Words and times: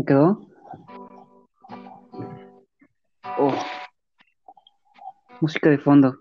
¿Cómo 0.00 0.06
quedó? 0.06 0.40
Oh. 3.38 3.54
Música 5.42 5.68
de 5.68 5.76
fondo. 5.78 6.16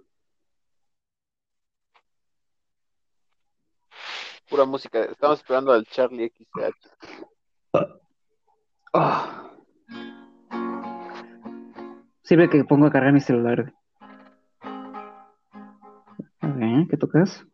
Pura 4.50 4.66
música. 4.66 5.04
Estamos 5.04 5.40
esperando 5.40 5.72
al 5.72 5.86
Charlie 5.86 6.30
XCH. 6.30 6.90
Oh. 8.92 9.50
Sirve 12.24 12.50
que 12.50 12.64
pongo 12.66 12.88
a 12.88 12.92
cargar 12.92 13.14
mi 13.14 13.22
celular. 13.22 13.74
A 16.42 16.48
ver, 16.48 16.88
¿qué 16.90 16.98
tocas? 16.98 17.46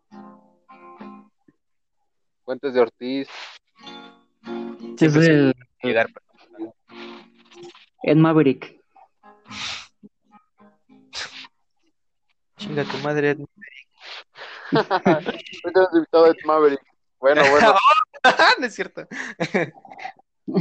Fuentes 2.46 2.74
de 2.74 2.82
Ortiz. 2.82 3.30
Es 4.48 5.00
Siempre 5.00 5.26
el 5.26 5.54
llegar. 5.84 6.08
Ed 8.06 8.18
Maverick. 8.18 8.80
Chinga 12.58 12.84
tu 12.86 12.98
madre. 13.00 13.30
Ed. 13.32 13.40
Invitado 15.94 16.26
a 16.26 16.30
Ed 16.30 16.36
Maverick. 16.46 16.82
Bueno, 17.20 17.42
bueno. 17.50 17.74
no 18.60 18.66
es 18.66 18.76
cierto. 18.76 19.08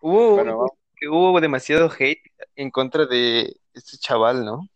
Hubo, 0.00 0.34
Bueno, 0.34 0.66
que 0.96 1.08
hubo 1.08 1.40
demasiado 1.40 1.90
hate 1.90 2.20
en 2.56 2.70
contra 2.70 3.06
de 3.06 3.56
este 3.72 3.96
chaval, 3.96 4.44
¿no? 4.44 4.68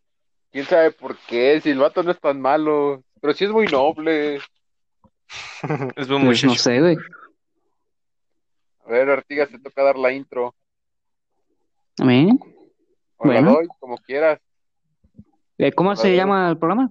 ¿Quién 0.50 0.64
sabe 0.64 0.90
por 0.92 1.16
qué? 1.26 1.60
Si 1.60 1.70
el 1.70 1.78
vato 1.78 2.02
no 2.02 2.10
es 2.12 2.20
tan 2.20 2.40
malo. 2.40 3.02
Pero 3.20 3.34
sí 3.34 3.44
es 3.44 3.50
muy 3.50 3.66
noble. 3.66 4.36
es 4.36 4.42
buen 6.08 6.24
Pues 6.24 6.42
no 6.44 6.50
muchacho. 6.50 6.54
sé, 6.54 6.80
güey. 6.80 6.96
A 8.88 8.90
ver, 8.90 9.10
Artigas, 9.10 9.50
te 9.50 9.58
toca 9.58 9.82
dar 9.82 9.98
la 9.98 10.12
intro. 10.12 10.54
¿A 12.00 12.04
mí? 12.04 12.30
O 13.18 13.26
la 13.26 13.32
Bueno. 13.34 13.52
doy, 13.52 13.66
como 13.78 13.98
quieras. 13.98 14.40
Eh, 15.58 15.72
¿Cómo 15.72 15.94
se 15.94 16.16
llama 16.16 16.48
el 16.48 16.56
programa? 16.56 16.90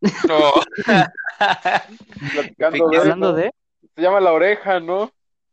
No. 0.00 0.52
Platicando 2.32 2.88
de, 2.88 2.96
Hablando 2.98 3.32
de... 3.34 3.52
Se 3.94 4.00
llama 4.02 4.20
La 4.20 4.32
Oreja, 4.32 4.80
¿no? 4.80 5.10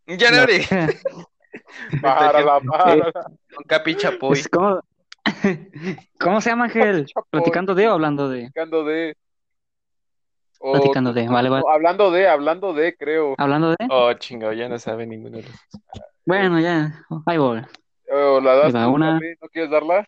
ya 0.07 0.31
no 0.31 0.37
haré. 0.41 0.63
Para 2.01 2.41
la 2.41 2.59
para. 2.65 3.11
Con 3.11 3.63
Capi 3.67 3.95
Chapoy. 3.95 4.39
Es 4.39 4.47
como- 4.47 4.79
¿Cómo 6.19 6.39
se 6.41 6.49
llama, 6.49 6.65
Ángel? 6.65 7.07
¿Platicando 7.29 7.75
de 7.75 7.87
o 7.89 7.93
hablando 7.93 8.29
de? 8.29 8.39
Platicando 8.41 8.83
de. 8.85 9.17
O- 10.65 10.71
Platicando 10.71 11.11
de, 11.11 11.27
vale, 11.27 11.49
vale. 11.49 11.65
hablando 11.69 12.09
de, 12.09 12.25
hablando 12.25 12.73
de, 12.73 12.95
creo. 12.95 13.35
¿Hablando 13.37 13.71
de? 13.71 13.75
Oh, 13.89 14.13
chingado, 14.13 14.53
ya 14.53 14.69
no 14.69 14.79
sabe 14.79 15.05
ninguno 15.05 15.39
de 15.39 15.43
los 15.43 15.51
Bueno, 16.25 16.57
ya, 16.61 17.03
ahí 17.25 17.37
voy. 17.37 17.61
O 18.09 18.39
la 18.39 18.55
das 18.55 18.73
va, 18.73 18.85
tú, 18.85 18.91
una. 18.91 19.19
¿No 19.41 19.49
quieres 19.51 19.69
darla? 19.69 20.07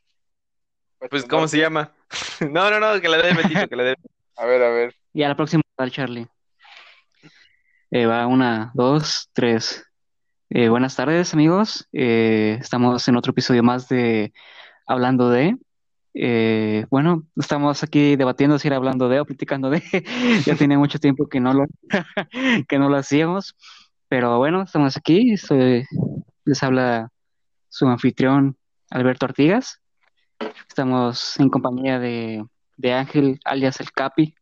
Pues, 1.10 1.26
¿cómo 1.26 1.50
se 1.50 1.58
llama? 1.58 1.92
No, 2.50 2.70
no, 2.72 2.80
no, 2.80 3.02
que 3.02 3.10
la 3.10 3.18
dé 3.18 3.34
Betito, 3.34 3.68
que 3.68 3.76
la 3.76 3.84
dé. 3.84 3.96
A 4.38 4.46
ver, 4.46 4.64
a 4.64 4.70
ver. 4.70 4.96
Y 5.12 5.24
a 5.24 5.28
la 5.28 5.36
próxima, 5.36 5.62
al 5.76 5.92
Charlie. 5.92 6.28
Eh, 7.92 8.06
va 8.06 8.26
una, 8.26 8.72
dos, 8.74 9.30
tres. 9.34 9.86
Eh, 10.50 10.70
buenas 10.70 10.96
tardes, 10.96 11.34
amigos. 11.34 11.90
Eh, 11.92 12.58
estamos 12.62 13.06
en 13.10 13.18
otro 13.18 13.32
episodio 13.32 13.62
más 13.62 13.90
de 13.90 14.32
Hablando 14.88 15.30
de. 15.30 15.58
Eh, 16.18 16.86
bueno, 16.90 17.24
estamos 17.36 17.84
aquí 17.84 18.16
debatiendo 18.16 18.58
si 18.58 18.68
era 18.70 18.78
hablando 18.78 19.10
de 19.10 19.20
o 19.20 19.26
platicando 19.26 19.70
de. 19.70 19.84
Ya 20.46 20.56
tiene 20.56 20.78
mucho 20.78 20.98
tiempo 21.00 21.28
que 21.28 21.40
no 21.42 21.54
lo, 21.54 21.66
que 22.70 22.80
no 22.80 22.90
lo 22.90 22.96
hacíamos. 22.98 23.56
Pero 24.08 24.38
bueno, 24.38 24.62
estamos 24.64 24.96
aquí. 24.98 25.36
Soy- 25.38 25.86
les 26.46 26.64
habla 26.64 27.10
su 27.70 27.88
anfitrión 27.88 28.56
Alberto 28.90 29.26
Artigas. 29.26 29.82
Estamos 30.70 31.38
en 31.40 31.50
compañía 31.50 32.00
de, 32.00 32.46
de 32.78 32.94
Ángel, 32.94 33.40
alias 33.44 33.80
el 33.82 33.92
Capi. 33.92 34.36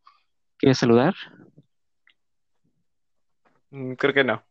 ¿Quieres 0.58 0.78
saludar? 0.78 1.16
Mm, 3.72 3.94
Creo 3.94 4.14
que 4.14 4.24
no. 4.24 4.44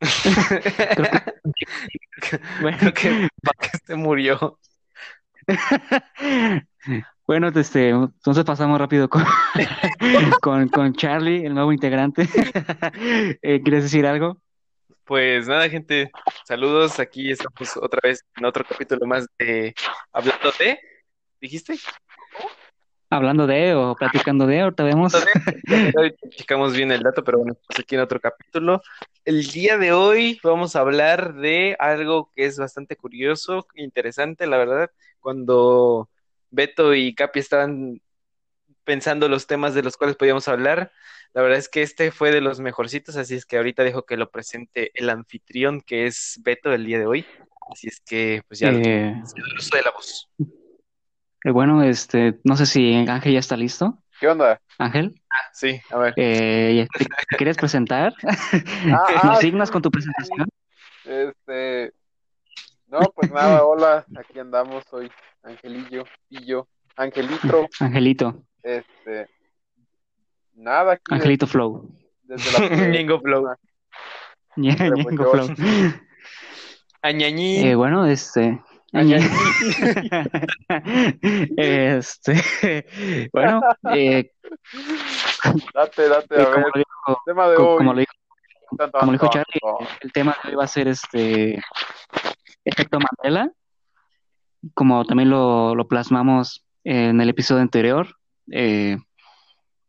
Bueno, 2.60 2.78
Creo 2.78 2.94
que 2.94 3.28
Vázquez 3.42 3.80
se 3.86 3.94
murió. 3.96 4.58
bueno, 7.26 7.48
este, 7.48 7.90
entonces 7.90 8.44
pasamos 8.44 8.78
rápido 8.78 9.08
con, 9.08 9.24
con, 10.42 10.68
con 10.68 10.92
Charlie, 10.94 11.44
el 11.44 11.54
nuevo 11.54 11.72
integrante. 11.72 12.28
Eh, 13.42 13.60
¿quieres 13.62 13.84
decir 13.84 14.06
algo? 14.06 14.38
Pues 15.04 15.48
nada, 15.48 15.68
gente, 15.68 16.10
saludos. 16.44 17.00
Aquí 17.00 17.32
estamos 17.32 17.76
otra 17.76 18.00
vez 18.02 18.24
en 18.36 18.44
otro 18.44 18.64
capítulo 18.64 19.06
más 19.06 19.26
de 19.38 19.74
Hablando 20.12 20.52
de, 20.58 20.78
¿dijiste? 21.40 21.74
Hablando 23.12 23.46
de 23.46 23.74
o 23.74 23.94
platicando 23.94 24.46
de, 24.46 24.60
ahorita 24.62 24.84
vemos. 24.84 25.12
Hoy 25.14 26.14
checamos 26.30 26.74
bien 26.74 26.90
el 26.92 27.02
dato, 27.02 27.22
pero 27.22 27.40
bueno, 27.40 27.54
pues 27.66 27.80
aquí 27.80 27.94
en 27.94 28.00
otro 28.00 28.18
capítulo. 28.18 28.80
El 29.26 29.44
día 29.48 29.76
de 29.76 29.92
hoy 29.92 30.40
vamos 30.42 30.74
a 30.74 30.80
hablar 30.80 31.34
de 31.34 31.76
algo 31.78 32.30
que 32.34 32.46
es 32.46 32.56
bastante 32.56 32.96
curioso, 32.96 33.66
interesante, 33.74 34.46
la 34.46 34.56
verdad. 34.56 34.90
Cuando 35.20 36.08
Beto 36.50 36.94
y 36.94 37.14
Capi 37.14 37.38
estaban 37.38 38.00
pensando 38.82 39.28
los 39.28 39.46
temas 39.46 39.74
de 39.74 39.82
los 39.82 39.98
cuales 39.98 40.16
podíamos 40.16 40.48
hablar, 40.48 40.90
la 41.34 41.42
verdad 41.42 41.58
es 41.58 41.68
que 41.68 41.82
este 41.82 42.12
fue 42.12 42.30
de 42.30 42.40
los 42.40 42.60
mejorcitos, 42.60 43.16
así 43.16 43.34
es 43.34 43.44
que 43.44 43.58
ahorita 43.58 43.84
dejo 43.84 44.06
que 44.06 44.16
lo 44.16 44.30
presente 44.30 44.90
el 44.94 45.10
anfitrión, 45.10 45.82
que 45.82 46.06
es 46.06 46.40
Beto 46.42 46.72
el 46.72 46.86
día 46.86 46.98
de 46.98 47.04
hoy. 47.04 47.26
Así 47.70 47.88
es 47.88 48.00
que, 48.00 48.42
pues 48.48 48.58
ya, 48.60 48.70
Eh, 48.70 49.20
uso 49.58 49.76
de 49.76 49.82
la 49.82 49.90
voz. 49.90 50.30
Eh, 51.44 51.50
bueno, 51.50 51.82
este, 51.82 52.38
no 52.44 52.56
sé 52.56 52.66
si 52.66 52.94
Ángel 52.94 53.32
ya 53.32 53.38
está 53.38 53.56
listo. 53.56 53.98
¿Qué 54.20 54.28
onda? 54.28 54.60
Ángel, 54.78 55.20
Sí, 55.52 55.80
a 55.90 55.98
ver. 55.98 56.14
eh, 56.16 56.86
¿te 56.96 57.04
te 57.04 57.36
quieres 57.36 57.56
presentar? 57.56 58.14
Ah, 58.22 59.04
¿Nos 59.24 59.24
ah, 59.24 59.36
signas 59.40 59.70
con 59.70 59.82
tu 59.82 59.90
presentación? 59.90 60.46
Este. 61.04 61.92
No, 62.86 63.00
pues 63.14 63.32
nada, 63.32 63.64
hola. 63.64 64.04
Aquí 64.16 64.38
andamos. 64.38 64.84
Soy 64.88 65.10
Angelillo. 65.42 66.04
Y 66.28 66.44
yo. 66.44 66.68
Angelitro. 66.96 67.66
Angelito, 67.80 68.44
Este. 68.62 69.28
Nada, 70.54 70.92
aquí 70.92 71.02
Angelito 71.14 71.46
Flow. 71.46 71.90
desde 72.22 72.52
la. 72.68 72.86
Ñengo 72.88 73.20
Flow. 73.20 73.44
Pues 74.54 74.56
Ñengo 74.56 75.30
Flow. 75.32 75.48
Añañín. 77.00 77.66
Eh, 77.66 77.74
bueno, 77.74 78.06
este. 78.06 78.60
Este, 81.56 83.30
bueno, 83.32 83.60
eh, 83.92 84.30
Date, 85.74 86.08
date, 86.08 86.36
a 86.36 86.42
eh, 86.42 86.44
como 86.44 86.56
ver. 86.56 86.64
lo 86.74 86.78
dijo, 86.78 87.22
Tema 87.26 87.48
de 87.48 87.56
co- 87.56 87.70
hoy. 87.72 87.78
como 87.78 87.92
lo 87.94 88.00
dijo, 88.00 88.12
como 89.00 89.12
dijo 89.12 89.28
Charlie, 89.30 89.60
el 90.00 90.12
tema 90.12 90.36
de 90.42 90.50
hoy 90.50 90.54
va 90.56 90.64
a 90.64 90.68
ser 90.68 90.88
este 90.88 91.60
efecto 92.64 92.98
Mandela, 93.00 93.50
como 94.74 95.04
también 95.04 95.30
lo, 95.30 95.74
lo 95.74 95.88
plasmamos 95.88 96.64
en 96.84 97.20
el 97.20 97.28
episodio 97.28 97.62
anterior. 97.62 98.16
eh, 98.50 98.96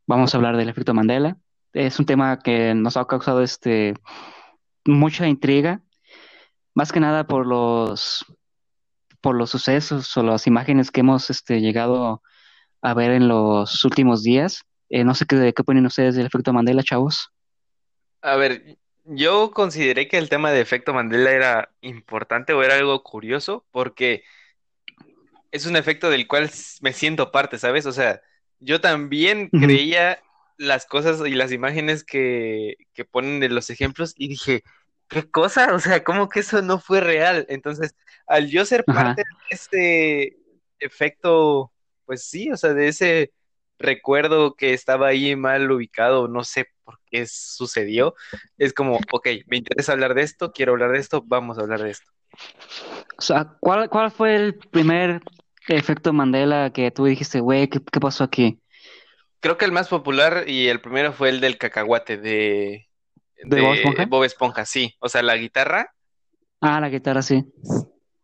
vamos 0.08 0.34
a 0.34 0.38
hablar 0.38 0.58
del 0.58 0.70
efecto 0.70 0.94
Mandela. 0.94 1.38
Es 1.74 2.00
un 2.00 2.06
tema 2.06 2.40
que 2.40 2.74
nos 2.76 2.98
ha 2.98 3.06
causado 3.06 3.42
este 3.42 3.94
mucha 4.86 5.28
intriga, 5.28 5.82
más 6.76 6.92
que 6.92 7.00
nada 7.00 7.26
por 7.26 7.48
los 7.48 8.26
por 9.24 9.36
los 9.36 9.50
sucesos 9.50 10.16
o 10.18 10.22
las 10.22 10.46
imágenes 10.48 10.92
que 10.92 11.00
hemos 11.00 11.30
este, 11.30 11.62
llegado 11.62 12.22
a 12.82 12.94
ver 12.94 13.12
en 13.12 13.30
los 13.30 13.86
últimos 13.86 14.22
días. 14.22 14.66
Eh, 14.90 15.06
no 15.06 15.16
sé 15.16 15.26
qué, 15.26 15.54
qué 15.56 15.64
ponen 15.64 15.86
ustedes 15.86 16.16
del 16.16 16.26
efecto 16.26 16.52
Mandela, 16.52 16.84
chavos. 16.84 17.32
A 18.22 18.36
ver, 18.36 18.78
yo 19.06 19.52
consideré 19.52 20.10
que 20.10 20.18
el 20.18 20.28
tema 20.28 20.52
de 20.52 20.60
efecto 20.60 20.94
Mandela 20.94 21.32
era 21.32 21.74
importante 21.80 22.52
o 22.52 22.62
era 22.64 22.76
algo 22.76 23.02
curioso 23.02 23.66
porque 23.72 24.24
es 25.52 25.66
un 25.66 25.78
efecto 25.78 26.10
del 26.10 26.28
cual 26.28 26.52
me 26.82 26.92
siento 26.92 27.32
parte, 27.32 27.58
¿sabes? 27.58 27.86
O 27.86 27.94
sea, 27.94 28.22
yo 28.60 28.82
también 28.82 29.50
creía 29.50 30.22
las 30.58 30.86
cosas 30.86 31.26
y 31.26 31.34
las 31.34 31.54
imágenes 31.54 32.04
que, 32.04 32.76
que 32.94 33.06
ponen 33.06 33.40
de 33.40 33.48
los 33.48 33.70
ejemplos 33.70 34.14
y 34.18 34.28
dije, 34.28 34.64
¿qué 35.14 35.30
cosa? 35.30 35.74
O 35.74 35.80
sea, 35.80 36.04
¿cómo 36.04 36.30
que 36.30 36.42
eso 36.42 36.62
no 36.62 36.80
fue 36.80 37.02
real? 37.02 37.46
Entonces, 37.50 37.96
al 38.28 38.50
yo 38.50 38.66
ser 38.66 38.84
Ajá. 38.88 39.16
parte 39.16 39.24
de 39.24 39.56
ese 39.56 40.38
efecto, 40.80 41.72
pues 42.06 42.26
sí, 42.26 42.52
o 42.52 42.58
sea, 42.58 42.74
de 42.74 42.88
ese 42.88 43.32
recuerdo 43.80 44.56
que 44.56 44.74
estaba 44.74 45.08
ahí 45.08 45.36
mal 45.36 45.70
ubicado, 45.72 46.28
no 46.28 46.44
sé 46.44 46.68
por 46.84 47.00
qué 47.10 47.26
sucedió, 47.28 48.16
es 48.58 48.74
como, 48.74 49.00
ok, 49.12 49.28
me 49.48 49.58
interesa 49.58 49.94
hablar 49.94 50.14
de 50.14 50.24
esto, 50.24 50.52
quiero 50.52 50.74
hablar 50.74 50.92
de 50.92 51.00
esto, 51.00 51.24
vamos 51.26 51.58
a 51.58 51.62
hablar 51.62 51.82
de 51.82 51.92
esto. 51.92 52.12
O 53.18 53.22
sea, 53.22 53.56
¿cuál, 53.60 53.90
cuál 53.90 54.12
fue 54.12 54.36
el 54.36 54.56
primer 54.56 55.22
efecto 55.68 56.14
Mandela 56.14 56.72
que 56.72 56.92
tú 56.92 57.06
dijiste, 57.06 57.40
güey, 57.40 57.68
¿qué, 57.68 57.80
qué 57.92 58.00
pasó 58.00 58.24
aquí? 58.24 58.60
Creo 59.40 59.58
que 59.58 59.66
el 59.66 59.72
más 59.72 59.90
popular 59.90 60.46
y 60.48 60.68
el 60.70 60.82
primero 60.82 61.12
fue 61.14 61.30
el 61.30 61.42
del 61.42 61.58
cacahuate, 61.58 62.18
de 62.18 62.88
¿De 63.42 63.62
Bob 63.62 63.74
Esponja? 63.74 64.10
Bob 64.10 64.24
Esponja, 64.24 64.66
sí. 64.66 64.96
O 65.00 65.10
sea, 65.10 65.22
la 65.24 65.36
guitarra, 65.38 65.94
Ah, 66.62 66.80
la 66.80 66.90
guitarra, 66.90 67.22
sí. 67.22 67.44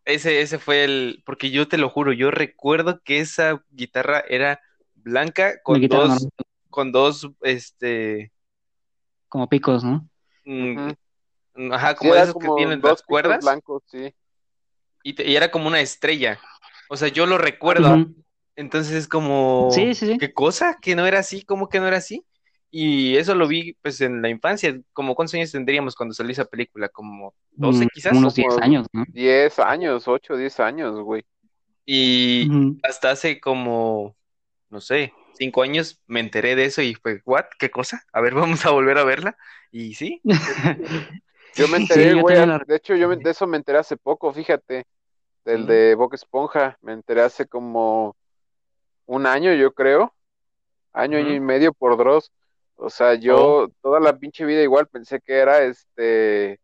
ese, 0.04 0.40
ese 0.40 0.58
fue 0.58 0.84
el, 0.84 1.22
porque 1.26 1.50
yo 1.50 1.68
te 1.68 1.78
lo 1.78 1.88
juro, 1.90 2.12
yo 2.12 2.30
recuerdo 2.30 3.00
que 3.04 3.20
esa 3.20 3.62
guitarra 3.70 4.20
era 4.28 4.60
blanca 4.94 5.60
La 5.66 5.78
con 5.78 5.78
guitarra 5.78 6.06
dos, 6.06 6.12
normal, 6.14 6.30
con 6.70 6.92
dos, 6.92 7.28
este, 7.42 8.32
como 9.28 9.48
picos, 9.48 9.84
¿no? 9.84 10.08
mm, 10.44 10.76
Ujú. 10.76 11.72
ajá, 11.72 11.94
como 11.96 12.14
esos 12.14 12.34
que 12.36 12.50
tienen 12.50 12.80
dos 12.80 13.02
cuerdas, 13.02 13.40
blancos, 13.40 13.82
sí. 13.86 14.14
y, 15.02 15.14
te- 15.14 15.28
y 15.28 15.36
era 15.36 15.50
como 15.50 15.68
una 15.68 15.80
estrella. 15.80 16.40
O 16.88 16.96
sea, 16.96 17.08
yo 17.08 17.26
lo 17.26 17.38
recuerdo. 17.38 18.06
Entonces 18.56 18.94
es 18.94 19.08
como, 19.08 19.70
Sí, 19.74 19.94
sí, 19.94 20.06
sí. 20.06 20.18
¿qué 20.18 20.32
cosa? 20.34 20.78
¿Que 20.82 20.94
no 20.96 21.06
era 21.06 21.20
así? 21.20 21.42
¿Cómo 21.44 21.68
que 21.68 21.80
no 21.80 21.88
era 21.88 21.98
así? 21.98 22.26
Y 22.70 23.16
eso 23.16 23.34
lo 23.34 23.48
vi 23.48 23.74
pues 23.82 24.00
en 24.00 24.22
la 24.22 24.28
infancia. 24.30 24.80
Como 24.92 25.14
cuántos 25.14 25.34
años 25.34 25.52
tendríamos 25.52 25.94
cuando 25.96 26.14
salió 26.14 26.32
esa 26.32 26.44
película? 26.46 26.88
Como 26.88 27.34
12 27.52 27.86
Mm, 27.86 27.88
quizás. 27.88 28.18
Unos 28.18 28.34
10 28.34 28.56
Como 28.56 28.58
años, 28.58 28.86
¿no? 28.92 29.04
10 29.06 29.58
años, 29.58 30.08
8, 30.08 30.36
10 30.36 30.58
años, 30.60 30.98
güey. 31.00 31.24
Y 31.86 32.54
hasta 32.82 33.10
hace 33.10 33.40
como, 33.40 34.16
no 34.70 34.80
sé, 34.80 35.18
cinco 35.32 35.62
años 35.62 36.00
me 36.06 36.20
enteré 36.20 36.56
de 36.56 36.66
eso 36.66 36.82
y 36.82 36.94
fue, 36.94 37.22
¿what? 37.26 37.46
¿Qué 37.58 37.70
cosa? 37.70 38.04
A 38.12 38.20
ver, 38.20 38.34
vamos 38.36 38.66
a 38.66 38.70
volver 38.70 38.98
a 38.98 39.04
verla. 39.04 39.36
Y 39.72 39.94
sí, 39.94 40.22
Yo 41.56 41.68
me 41.68 41.78
Sí, 41.88 42.00
enteré, 42.02 42.14
güey, 42.14 42.46
la 42.46 42.64
de 42.66 42.76
hecho 42.76 42.94
yo 42.96 43.08
me- 43.08 43.16
de 43.16 43.30
eso 43.30 43.46
me 43.46 43.56
enteré 43.56 43.78
hace 43.78 43.96
poco, 43.96 44.32
fíjate, 44.32 44.84
del 45.44 45.66
de 45.66 45.94
Bob 45.96 46.14
Esponja, 46.14 46.78
me 46.82 46.92
enteré 46.94 47.22
hace 47.22 47.46
como 47.46 48.16
un 49.06 49.26
año, 49.26 49.54
yo 49.54 49.72
creo, 49.74 50.14
año, 50.92 51.18
año 51.18 51.34
y 51.34 51.40
medio 51.40 51.72
por 51.74 51.96
Dross. 51.98 52.32
O 52.82 52.88
sea, 52.88 53.10
Oh, 53.10 53.14
yo 53.14 53.68
toda 53.82 54.00
la 54.00 54.16
pinche 54.18 54.44
vida 54.44 54.62
igual 54.62 54.86
pensé 54.88 55.20
que 55.20 55.34
era 55.34 55.62
este, 55.62 56.58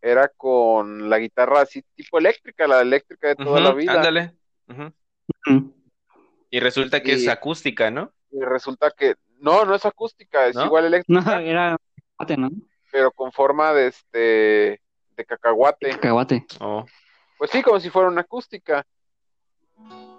era 0.00 0.28
con 0.28 1.10
la 1.10 1.18
guitarra 1.18 1.60
así 1.60 1.82
tipo 1.94 2.18
eléctrica, 2.18 2.66
la 2.66 2.80
eléctrica 2.80 3.28
de 3.28 3.36
toda 3.36 3.60
la 3.60 3.72
vida. 3.74 3.92
ándale. 3.92 4.32
Y 6.50 6.60
resulta 6.60 7.02
que 7.02 7.12
es 7.12 7.28
acústica, 7.28 7.90
¿no? 7.90 8.12
y 8.30 8.40
resulta 8.40 8.90
que, 8.90 9.14
no, 9.40 9.64
no 9.64 9.74
es 9.74 9.84
acústica, 9.84 10.46
es 10.46 10.56
¿No? 10.56 10.64
igual 10.66 10.84
No, 10.84 10.88
eléctrica, 10.88 11.42
era 11.42 11.76
cacahuate, 12.18 12.36
¿no? 12.36 12.50
pero 12.90 13.10
con 13.12 13.32
forma 13.32 13.72
de 13.72 13.88
este, 13.88 14.80
de 15.16 15.24
cacahuate. 15.26 15.90
Cacahuate. 15.90 16.46
Oh, 16.60 16.84
Pues 17.38 17.50
sí, 17.50 17.62
como 17.62 17.78
si 17.80 17.90
fuera 17.90 18.08
una 18.08 18.22
acústica, 18.22 18.84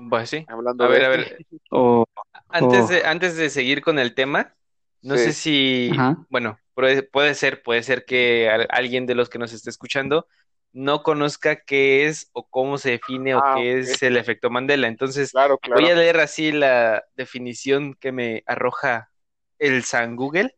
pues 0.10 0.30
sí. 0.30 0.46
hablando 0.48 0.84
A 0.84 0.88
ver, 0.88 1.04
a 1.06 1.10
de, 1.10 1.18
ver, 1.18 1.38
O, 1.72 2.06
antes 2.50 2.88
de, 2.88 3.06
antes 3.06 3.36
de 3.38 3.50
seguir 3.50 3.82
con 3.82 4.00
el 4.00 4.14
tema, 4.16 4.56
no 5.02 5.18
sé 5.18 5.34
sí, 5.34 5.34
si, 5.34 6.00
ajá. 6.00 6.28
bueno, 6.30 6.60
puede, 6.74 7.04
puede 7.04 7.36
ser, 7.36 7.62
puede 7.64 7.84
ser 7.84 8.06
que 8.06 8.50
al- 8.50 8.68
alguien 8.72 9.06
de 9.06 9.16
los 9.16 9.30
que 9.30 9.40
nos 9.40 9.54
esté 9.54 9.70
escuchando 9.70 10.28
no 10.74 11.04
conozca 11.04 11.64
qué 11.64 12.06
es 12.08 12.30
o 12.34 12.48
cómo 12.50 12.78
se 12.78 12.92
define 12.92 13.36
o 13.36 13.44
ah, 13.44 13.50
qué 13.50 13.80
es 13.80 14.02
el 14.04 14.18
efecto 14.18 14.50
Mandela. 14.50 14.88
Entonces, 14.88 15.34
claro, 15.34 15.58
voy 15.72 15.90
a 15.90 15.96
claro. 15.96 15.96
leer 15.96 16.20
así 16.20 16.52
la 16.52 17.04
definición 17.16 17.94
que 17.96 18.12
me 18.12 18.44
arroja 18.48 19.12
el 19.60 19.84
San 19.84 20.16
Google 20.16 20.56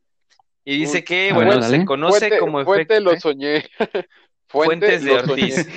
y 0.66 0.78
dice 0.80 1.04
que, 1.04 1.32
A 1.32 1.40
ver, 1.40 1.60
bueno, 1.60 1.62
se 1.64 1.84
dale. 1.84 1.86
conoce 1.86 2.36
fuente, 2.36 2.36
como 2.36 2.62
fuente 2.64 3.00
efecto, 3.02 3.02
lo 3.02 3.16
¿eh? 3.16 3.18
soñé, 3.18 3.66
fuente 4.48 4.94
Fuentes 4.94 5.04
de 5.04 5.18
soñé, 5.18 5.18
Ortiz. 5.18 5.74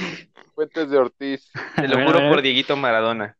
fuentes 0.54 0.90
de 0.90 0.98
Ortiz. 0.98 1.50
Te 1.78 1.88
lo 1.88 1.98
ver, 1.98 2.16
a 2.16 2.20
juro 2.20 2.26
por 2.26 2.42
ver. 2.42 2.42
Dieguito 2.42 2.76
Maradona. 2.76 3.38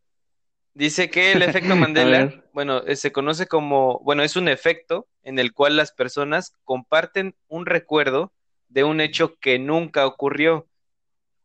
Dice 0.74 1.10
que 1.10 1.32
el 1.32 1.42
efecto 1.42 1.76
Mandela, 1.76 2.42
bueno, 2.52 2.82
eh, 2.86 2.96
se 2.96 3.12
conoce 3.12 3.46
como, 3.46 4.00
bueno, 4.00 4.22
es 4.22 4.36
un 4.36 4.48
efecto 4.48 5.06
en 5.22 5.38
el 5.38 5.52
cual 5.52 5.76
las 5.76 5.92
personas 5.92 6.54
comparten 6.64 7.34
un 7.48 7.66
recuerdo 7.66 8.32
de 8.68 8.84
un 8.84 9.00
hecho 9.00 9.36
que 9.38 9.58
nunca 9.58 10.06
ocurrió. 10.06 10.66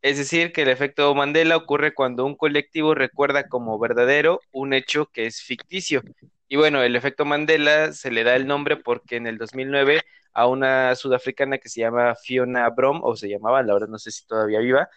Es 0.00 0.16
decir, 0.16 0.52
que 0.52 0.62
el 0.62 0.68
efecto 0.68 1.14
Mandela 1.14 1.56
ocurre 1.56 1.92
cuando 1.92 2.24
un 2.24 2.36
colectivo 2.36 2.94
recuerda 2.94 3.48
como 3.48 3.78
verdadero 3.78 4.40
un 4.52 4.72
hecho 4.72 5.06
que 5.06 5.26
es 5.26 5.42
ficticio. 5.42 6.02
Y 6.48 6.56
bueno, 6.56 6.82
el 6.82 6.96
efecto 6.96 7.24
Mandela 7.24 7.92
se 7.92 8.10
le 8.10 8.24
da 8.24 8.34
el 8.36 8.46
nombre 8.46 8.76
porque 8.76 9.16
en 9.16 9.26
el 9.26 9.36
2009 9.36 10.02
a 10.32 10.46
una 10.46 10.94
sudafricana 10.94 11.58
que 11.58 11.68
se 11.68 11.80
llama 11.80 12.14
Fiona 12.14 12.68
Brom, 12.70 13.00
o 13.02 13.16
se 13.16 13.28
llamaba, 13.28 13.62
la 13.62 13.74
verdad 13.74 13.88
no 13.88 13.98
sé 13.98 14.10
si 14.10 14.24
todavía 14.26 14.60
viva, 14.60 14.88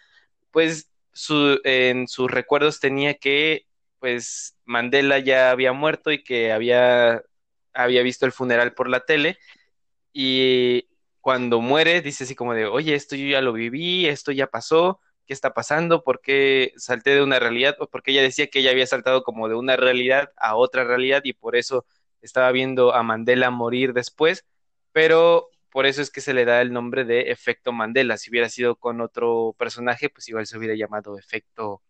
pues 0.52 0.88
su, 1.12 1.60
en 1.64 2.06
sus 2.06 2.30
recuerdos 2.30 2.80
tenía 2.80 3.14
que, 3.14 3.66
pues 4.02 4.56
Mandela 4.64 5.20
ya 5.20 5.52
había 5.52 5.72
muerto 5.72 6.10
y 6.10 6.24
que 6.24 6.50
había, 6.50 7.22
había 7.72 8.02
visto 8.02 8.26
el 8.26 8.32
funeral 8.32 8.74
por 8.74 8.88
la 8.88 9.04
tele 9.04 9.38
y 10.12 10.88
cuando 11.20 11.60
muere 11.60 12.02
dice 12.02 12.24
así 12.24 12.34
como 12.34 12.52
de, 12.52 12.66
oye, 12.66 12.96
esto 12.96 13.14
yo 13.14 13.28
ya 13.28 13.40
lo 13.40 13.52
viví, 13.52 14.06
esto 14.06 14.32
ya 14.32 14.48
pasó, 14.48 15.00
¿qué 15.24 15.32
está 15.32 15.54
pasando? 15.54 16.02
¿Por 16.02 16.20
qué 16.20 16.72
salté 16.76 17.10
de 17.14 17.22
una 17.22 17.38
realidad? 17.38 17.76
O 17.78 17.86
porque 17.88 18.10
ella 18.10 18.22
decía 18.22 18.48
que 18.48 18.58
ella 18.58 18.72
había 18.72 18.88
saltado 18.88 19.22
como 19.22 19.48
de 19.48 19.54
una 19.54 19.76
realidad 19.76 20.32
a 20.36 20.56
otra 20.56 20.82
realidad 20.82 21.22
y 21.24 21.34
por 21.34 21.54
eso 21.54 21.86
estaba 22.22 22.50
viendo 22.50 22.94
a 22.94 23.04
Mandela 23.04 23.50
morir 23.50 23.92
después, 23.92 24.44
pero 24.90 25.48
por 25.70 25.86
eso 25.86 26.02
es 26.02 26.10
que 26.10 26.20
se 26.20 26.34
le 26.34 26.44
da 26.44 26.60
el 26.60 26.72
nombre 26.72 27.04
de 27.04 27.30
efecto 27.30 27.70
Mandela. 27.72 28.16
Si 28.16 28.30
hubiera 28.30 28.48
sido 28.48 28.74
con 28.74 29.00
otro 29.00 29.54
personaje, 29.56 30.10
pues 30.10 30.28
igual 30.28 30.46
se 30.48 30.58
hubiera 30.58 30.74
llamado 30.74 31.16
efecto 31.16 31.82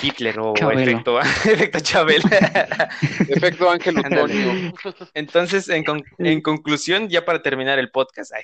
Hitler 0.00 0.38
o 0.40 0.54
Chabelo. 0.54 0.80
efecto, 0.80 1.20
efecto 1.44 1.80
Chabel. 1.80 2.22
Efecto 3.28 3.70
Ángel 3.70 3.96
Ándale. 3.98 4.22
Utonio. 4.24 4.72
Entonces, 5.14 5.68
en, 5.68 5.84
con- 5.84 6.04
en 6.18 6.40
conclusión, 6.40 7.08
ya 7.08 7.24
para 7.24 7.42
terminar 7.42 7.78
el 7.78 7.90
podcast, 7.90 8.32
ay, 8.34 8.42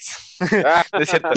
Ah, 0.64 0.84
no 0.92 1.00
es 1.00 1.08
cierto. 1.10 1.30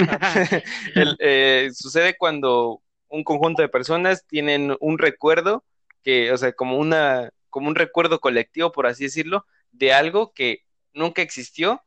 El, 0.96 1.16
eh, 1.20 1.70
sucede 1.74 2.16
cuando 2.18 2.82
un 3.10 3.24
conjunto 3.24 3.62
de 3.62 3.70
personas 3.70 4.26
tienen 4.28 4.76
un 4.80 4.98
recuerdo 4.98 5.64
que, 6.04 6.32
o 6.32 6.38
sea, 6.38 6.52
como 6.54 6.78
una, 6.78 7.30
como 7.50 7.68
un 7.68 7.76
recuerdo 7.76 8.20
colectivo, 8.20 8.72
por 8.72 8.88
así 8.88 9.04
decirlo, 9.04 9.46
de 9.72 9.94
algo 9.94 10.34
que 10.34 10.64
nunca 10.94 11.22
existió 11.22 11.82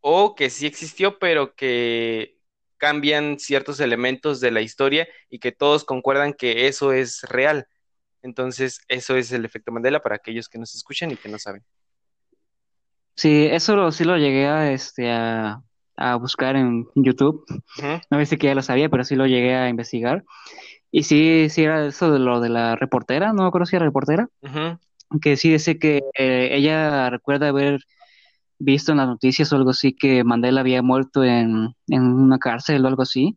o 0.00 0.34
que 0.34 0.50
sí 0.50 0.66
existió, 0.66 1.18
pero 1.18 1.54
que 1.54 2.36
cambian 2.80 3.38
ciertos 3.38 3.80
elementos 3.80 4.40
de 4.40 4.50
la 4.52 4.62
historia 4.62 5.08
y 5.30 5.38
que 5.40 5.52
todos 5.52 5.84
concuerdan 5.84 6.34
que 6.34 6.66
eso 6.68 6.92
es 6.92 7.22
real. 7.24 7.68
Entonces, 8.22 8.80
eso 8.88 9.16
es 9.16 9.32
el 9.32 9.44
efecto 9.44 9.72
Mandela 9.72 10.00
para 10.02 10.16
aquellos 10.16 10.48
que 10.48 10.58
nos 10.58 10.74
escuchan 10.74 11.12
y 11.12 11.16
que 11.16 11.28
no 11.28 11.38
saben. 11.38 11.64
Sí, 13.16 13.46
eso 13.50 13.76
lo, 13.76 13.92
sí 13.92 14.04
lo 14.04 14.16
llegué 14.16 14.46
a, 14.46 14.72
este, 14.72 15.10
a, 15.10 15.62
a 15.96 16.16
buscar 16.16 16.56
en 16.56 16.86
YouTube. 16.94 17.44
Ujú, 17.78 18.00
No 18.10 18.24
sé 18.24 18.38
que 18.38 18.46
ya 18.48 18.54
lo 18.54 18.62
sabía, 18.62 18.88
pero 18.88 19.04
sí 19.04 19.14
lo 19.14 19.26
llegué 19.26 19.54
a 19.54 19.68
investigar. 19.68 20.24
Y 20.90 21.04
sí, 21.04 21.48
sí 21.50 21.64
era 21.64 21.86
eso 21.86 22.12
de 22.12 22.18
lo 22.18 22.40
de 22.40 22.48
la 22.48 22.76
reportera, 22.76 23.32
no 23.32 23.42
me 23.42 23.48
acuerdo 23.48 23.66
si 23.66 23.76
era 23.76 23.84
reportera, 23.84 24.28
que 25.22 25.36
sí 25.36 25.52
dice 25.52 25.78
que 25.78 26.02
eh, 26.18 26.50
ella 26.52 27.10
recuerda 27.10 27.48
haber 27.48 27.80
visto 28.60 28.92
en 28.92 28.98
las 28.98 29.08
noticias 29.08 29.52
o 29.52 29.56
algo 29.56 29.70
así 29.70 29.92
que 29.94 30.24
Mandela 30.24 30.60
había 30.60 30.82
muerto 30.82 31.24
en, 31.24 31.74
en 31.88 32.02
una 32.02 32.38
cárcel 32.38 32.84
o 32.84 32.88
algo 32.88 33.02
así. 33.02 33.36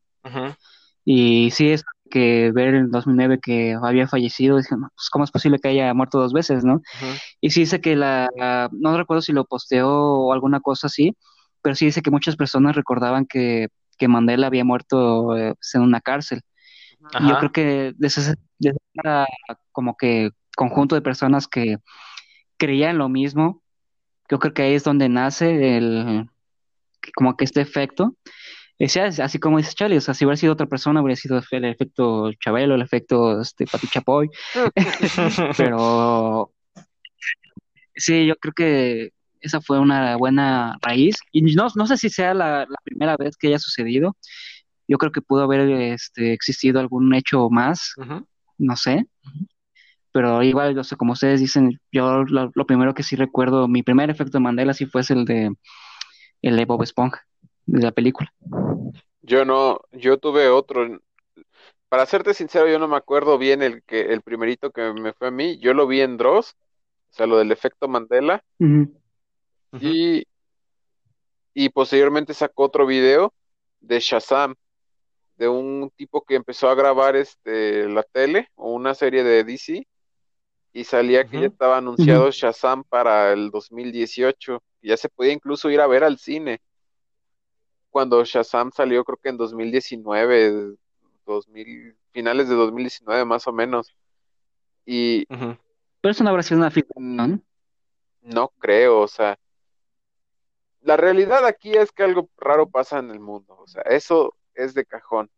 Y 1.05 1.51
sí 1.51 1.69
es 1.69 1.83
que 2.11 2.51
ver 2.53 2.75
en 2.75 2.91
2009 2.91 3.39
que 3.41 3.75
había 3.81 4.07
fallecido, 4.07 4.57
dije, 4.57 4.75
"No, 4.77 4.89
pues, 4.95 5.09
¿cómo 5.11 5.25
es 5.25 5.31
posible 5.31 5.59
que 5.59 5.69
haya 5.69 5.93
muerto 5.93 6.19
dos 6.19 6.33
veces, 6.33 6.63
no? 6.63 6.81
Y 7.41 7.51
sí 7.51 7.61
dice 7.61 7.81
que 7.81 7.95
la, 7.95 8.29
la- 8.37 8.69
no 8.73 8.97
recuerdo 8.97 9.21
si 9.21 9.33
lo 9.33 9.45
posteó 9.45 9.89
o 9.91 10.33
alguna 10.33 10.59
cosa 10.61 10.87
así, 10.87 11.15
pero 11.61 11.75
sí 11.75 11.85
dice 11.85 12.01
que 12.03 12.11
muchas 12.11 12.35
personas 12.37 12.75
recordaban 12.75 13.25
que, 13.25 13.69
que 13.97 14.07
Mandela 14.07 14.47
había 14.47 14.65
muerto 14.65 15.35
eh, 15.37 15.55
pues, 15.55 15.75
en 15.75 15.81
una 15.83 16.01
cárcel. 16.01 16.41
Y 17.19 17.29
yo 17.29 17.37
creo 17.39 17.51
que 17.51 17.93
de 17.97 18.07
ese, 18.07 18.35
de 18.59 18.69
ese, 18.71 18.79
como 19.71 19.97
que 19.97 20.31
conjunto 20.55 20.95
de 20.95 21.01
personas 21.01 21.47
que 21.47 21.77
creían 22.57 22.97
lo 22.99 23.09
mismo, 23.09 23.62
yo 24.29 24.39
creo 24.39 24.53
que 24.53 24.63
ahí 24.63 24.73
es 24.73 24.83
donde 24.83 25.09
nace 25.09 25.77
el, 25.77 26.29
como 27.15 27.35
que 27.35 27.45
este 27.45 27.61
efecto. 27.61 28.15
Sea, 28.87 29.05
es 29.05 29.19
así 29.19 29.39
como 29.39 29.57
dice 29.57 29.73
Charlie, 29.75 29.97
o 29.97 30.01
sea, 30.01 30.13
si 30.13 30.25
hubiera 30.25 30.35
sido 30.35 30.53
otra 30.53 30.65
persona, 30.65 30.99
habría 30.99 31.15
sido 31.15 31.41
el 31.51 31.65
efecto 31.65 32.33
Chabelo, 32.33 32.75
el 32.75 32.81
efecto 32.81 33.39
este, 33.39 33.65
Pati 33.65 33.87
Chapoy, 33.87 34.29
pero 35.57 36.51
sí, 37.95 38.25
yo 38.25 38.35
creo 38.35 38.53
que 38.53 39.11
esa 39.39 39.61
fue 39.61 39.79
una 39.79 40.17
buena 40.17 40.77
raíz. 40.81 41.17
Y 41.31 41.41
no, 41.53 41.67
no 41.75 41.87
sé 41.87 41.97
si 41.97 42.09
sea 42.09 42.33
la, 42.33 42.65
la 42.67 42.77
primera 42.83 43.15
vez 43.17 43.37
que 43.37 43.47
haya 43.47 43.59
sucedido. 43.59 44.17
Yo 44.87 44.97
creo 44.97 45.11
que 45.11 45.21
pudo 45.21 45.43
haber 45.43 45.69
este, 45.69 46.33
existido 46.33 46.79
algún 46.79 47.13
hecho 47.13 47.49
más, 47.49 47.93
no 48.57 48.75
sé. 48.75 49.05
Pero 50.13 50.43
igual, 50.43 50.75
yo 50.75 50.83
sé, 50.83 50.95
como 50.95 51.13
ustedes 51.13 51.41
dicen, 51.41 51.79
yo 51.91 52.23
lo, 52.23 52.51
lo 52.53 52.65
primero 52.67 52.93
que 52.93 53.03
sí 53.03 53.15
recuerdo, 53.17 53.67
mi 53.67 53.83
primer 53.83 54.09
efecto 54.09 54.37
de 54.37 54.43
Mandela 54.43 54.73
sí 54.73 54.85
fue 54.85 55.01
el 55.09 55.25
de, 55.25 55.53
el 56.41 56.55
de 56.57 56.65
Bob 56.65 56.83
Esponja, 56.83 57.25
de 57.65 57.81
la 57.83 57.91
película. 57.91 58.31
yo 59.21 59.45
no, 59.45 59.81
yo 59.91 60.17
tuve 60.19 60.49
otro. 60.49 60.99
Para 61.89 62.05
serte 62.05 62.33
sincero, 62.33 62.67
yo 62.67 62.79
no 62.79 62.87
me 62.87 62.97
acuerdo 62.97 63.37
bien 63.37 63.61
el 63.63 63.83
que 63.83 64.13
el 64.13 64.21
primerito 64.21 64.71
que 64.71 64.93
me 64.93 65.13
fue 65.13 65.27
a 65.29 65.31
mí. 65.31 65.59
Yo 65.59 65.73
lo 65.73 65.87
vi 65.87 66.01
en 66.01 66.17
Dross, 66.17 66.55
o 67.11 67.15
sea, 67.15 67.27
lo 67.27 67.37
del 67.37 67.51
efecto 67.51 67.87
Mandela. 67.87 68.43
Y 69.79 70.25
Y 71.55 71.69
posteriormente 71.69 72.33
sacó 72.33 72.63
otro 72.65 72.85
video 72.85 73.33
de 73.79 73.99
Shazam, 73.99 74.55
de 75.37 75.47
un 75.47 75.91
tipo 75.95 76.23
que 76.23 76.35
empezó 76.35 76.69
a 76.69 76.75
grabar 76.75 77.15
este, 77.15 77.87
la 77.89 78.03
tele 78.03 78.49
o 78.55 78.73
una 78.73 78.93
serie 78.95 79.23
de 79.23 79.43
DC 79.43 79.87
y 80.73 80.83
salía 80.83 81.25
que 81.25 81.39
ya 81.39 81.47
estaba 81.47 81.77
anunciado 81.77 82.31
Shazam 82.31 82.83
para 82.83 83.31
el 83.31 83.51
2018. 83.51 84.61
y 84.81 84.89
Ya 84.89 84.97
se 84.97 85.07
podía 85.07 85.31
incluso 85.31 85.69
ir 85.69 85.79
a 85.79 85.87
ver 85.87 86.03
al 86.03 86.17
cine. 86.17 86.61
Cuando 87.91 88.25
Shazam 88.25 88.71
salió, 88.71 89.05
creo 89.05 89.17
que 89.17 89.29
en 89.29 89.37
2019, 89.37 90.75
2000, 91.27 91.95
finales 92.11 92.49
de 92.49 92.55
2019 92.55 93.23
más 93.23 93.47
o 93.47 93.53
menos. 93.53 93.95
Y. 94.83 95.25
Pero 95.27 95.57
eso 96.11 96.23
no 96.23 96.31
habrá 96.31 96.41
sido 96.41 96.57
una 96.57 96.69
mm, 96.69 96.71
filtración. 96.71 97.45
no 98.23 98.47
creo, 98.57 99.01
o 99.01 99.07
sea, 99.07 99.37
la 100.81 100.97
realidad 100.97 101.45
aquí 101.45 101.77
es 101.77 101.91
que 101.91 102.03
algo 102.03 102.29
raro 102.37 102.67
pasa 102.67 102.99
en 102.99 103.11
el 103.11 103.19
mundo, 103.19 103.55
o 103.57 103.67
sea, 103.67 103.83
eso 103.83 104.35
es 104.55 104.73
de 104.73 104.85
cajón. 104.85 105.29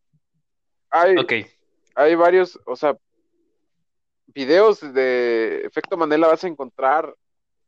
Hay, 0.90 1.18
Ok. 1.18 1.34
hay 1.94 2.16
varios, 2.16 2.60
o 2.66 2.76
sea, 2.76 2.98
videos 4.28 4.80
de 4.94 5.62
Efecto 5.66 5.98
Mandela 5.98 6.28
vas 6.28 6.44
a 6.44 6.48
encontrar, 6.48 7.14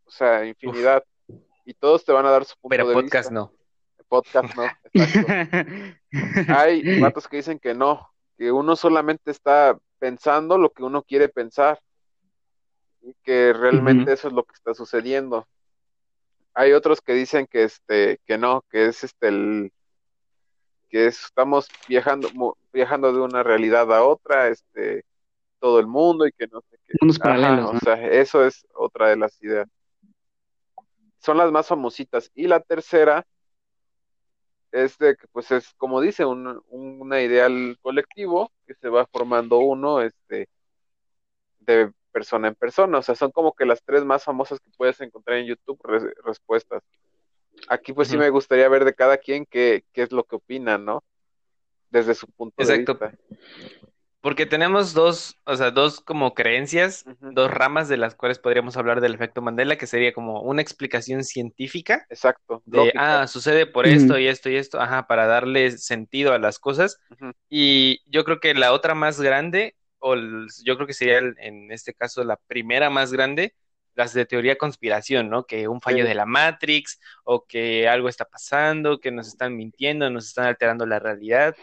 o 0.06 0.12
sea, 0.12 0.46
infinidad, 0.46 1.04
y 1.66 1.74
todos 1.74 2.04
te 2.06 2.12
van 2.14 2.26
a 2.26 2.32
dar 2.32 2.46
su 2.46 2.56
punto 2.60 2.70
Pero 2.70 2.88
de 2.88 2.94
podcast 2.94 3.30
vista. 3.30 3.34
no. 3.34 3.54
Podcast 4.10 4.56
no, 4.56 4.64
exacto. 4.94 5.34
Hay 6.58 7.00
vatos 7.02 7.28
que 7.28 7.38
dicen 7.38 7.60
que 7.60 7.74
no, 7.74 8.10
que 8.38 8.52
uno 8.54 8.76
solamente 8.78 9.32
está 9.32 9.78
pensando 10.00 10.58
lo 10.58 10.70
que 10.72 10.84
uno 10.84 11.04
quiere 11.04 11.28
pensar 11.28 11.82
y 13.02 13.14
que 13.24 13.52
realmente 13.54 14.14
eso 14.14 14.30
es 14.30 14.34
lo 14.34 14.44
que 14.46 14.54
está 14.54 14.74
sucediendo. 14.74 15.46
Hay 16.54 16.72
otros 16.72 17.02
que 17.02 17.14
dicen 17.14 17.48
que 17.48 17.64
este, 17.64 18.20
que 18.26 18.38
no, 18.38 18.64
que 18.70 18.86
es 18.86 19.04
este 19.04 19.28
el 19.28 19.72
que 20.90 21.08
estamos 21.08 21.68
viajando, 21.90 22.30
mu- 22.34 22.54
viajando 22.72 23.12
de 23.12 23.20
una 23.20 23.44
realidad 23.44 23.94
a 23.94 24.04
otra, 24.06 24.48
este, 24.48 25.04
todo 25.60 25.80
el 25.80 25.88
mundo 25.88 26.26
y 26.28 26.32
que 26.32 26.48
no 26.48 26.62
sé 26.62 26.78
qué. 26.86 26.94
Mundos 27.02 27.20
paralelos, 27.20 27.74
o 27.76 27.80
sea, 27.80 27.94
eso 28.08 28.46
es 28.46 28.66
otra 28.74 29.10
de 29.10 29.18
las 29.18 29.42
ideas. 29.42 29.68
Son 31.20 31.38
las 31.38 31.52
más 31.52 31.68
famositas. 31.68 32.32
Y 32.36 32.48
la 32.48 32.60
tercera 32.60 33.26
es 34.72 34.98
de 34.98 35.16
que, 35.16 35.28
pues 35.30 35.52
es 35.52 35.74
como 35.76 36.02
dice, 36.02 36.26
un, 36.26 36.62
un- 36.70 37.02
una 37.02 37.22
ideal 37.22 37.78
colectivo 37.82 38.52
que 38.66 38.76
se 38.76 38.90
va 38.90 39.06
formando 39.08 39.58
uno, 39.60 40.02
este, 40.02 40.48
de 41.60 41.92
persona 42.12 42.48
en 42.50 42.56
persona. 42.56 43.00
O 43.00 43.02
sea, 43.02 43.16
son 43.16 43.32
como 43.32 43.54
que 43.54 43.66
las 43.66 43.84
tres 43.84 44.04
más 44.06 44.24
famosas 44.24 44.60
que 44.60 44.70
puedes 44.78 45.00
encontrar 45.02 45.38
en 45.38 45.48
YouTube, 45.48 45.80
res- 45.84 46.14
respuestas. 46.24 46.84
Aquí 47.70 47.92
pues 47.94 48.08
sí 48.08 48.18
me 48.18 48.30
gustaría 48.30 48.70
ver 48.70 48.86
de 48.86 48.94
cada 48.94 49.18
quien 49.18 49.46
qué, 49.46 49.84
qué 49.92 50.04
es 50.04 50.12
lo 50.12 50.24
que 50.24 50.36
opinan, 50.36 50.86
¿no? 50.86 51.04
Desde 51.90 52.14
su 52.14 52.28
punto 52.28 52.64
de 52.64 52.76
Exacto. 52.76 52.94
vista. 52.94 53.18
Porque 54.22 54.46
tenemos 54.46 54.94
dos, 54.94 55.38
o 55.46 55.56
sea, 55.56 55.72
dos 55.72 56.02
como 56.02 56.34
creencias, 56.34 57.06
dos 57.22 57.52
ramas 57.52 57.88
de 57.88 57.98
las 57.98 58.16
cuales 58.16 58.40
podríamos 58.40 58.76
hablar 58.76 59.00
del 59.00 59.14
efecto 59.14 59.42
Mandela, 59.42 59.78
que 59.78 59.88
sería 59.88 60.12
como 60.14 60.42
una 60.42 60.62
explicación 60.62 61.24
científica 61.24 62.06
Exacto, 62.10 62.62
de, 62.66 62.78
lógica. 62.78 63.22
ah, 63.22 63.28
sucede 63.28 63.68
por 63.68 63.86
esto 63.86 64.18
y 64.18 64.28
esto 64.28 64.50
y 64.50 64.56
esto, 64.56 64.82
ajá, 64.82 65.08
para 65.08 65.28
darle 65.28 65.72
sentido 65.78 66.34
a 66.34 66.40
las 66.40 66.60
cosas. 66.60 67.00
Y 67.50 68.02
yo 68.12 68.26
creo 68.26 68.40
que 68.40 68.54
la 68.54 68.74
otra 68.74 68.96
más 68.96 69.22
grande, 69.22 69.76
o 70.00 70.16
el- 70.16 70.48
yo 70.66 70.76
creo 70.76 70.88
que 70.88 70.94
sería 70.94 71.20
el- 71.20 71.36
en 71.40 71.72
este 71.72 71.94
caso 71.94 72.24
la 72.24 72.38
primera 72.48 72.90
más 72.90 73.14
grande, 73.14 73.54
las 73.96 74.14
de 74.14 74.26
teoría 74.26 74.58
conspiración, 74.58 75.30
¿no? 75.30 75.46
Que 75.46 75.68
un 75.68 75.82
fallo 75.82 76.04
Sí. 76.04 76.10
de 76.10 76.16
la 76.16 76.26
Matrix, 76.26 77.00
o 77.24 77.46
que 77.48 77.88
algo 77.88 78.10
está 78.10 78.26
pasando, 78.26 79.00
que 79.00 79.12
nos 79.12 79.28
están 79.28 79.56
mintiendo, 79.56 80.10
nos 80.10 80.28
están 80.28 80.46
alterando 80.46 80.86
la 80.86 81.00
realidad. 81.00 81.56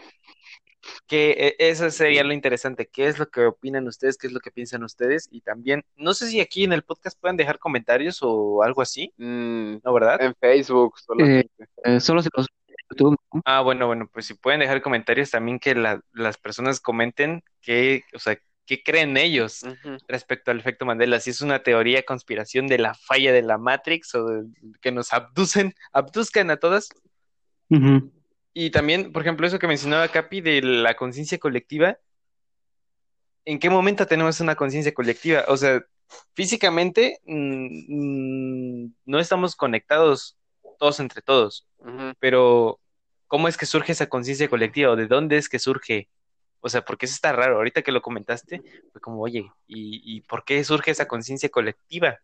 Que 1.07 1.31
eh, 1.31 1.55
eso 1.59 1.89
sería 1.91 2.23
lo 2.23 2.33
interesante. 2.33 2.87
¿Qué 2.91 3.07
es 3.07 3.19
lo 3.19 3.27
que 3.29 3.45
opinan 3.45 3.87
ustedes? 3.87 4.17
¿Qué 4.17 4.27
es 4.27 4.33
lo 4.33 4.39
que 4.39 4.51
piensan 4.51 4.83
ustedes? 4.83 5.27
Y 5.31 5.41
también, 5.41 5.83
no 5.95 6.13
sé 6.13 6.27
si 6.27 6.39
aquí 6.41 6.63
en 6.63 6.73
el 6.73 6.83
podcast 6.83 7.19
pueden 7.19 7.37
dejar 7.37 7.59
comentarios 7.59 8.19
o 8.21 8.63
algo 8.63 8.81
así, 8.81 9.13
Mm, 9.17 9.77
¿no, 9.83 9.93
verdad? 9.93 10.21
en 10.21 10.35
Facebook 10.35 10.95
solamente. 10.99 11.49
Eh, 11.83 11.99
solo 11.99 12.21
si 12.21 12.29
los 12.35 12.47
YouTube. 12.91 13.17
Ah, 13.45 13.61
bueno, 13.61 13.87
bueno, 13.87 14.07
pues 14.13 14.27
si 14.27 14.35
pueden 14.35 14.59
dejar 14.59 14.81
comentarios 14.81 15.31
también 15.31 15.57
que 15.59 15.73
la- 15.73 16.01
las 16.13 16.37
personas 16.37 16.79
comenten 16.79 17.41
qué, 17.61 18.03
o 18.13 18.19
sea, 18.19 18.37
qué 18.67 18.83
creen 18.83 19.17
ellos 19.17 19.63
respecto 20.07 20.51
al 20.51 20.59
efecto 20.59 20.85
Mandela, 20.85 21.19
si 21.19 21.31
es 21.31 21.41
una 21.41 21.63
teoría 21.63 22.03
conspiración 22.03 22.67
de 22.67 22.77
la 22.77 22.93
falla 22.93 23.31
de 23.31 23.41
la 23.41 23.57
Matrix 23.57 24.13
o 24.15 24.25
de- 24.25 24.47
que 24.81 24.91
nos 24.91 25.13
abducen, 25.13 25.73
abduzcan 25.93 26.51
a 26.51 26.57
todas. 26.57 26.89
Y 28.57 28.69
también, 28.69 29.11
por 29.11 29.21
ejemplo, 29.21 29.45
eso 29.45 29.59
que 29.59 29.67
mencionaba 29.67 30.07
Capi 30.07 30.39
de 30.39 30.61
la 30.61 30.95
conciencia 30.95 31.37
colectiva, 31.37 31.97
¿en 33.43 33.59
qué 33.59 33.69
momento 33.69 34.07
tenemos 34.07 34.39
una 34.39 34.55
conciencia 34.55 34.93
colectiva? 34.93 35.43
O 35.49 35.57
sea, 35.57 35.85
físicamente 36.33 37.19
mm, 37.25 38.85
mm, 38.85 38.93
no 39.03 39.19
estamos 39.19 39.57
conectados 39.57 40.37
todos 40.79 41.01
entre 41.01 41.21
todos, 41.21 41.67
pero 42.19 42.79
¿cómo 43.27 43.49
es 43.49 43.57
que 43.57 43.65
surge 43.65 43.91
esa 43.91 44.07
conciencia 44.07 44.47
colectiva 44.47 44.91
o 44.91 44.95
de 44.95 45.07
dónde 45.07 45.35
es 45.35 45.49
que 45.49 45.59
surge? 45.59 46.07
O 46.61 46.69
sea, 46.69 46.85
porque 46.85 47.07
eso 47.07 47.15
está 47.15 47.33
raro. 47.33 47.57
Ahorita 47.57 47.81
que 47.81 47.91
lo 47.91 48.01
comentaste, 48.01 48.61
fue 48.93 49.01
como, 49.01 49.21
oye, 49.21 49.51
¿y, 49.67 50.01
y 50.15 50.21
por 50.21 50.45
qué 50.45 50.63
surge 50.63 50.91
esa 50.91 51.09
conciencia 51.09 51.49
colectiva? 51.49 52.19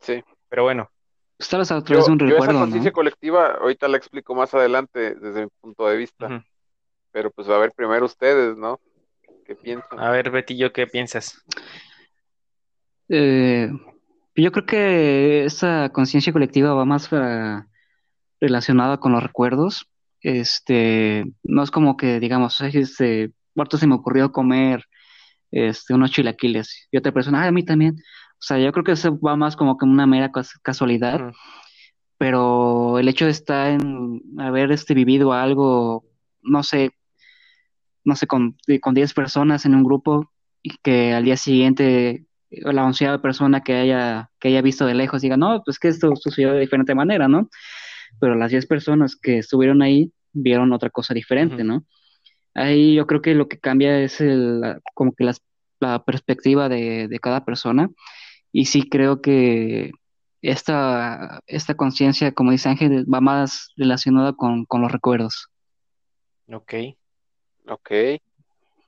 Sí. 0.00 0.24
Pero 0.48 0.62
bueno, 0.62 0.90
Pues 1.38 1.48
tal 1.48 1.60
vez 1.60 1.70
a 1.70 1.82
través 1.82 2.04
Yo, 2.04 2.06
de 2.08 2.12
un 2.12 2.18
yo 2.18 2.26
esa 2.26 2.34
recuerdo, 2.40 2.60
conciencia 2.60 2.90
¿no? 2.90 2.94
colectiva, 2.94 3.52
ahorita 3.60 3.86
la 3.88 3.96
explico 3.96 4.34
más 4.34 4.52
adelante 4.54 5.14
desde 5.14 5.44
mi 5.44 5.50
punto 5.60 5.86
de 5.86 5.96
vista, 5.96 6.44
pero 7.12 7.30
pues 7.30 7.48
a 7.48 7.56
ver 7.58 7.72
primero 7.76 8.04
ustedes, 8.06 8.56
¿no? 8.56 8.80
¿Qué 9.46 9.54
piensan? 9.54 9.98
a 10.00 10.10
ver, 10.10 10.30
Betillo, 10.30 10.72
¿qué 10.72 10.86
piensas? 10.88 11.40
Eh, 13.08 13.70
yo 14.34 14.52
creo 14.52 14.66
que 14.66 15.44
esa 15.44 15.90
conciencia 15.90 16.32
colectiva 16.32 16.74
va 16.74 16.84
más 16.84 17.08
relacionada 18.40 18.98
con 18.98 19.12
los 19.12 19.22
recuerdos. 19.22 19.88
Este, 20.20 21.24
no 21.44 21.62
es 21.62 21.70
como 21.70 21.96
que 21.96 22.18
digamos, 22.20 22.60
"Ay, 22.60 22.72
este, 22.74 23.30
muerto 23.54 23.78
se 23.78 23.86
me 23.86 23.94
ocurrió 23.94 24.32
comer 24.32 24.84
este, 25.50 25.94
unos 25.94 26.10
chilaquiles 26.10 26.88
y 26.90 26.98
otra 26.98 27.12
persona, 27.12 27.42
"Ay, 27.42 27.48
a 27.48 27.52
mí 27.52 27.64
también. 27.64 27.96
O 28.40 28.42
sea, 28.42 28.58
yo 28.58 28.72
creo 28.72 28.84
que 28.84 28.92
eso 28.92 29.18
va 29.20 29.36
más 29.36 29.56
como 29.56 29.76
que 29.76 29.84
una 29.84 30.06
mera 30.06 30.30
cas- 30.30 30.58
casualidad, 30.62 31.20
Ujú. 31.20 31.36
pero 32.18 32.98
el 32.98 33.08
hecho 33.08 33.24
de 33.24 33.32
estar 33.32 33.70
en 33.70 34.22
haber 34.38 34.70
este, 34.72 34.94
vivido 34.94 35.32
algo, 35.32 36.04
no 36.42 36.62
sé, 36.62 36.92
no 38.04 38.14
sé, 38.16 38.26
con, 38.26 38.56
con 38.80 38.94
10 38.94 39.12
personas 39.12 39.64
en 39.66 39.74
un 39.74 39.84
grupo 39.84 40.30
y 40.62 40.70
que 40.82 41.12
al 41.12 41.24
día 41.24 41.36
siguiente 41.36 42.26
eh, 42.50 42.72
la 42.72 42.84
onceava 42.84 43.20
persona 43.20 43.60
que 43.62 43.74
haya, 43.74 44.30
que 44.40 44.48
haya 44.48 44.62
visto 44.62 44.86
de 44.86 44.94
lejos 44.94 45.20
diga, 45.22 45.36
no, 45.36 45.62
pues 45.64 45.78
que 45.78 45.88
esto 45.88 46.14
sucedió 46.16 46.52
de 46.52 46.60
diferente 46.60 46.94
manera, 46.94 47.28
¿no? 47.28 47.48
Pero 48.20 48.34
las 48.34 48.50
10 48.50 48.66
personas 48.66 49.16
que 49.16 49.38
estuvieron 49.38 49.82
ahí 49.82 50.12
vieron 50.32 50.72
otra 50.72 50.90
cosa 50.90 51.12
diferente, 51.12 51.56
Ujú. 51.56 51.64
¿no? 51.64 51.84
Ahí 52.54 52.94
yo 52.94 53.06
creo 53.06 53.20
que 53.20 53.34
lo 53.34 53.48
que 53.48 53.58
cambia 53.58 54.00
es 54.00 54.20
el, 54.20 54.80
como 54.94 55.12
que 55.12 55.24
las- 55.24 55.42
la 55.80 56.02
perspectiva 56.04 56.68
de, 56.68 57.06
de 57.06 57.18
cada 57.20 57.44
persona 57.44 57.88
y 58.52 58.66
sí 58.66 58.88
creo 58.88 59.20
que 59.20 59.92
esta, 60.42 61.40
esta 61.46 61.74
conciencia, 61.74 62.32
como 62.32 62.52
dice 62.52 62.68
Ángel, 62.68 63.04
va 63.12 63.20
más 63.20 63.72
relacionada 63.76 64.32
con, 64.32 64.64
con 64.64 64.82
los 64.82 64.92
recuerdos. 64.92 65.48
Ok. 66.50 66.74
Ok. 67.66 67.90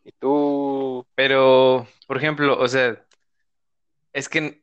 ¿Y 0.04 0.12
tú? 0.18 1.06
Pero, 1.14 1.86
por 2.06 2.16
ejemplo, 2.16 2.58
o 2.58 2.68
sea, 2.68 3.04
es 4.12 4.28
que 4.28 4.62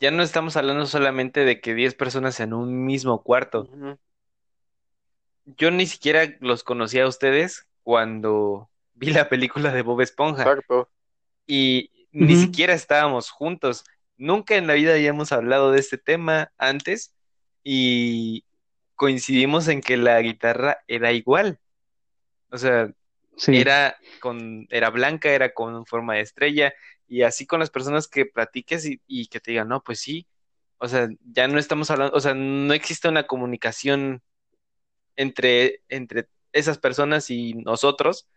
ya 0.00 0.10
no 0.10 0.22
estamos 0.22 0.56
hablando 0.56 0.86
solamente 0.86 1.44
de 1.44 1.60
que 1.60 1.74
10 1.74 1.94
personas 1.94 2.40
en 2.40 2.52
un 2.52 2.84
mismo 2.84 3.22
cuarto. 3.22 3.68
Yo 5.44 5.70
ni 5.70 5.86
siquiera 5.86 6.36
los 6.40 6.64
conocía 6.64 7.04
a 7.04 7.08
ustedes 7.08 7.68
cuando 7.82 8.68
vi 8.94 9.10
la 9.12 9.28
película 9.28 9.72
de 9.72 9.82
Bob 9.82 10.00
Esponja 10.00 10.42
Exacto. 10.42 10.88
y 11.46 12.01
ni 12.12 12.36
siquiera 12.36 12.74
estábamos 12.74 13.30
juntos. 13.30 13.84
Nunca 14.16 14.56
en 14.56 14.66
la 14.66 14.74
vida 14.74 14.94
habíamos 14.94 15.32
hablado 15.32 15.72
de 15.72 15.80
este 15.80 15.98
tema 15.98 16.52
antes 16.58 17.14
y 17.64 18.44
coincidimos 18.94 19.68
en 19.68 19.80
que 19.80 19.96
la 19.96 20.20
guitarra 20.20 20.78
era 20.86 21.12
igual. 21.12 21.58
O 22.50 22.58
sea, 22.58 22.92
Sí. 23.36 23.56
era 23.56 23.96
con, 24.20 24.66
era 24.70 24.90
blanca, 24.90 25.30
era 25.30 25.54
con 25.54 25.86
forma 25.86 26.14
de 26.14 26.20
estrella, 26.20 26.74
y 27.08 27.22
así 27.22 27.46
con 27.46 27.60
las 27.60 27.70
personas 27.70 28.06
que 28.06 28.26
platiques 28.26 28.84
y, 28.86 29.00
y 29.06 29.26
que 29.26 29.40
te 29.40 29.52
digan, 29.52 29.68
no, 29.68 29.82
pues 29.82 30.00
sí, 30.00 30.26
o 30.78 30.86
sea, 30.86 31.08
ya 31.24 31.48
no 31.48 31.58
estamos 31.58 31.90
hablando, 31.90 32.16
o 32.16 32.20
sea, 32.20 32.34
no 32.34 32.74
existe 32.74 33.08
una 33.08 33.26
comunicación 33.26 34.22
entre, 35.16 35.82
entre 35.88 36.28
esas 36.52 36.78
personas 36.78 37.30
y 37.30 37.54
nosotros, 37.54 38.28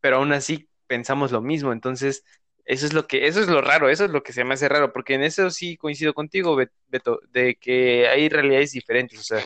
pero 0.00 0.16
aún 0.16 0.32
así 0.32 0.68
pensamos 0.86 1.32
lo 1.32 1.40
mismo, 1.40 1.72
entonces, 1.72 2.24
eso 2.66 2.86
es 2.86 2.94
lo 2.94 3.06
que, 3.08 3.26
eso 3.28 3.40
es 3.42 3.48
lo 3.48 3.62
raro, 3.62 3.90
eso 3.90 4.06
es 4.06 4.12
lo 4.12 4.22
que 4.24 4.32
se 4.34 4.44
me 4.44 4.54
hace 4.54 4.68
raro, 4.68 4.92
porque 4.92 5.14
en 5.14 5.24
eso 5.24 5.50
sí 5.50 5.76
coincido 5.78 6.14
contigo, 6.14 6.56
Bet- 6.56 6.72
Beto, 6.88 7.20
de 7.30 7.56
que 7.56 8.08
hay 8.08 8.28
realidades 8.30 8.72
diferentes, 8.72 9.20
o 9.20 9.24
sea, 9.24 9.44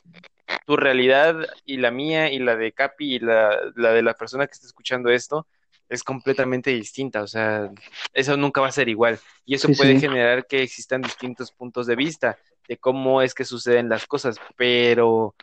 tu 0.64 0.76
realidad 0.76 1.36
y 1.64 1.78
la 1.78 1.90
mía 1.90 2.30
y 2.32 2.38
la 2.38 2.56
de 2.56 2.72
Capi 2.72 3.16
y 3.16 3.18
la, 3.20 3.58
la 3.76 3.92
de 3.92 4.02
la 4.02 4.14
persona 4.14 4.46
que 4.46 4.52
está 4.52 4.66
escuchando 4.66 5.10
esto 5.10 5.46
es 5.88 6.04
completamente 6.04 6.70
distinta, 6.70 7.22
o 7.22 7.26
sea, 7.26 7.70
eso 8.12 8.36
nunca 8.36 8.60
va 8.60 8.68
a 8.68 8.72
ser 8.72 8.88
igual 8.88 9.18
y 9.44 9.54
eso 9.54 9.68
Sí, 9.68 9.74
puede 9.74 9.96
sí. 9.96 9.96
generar 9.96 10.46
que 10.46 10.62
existan 10.62 11.02
distintos 11.02 11.50
puntos 11.52 11.86
de 11.86 11.96
vista 11.96 12.38
de 12.68 12.78
cómo 12.78 13.22
es 13.22 13.34
que 13.34 13.44
suceden 13.44 13.88
las 13.88 14.06
cosas, 14.06 14.36
pero 14.56 15.34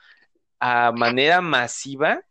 a 0.59 0.91
manera 0.93 1.41
masiva 1.41 2.21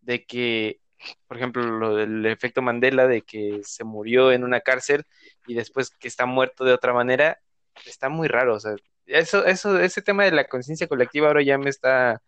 de 0.00 0.24
que, 0.26 0.80
por 1.26 1.36
ejemplo, 1.36 1.62
lo 1.64 1.96
del 1.96 2.26
efecto 2.26 2.62
Mandela, 2.62 3.06
de 3.06 3.22
que 3.22 3.60
se 3.64 3.84
murió 3.84 4.32
en 4.32 4.44
una 4.44 4.60
cárcel 4.60 5.04
y 5.46 5.54
después 5.54 5.90
que 5.90 6.08
está 6.08 6.26
muerto 6.26 6.64
de 6.64 6.72
otra 6.72 6.92
manera, 6.92 7.38
está 7.86 8.08
muy 8.08 8.28
raro, 8.28 8.54
o 8.54 8.60
sea, 8.60 8.74
eso, 9.06 9.44
eso, 9.44 9.78
ese 9.80 10.02
tema 10.02 10.24
de 10.24 10.32
la 10.32 10.44
conciencia 10.46 10.86
colectiva 10.88 11.28
ahora 11.28 11.42
ya 11.42 11.58
me 11.58 11.70
está 11.70 12.22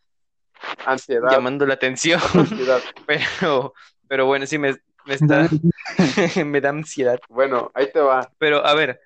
Ansiedad. 0.85 1.31
llamando 1.31 1.67
la 1.67 1.75
atención, 1.75 2.21
ansiedad. 2.35 2.83
pero, 3.07 3.73
pero 4.09 4.27
bueno, 4.27 4.47
sí 4.47 4.59
me, 4.59 4.77
me 5.05 5.15
está, 5.15 5.49
me 6.45 6.61
da 6.61 6.71
ansiedad. 6.71 7.19
Bueno, 7.29 7.71
ahí 7.75 7.91
te 7.93 8.01
va. 8.01 8.31
Pero 8.39 8.65
a 8.65 8.75
ver, 8.75 9.01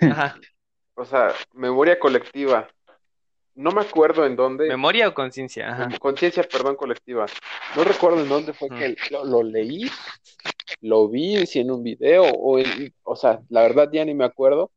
ajá, 0.00 0.36
O 0.94 1.04
sea, 1.04 1.32
memoria 1.52 1.98
colectiva. 1.98 2.68
No 3.54 3.70
me 3.70 3.82
acuerdo 3.82 4.24
en 4.24 4.34
dónde. 4.36 4.68
memoria 4.68 5.08
o 5.08 5.14
conciencia. 5.14 5.88
Conciencia, 6.00 6.42
perdón, 6.42 6.76
colectiva. 6.76 7.26
No 7.76 7.84
recuerdo 7.84 8.22
en 8.22 8.28
dónde 8.28 8.52
fue 8.52 8.68
que 8.68 8.96
lo, 9.10 9.24
lo 9.24 9.42
leí, 9.42 9.90
lo 10.80 11.08
vi, 11.08 11.46
si 11.46 11.60
en 11.60 11.70
un 11.70 11.82
video, 11.82 12.24
o, 12.24 12.58
en- 12.58 12.92
o 13.02 13.14
sea, 13.16 13.40
la 13.50 13.62
verdad 13.62 13.90
ya 13.92 14.04
ni 14.04 14.14
me 14.14 14.24
acuerdo. 14.24 14.70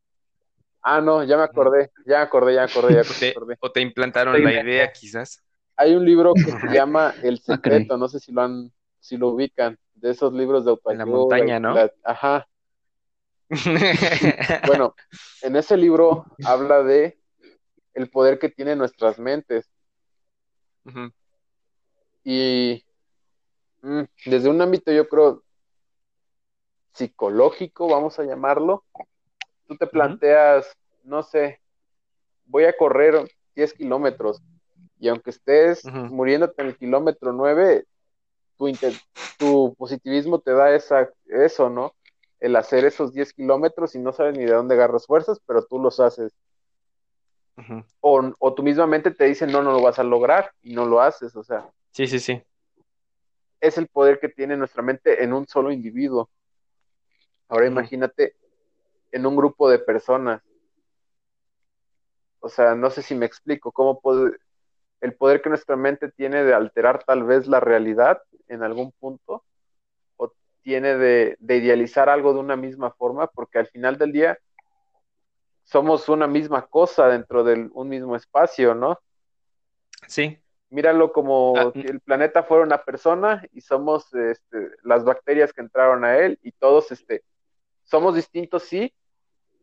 Ah, 0.82 1.02
no, 1.02 1.24
ya 1.24 1.36
me 1.38 1.44
acordé, 1.44 1.90
ya 2.06 2.18
me 2.18 2.24
acordé, 2.24 2.54
ya 2.56 2.62
me 2.62 2.66
acordé, 2.72 2.94
ya 2.96 3.04
me 3.10 3.16
te, 3.20 3.30
acordé. 3.30 3.58
o 3.60 3.72
te 3.72 3.82
implantaron 3.82 4.36
Sí, 4.36 4.42
la 4.44 4.54
idea, 4.62 4.92
quizás. 4.92 5.42
Hay 5.78 5.96
un 5.96 6.06
libro 6.06 6.34
que 6.36 6.52
se 6.52 6.68
llama 6.74 7.14
El. 7.24 7.40
Secreto, 7.40 7.98
no 7.98 8.08
sé 8.08 8.20
si 8.20 8.32
lo 8.32 8.42
han, 8.42 8.72
si 9.00 9.18
lo 9.18 9.30
ubican, 9.30 9.78
de 9.96 10.12
esos 10.12 10.34
libros 10.34 10.66
de 10.66 10.72
autoayuda. 10.72 11.04
En 11.04 11.10
la 11.12 11.18
montaña, 11.18 11.60
¿no? 11.60 11.74
la- 11.76 11.92
ajá. 12.04 12.48
Bueno, 14.66 14.96
en 15.42 15.56
ese 15.56 15.78
libro 15.78 16.26
habla 16.44 16.84
de 16.84 17.20
el 17.96 18.10
poder 18.10 18.38
que 18.38 18.50
tienen 18.50 18.78
nuestras 18.78 19.18
mentes. 19.18 19.70
Y 22.24 22.84
mm, 23.82 24.04
desde 24.26 24.50
un 24.50 24.62
ámbito, 24.62 24.92
yo 24.92 25.08
creo, 25.08 25.44
psicológico, 26.94 27.88
vamos 27.88 28.20
a 28.20 28.24
llamarlo, 28.24 28.84
tú 29.68 29.76
te 29.76 29.88
planteas, 29.88 30.78
no 31.04 31.24
sé, 31.24 31.60
voy 32.46 32.66
a 32.66 32.78
correr 32.78 33.30
10 33.56 33.74
kilómetros 33.74 34.42
y 35.00 35.10
aunque 35.10 35.32
estés 35.32 35.84
muriéndote 35.86 36.62
en 36.62 36.70
el 36.70 36.78
kilómetro 36.78 37.34
9, 37.34 37.86
tu, 38.58 38.72
tu 39.38 39.76
positivismo 39.78 40.40
te 40.40 40.52
da 40.52 40.74
esa, 40.74 41.10
eso, 41.26 41.70
¿no? 41.70 41.94
El 42.40 42.56
hacer 42.56 42.86
esos 42.86 43.14
10 43.14 43.34
kilómetros 43.34 43.96
y 43.96 44.00
no 44.00 44.14
sabes 44.14 44.38
ni 44.38 44.46
de 44.46 44.54
dónde 44.54 44.76
agarras 44.76 45.06
fuerzas, 45.06 45.40
pero 45.46 45.66
tú 45.66 45.80
los 45.80 46.00
haces. 46.00 46.34
O, 48.02 48.32
o 48.40 48.54
tu 48.54 48.64
misma 48.64 48.86
mente 48.88 49.12
te 49.12 49.26
dice, 49.26 49.48
no, 49.48 49.62
no 49.62 49.72
lo 49.72 49.82
vas 49.82 49.98
a 50.00 50.04
lograr 50.04 50.52
y 50.62 50.74
no 50.74 50.86
lo 50.86 51.02
haces, 51.02 51.36
o 51.36 51.44
sea. 51.44 51.70
Sí, 51.92 52.08
sí, 52.08 52.20
sí. 52.20 52.42
es 53.62 53.78
el 53.78 53.88
poder 53.88 54.20
que 54.20 54.30
tiene 54.30 54.58
nuestra 54.58 54.84
mente 54.84 55.24
en 55.24 55.34
un 55.34 55.48
solo 55.48 55.72
individuo. 55.72 56.30
Ahora 57.48 57.68
imagínate 57.68 58.36
en 59.12 59.26
un 59.26 59.36
grupo 59.36 59.70
de 59.70 59.80
personas. 59.80 60.42
O 62.40 62.50
sea, 62.50 62.76
no 62.76 62.90
sé 62.90 63.02
si 63.02 63.16
me 63.16 63.26
explico 63.26 63.72
cómo 63.72 64.00
puede, 64.00 64.38
el 65.02 65.16
poder 65.16 65.42
que 65.42 65.50
nuestra 65.50 65.76
mente 65.76 66.12
tiene 66.12 66.44
de 66.44 66.54
alterar 66.54 67.04
tal 67.04 67.24
vez 67.24 67.48
la 67.48 67.60
realidad 67.60 68.22
en 68.48 68.62
algún 68.62 68.92
punto, 68.92 69.44
o 70.18 70.32
tiene 70.62 70.96
de, 70.96 71.38
de 71.40 71.58
idealizar 71.58 72.10
algo 72.10 72.34
de 72.34 72.40
una 72.40 72.56
misma 72.56 72.92
forma, 72.92 73.28
porque 73.28 73.60
al 73.60 73.68
final 73.68 73.98
del 73.98 74.12
día 74.12 74.38
somos 75.66 76.08
una 76.08 76.28
misma 76.28 76.66
cosa 76.66 77.08
dentro 77.10 77.44
de 77.44 77.70
un 77.74 77.90
mismo 77.90 78.16
espacio, 78.16 78.74
¿no? 78.74 79.00
Sí, 80.08 80.40
Míralo 80.70 81.12
como 81.12 81.54
Ah, 81.58 81.72
si 81.74 81.82
el 81.82 82.00
planeta 82.00 82.44
fuera 82.44 82.64
una 82.64 82.84
persona 82.84 83.44
y 83.52 83.62
somos 83.62 84.14
este, 84.14 84.72
las 84.84 85.04
bacterias 85.04 85.54
que 85.54 85.62
entraron 85.62 86.04
a 86.06 86.18
él 86.18 86.40
y 86.42 86.52
todos 86.54 86.92
este, 86.92 87.24
somos 87.84 88.16
distintos, 88.16 88.64
sí, 88.64 88.94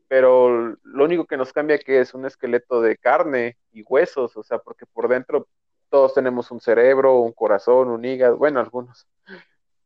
pero 0.09 0.77
lo 0.83 1.05
único 1.05 1.27
que 1.27 1.37
nos 1.37 1.53
cambia 1.53 1.79
que 1.79 2.01
es 2.01 2.15
un 2.15 2.27
esqueleto 2.27 2.81
de 2.81 2.97
carne 2.99 3.57
y 3.73 3.83
huesos, 3.83 4.37
o 4.37 4.43
sea, 4.43 4.59
porque 4.59 4.87
por 4.87 5.09
dentro 5.09 5.49
todos 5.88 6.15
tenemos 6.15 6.51
un 6.51 6.61
cerebro, 6.61 7.19
un 7.21 7.33
corazón, 7.33 7.88
un 7.88 8.05
hígado, 8.05 8.37
bueno, 8.37 8.61
algunos 8.61 9.07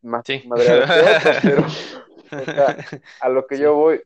más 0.03 0.23
sí. 0.27 0.43
que 0.43 0.49
otros, 0.53 1.37
pero 1.43 1.63
o 2.43 2.45
sea, 2.45 2.77
a 3.21 3.29
lo 3.29 3.47
que 3.47 3.57
Sí. 3.57 3.63
yo 3.63 3.75
voy, 3.75 4.03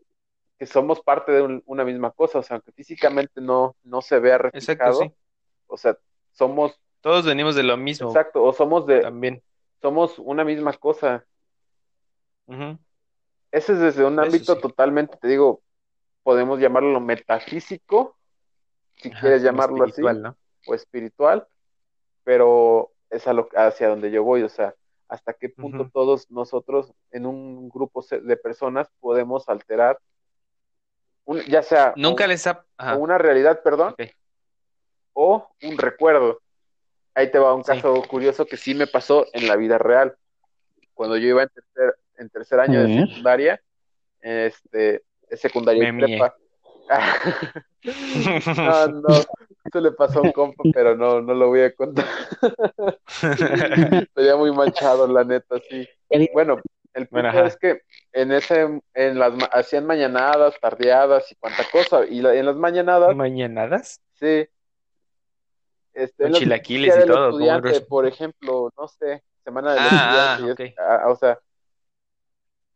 que 0.60 0.66
somos 0.66 1.02
parte 1.02 1.32
de 1.32 1.42
un- 1.42 1.64
una 1.66 1.84
misma 1.86 2.12
cosa, 2.12 2.40
o 2.40 2.44
sea, 2.44 2.56
aunque 2.58 2.72
físicamente 2.72 3.42
no, 3.42 3.76
no 3.84 4.02
se 4.02 4.20
vea 4.20 4.38
Exacto, 4.52 4.92
reflejado, 4.92 4.92
sí. 4.92 5.14
o 5.68 5.76
sea, 5.78 5.98
somos, 6.32 6.80
Todos 7.02 7.24
venimos 7.26 7.54
de 7.54 7.62
lo 7.62 7.76
mismo 7.76 8.12
exacto, 8.12 8.42
o 8.44 8.52
somos 8.52 8.86
de, 8.86 9.02
también. 9.02 9.42
somos 9.82 10.18
una 10.18 10.44
misma 10.44 10.72
cosa. 10.74 11.26
Ese 13.52 13.72
es 13.72 13.80
desde 13.80 14.04
un 14.04 14.18
Eso 14.20 14.30
ámbito 14.30 14.54
sí. 14.54 14.60
totalmente, 14.60 15.16
te 15.16 15.28
digo, 15.28 15.62
podemos 16.24 16.60
llamarlo 16.60 17.00
metafísico, 17.00 18.18
si 18.96 19.10
Ajá, 19.10 19.20
quieres 19.20 19.42
llamarlo 19.42 19.84
así, 19.84 20.02
¿no? 20.02 20.36
o 20.66 20.74
espiritual, 20.74 21.48
pero 22.24 22.92
es 23.10 23.26
a 23.28 23.32
lo, 23.34 23.48
hacia 23.54 23.88
donde 23.88 24.10
yo 24.10 24.24
voy, 24.24 24.42
o 24.42 24.48
sea, 24.48 24.74
hasta 25.08 25.34
qué 25.34 25.48
punto 25.50 25.86
todos 25.92 26.30
nosotros 26.30 26.92
en 27.12 27.26
un 27.26 27.68
grupo 27.68 28.04
de 28.10 28.36
personas 28.36 28.90
podemos 29.00 29.48
alterar, 29.48 30.00
un- 31.30 31.42
ya 31.42 31.62
sea 31.62 31.92
Nunca 31.96 32.24
o- 32.24 32.26
les 32.26 32.44
ha... 32.46 32.52
o 32.52 32.64
Ajá, 32.76 32.96
una 32.96 33.18
realidad, 33.18 33.60
perdón, 33.62 33.94
o 35.12 35.48
un 35.62 35.78
recuerdo. 35.78 36.40
Ahí 37.14 37.30
te 37.30 37.38
va 37.38 37.54
un 37.54 37.62
Sí. 37.62 37.70
caso 37.72 38.02
curioso 38.08 38.46
que 38.46 38.56
sí 38.56 38.74
me 38.74 38.86
pasó 38.88 39.26
en 39.32 39.46
la 39.46 39.54
vida 39.56 39.78
real. 39.78 40.16
Cuando 40.94 41.16
yo 41.16 41.28
iba 41.28 41.42
en 41.42 41.48
tercer, 41.50 41.94
en 42.18 42.30
tercer 42.30 42.60
año 42.60 42.82
de 42.82 42.88
secundaria, 43.06 43.60
este, 44.20 45.04
es 45.28 45.40
secundaria 45.40 45.92
Me 45.92 46.06
prepa. 46.06 46.34
No, 47.82 48.88
no, 48.88 49.20
eso 49.64 49.80
le 49.80 49.92
pasó 49.92 50.18
a 50.18 50.22
un 50.22 50.32
compa, 50.32 50.64
pero 50.74 50.94
no, 50.96 51.20
no 51.22 51.32
lo 51.32 51.48
voy 51.48 51.62
a 51.62 51.74
contar. 51.74 52.04
Estaría 54.02 54.36
muy 54.36 54.52
manchado, 54.52 55.06
la 55.06 55.24
neta, 55.24 55.56
sí. 55.68 55.88
Bueno, 56.34 56.60
el 56.94 57.06
punto 57.08 57.28
Bueno, 57.30 57.46
es 57.46 57.56
que 57.56 57.82
en 58.12 58.32
ese, 58.32 58.80
en 58.94 59.18
las, 59.18 59.32
hacían 59.52 59.86
mañanadas, 59.86 60.58
tardeadas 60.60 61.30
y 61.30 61.36
cuanta 61.36 61.64
cosa, 61.70 62.04
y 62.04 62.20
la- 62.20 62.34
en 62.34 62.46
las 62.46 62.56
mañanadas, 62.56 63.16
¿Mañanadas? 63.16 64.00
sí, 64.14 64.46
este, 65.94 66.24
Con 66.24 66.32
chilaquiles 66.32 66.96
y 66.96 67.06
todo, 67.06 67.30
¿cómo 67.30 67.44
estudiante, 67.44 67.80
por 67.82 68.06
ejemplo, 68.06 68.70
no 68.76 68.88
sé, 68.88 69.22
semana 69.44 69.74
del 69.74 69.82
Ah, 69.86 70.38
ah, 70.78 71.00
ah, 71.04 71.08
o 71.10 71.16
sea, 71.16 71.38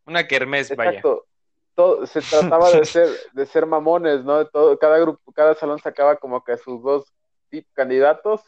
Una 0.06 0.26
kermés, 0.26 0.74
vaya. 0.76 0.90
Exacto. 0.90 1.26
Todo, 1.74 2.06
se 2.06 2.22
trataba 2.22 2.70
de 2.70 2.86
ser, 2.86 3.08
de 3.32 3.46
ser 3.46 3.66
mamones, 3.66 4.22
¿no? 4.24 4.38
De 4.38 4.44
todo, 4.44 4.78
cada 4.78 4.98
grupo, 4.98 5.32
cada 5.32 5.54
salón 5.54 5.80
sacaba 5.80 6.16
como 6.16 6.44
que 6.44 6.56
sus 6.56 6.80
dos 6.82 7.12
tip 7.50 7.66
candidatos 7.72 8.42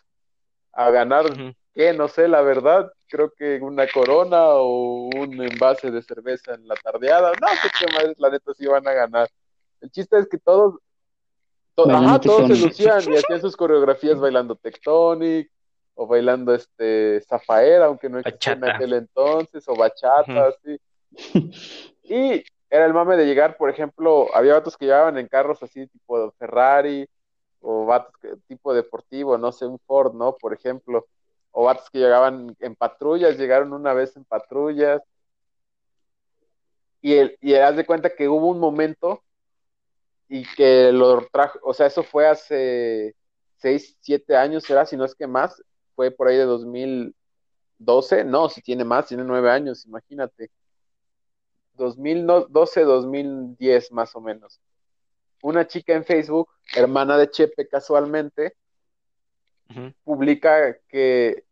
a 0.73 0.91
ganar, 0.91 1.27
Ujú. 1.27 1.53
¿Qué? 1.77 1.93
No 1.93 2.09
sé, 2.09 2.27
la 2.27 2.41
verdad, 2.41 2.91
creo 3.07 3.31
que 3.37 3.61
una 3.61 3.87
corona 3.87 4.47
o 4.55 5.09
un 5.15 5.41
envase 5.43 5.91
de 5.93 6.03
cerveza 6.03 6.55
en 6.55 6.67
la 6.67 6.75
tardeada, 6.75 7.33
no 7.41 7.49
sé 7.49 7.69
qué 7.79 7.87
madres, 7.95 8.17
la 8.19 8.31
neta, 8.31 8.53
sí 8.55 8.67
van 8.67 8.89
a 8.89 8.93
ganar. 8.93 9.29
El 9.83 9.91
chiste 9.91 10.19
es 10.19 10.27
que 10.27 10.39
todos, 10.39 10.77
to- 11.75 11.87
ajá, 11.91 12.19
todos 12.21 12.47
se 12.49 12.57
lucían 12.57 13.01
y 13.13 13.17
hacían 13.17 13.41
sus 13.43 13.57
coreografías 13.57 14.19
bailando 14.19 14.57
Tectonic 14.57 15.51
o 15.95 16.07
bailando 16.07 16.55
este 16.55 17.21
Zafaera, 17.29 17.87
aunque 17.87 18.09
no 18.09 18.19
existía 18.19 18.55
en 18.55 18.65
aquel 18.65 18.93
entonces, 18.95 19.69
o 19.69 19.77
bachata, 19.77 20.49
así. 20.49 20.81
Y 22.05 22.43
era 22.71 22.87
el 22.87 22.95
mame 22.95 23.17
de 23.17 23.27
llegar, 23.27 23.57
por 23.57 23.71
ejemplo, 23.71 24.35
había 24.35 24.55
vatos 24.55 24.77
que 24.77 24.87
llegaban 24.87 25.19
en 25.19 25.29
carros 25.29 25.63
así 25.63 25.87
tipo 25.89 26.31
Ferrari, 26.39 27.07
o 27.61 27.85
vatos 27.87 28.13
que, 28.21 28.35
tipo 28.49 28.73
deportivo, 28.75 29.39
no 29.39 29.53
sé, 29.53 29.67
un 29.67 29.79
Ford, 29.87 30.15
¿no? 30.15 30.37
Por 30.37 30.53
ejemplo, 30.55 31.07
o 31.59 31.65
vatos 31.65 31.89
que 31.89 31.99
llegaban 31.99 32.55
en 32.61 32.77
patrullas, 32.77 33.39
llegaron 33.39 33.73
una 33.73 33.95
vez 33.95 34.15
en 34.15 34.27
patrullas. 34.27 35.01
Y, 37.01 37.15
el, 37.15 37.39
y 37.41 37.55
haz 37.55 37.77
de 37.77 37.87
cuenta 37.87 38.15
que 38.15 38.29
hubo 38.29 38.49
un 38.49 38.61
momento 38.61 39.23
y 40.29 40.45
que 40.55 40.93
lo 40.93 41.27
trajo, 41.29 41.59
o 41.63 41.73
sea, 41.73 41.87
eso 41.87 42.03
fue 42.03 42.29
hace 42.29 43.17
seis, 43.57 43.97
siete 44.03 44.37
años, 44.37 44.65
será, 44.65 44.85
si 44.85 44.99
no 44.99 45.07
es 45.07 45.15
que 45.15 45.27
más, 45.27 45.63
fue 45.95 46.11
por 46.11 46.29
ahí 46.29 46.37
de 46.37 46.45
2012, 46.45 48.25
no, 48.25 48.51
si 48.51 48.61
tiene 48.61 48.85
más, 48.85 49.07
tiene 49.07 49.25
nueve 49.25 49.51
años, 49.51 49.87
imagínate. 49.87 50.51
2012, 51.73 52.83
2010 52.83 53.93
más 53.93 54.15
o 54.15 54.21
menos. 54.21 54.61
Una 55.41 55.67
chica 55.67 55.95
en 55.95 56.05
Facebook, 56.05 56.51
hermana 56.75 57.17
de 57.17 57.31
Chepe 57.31 57.67
casualmente, 57.67 58.53
publica 60.05 60.79
que 60.89 61.46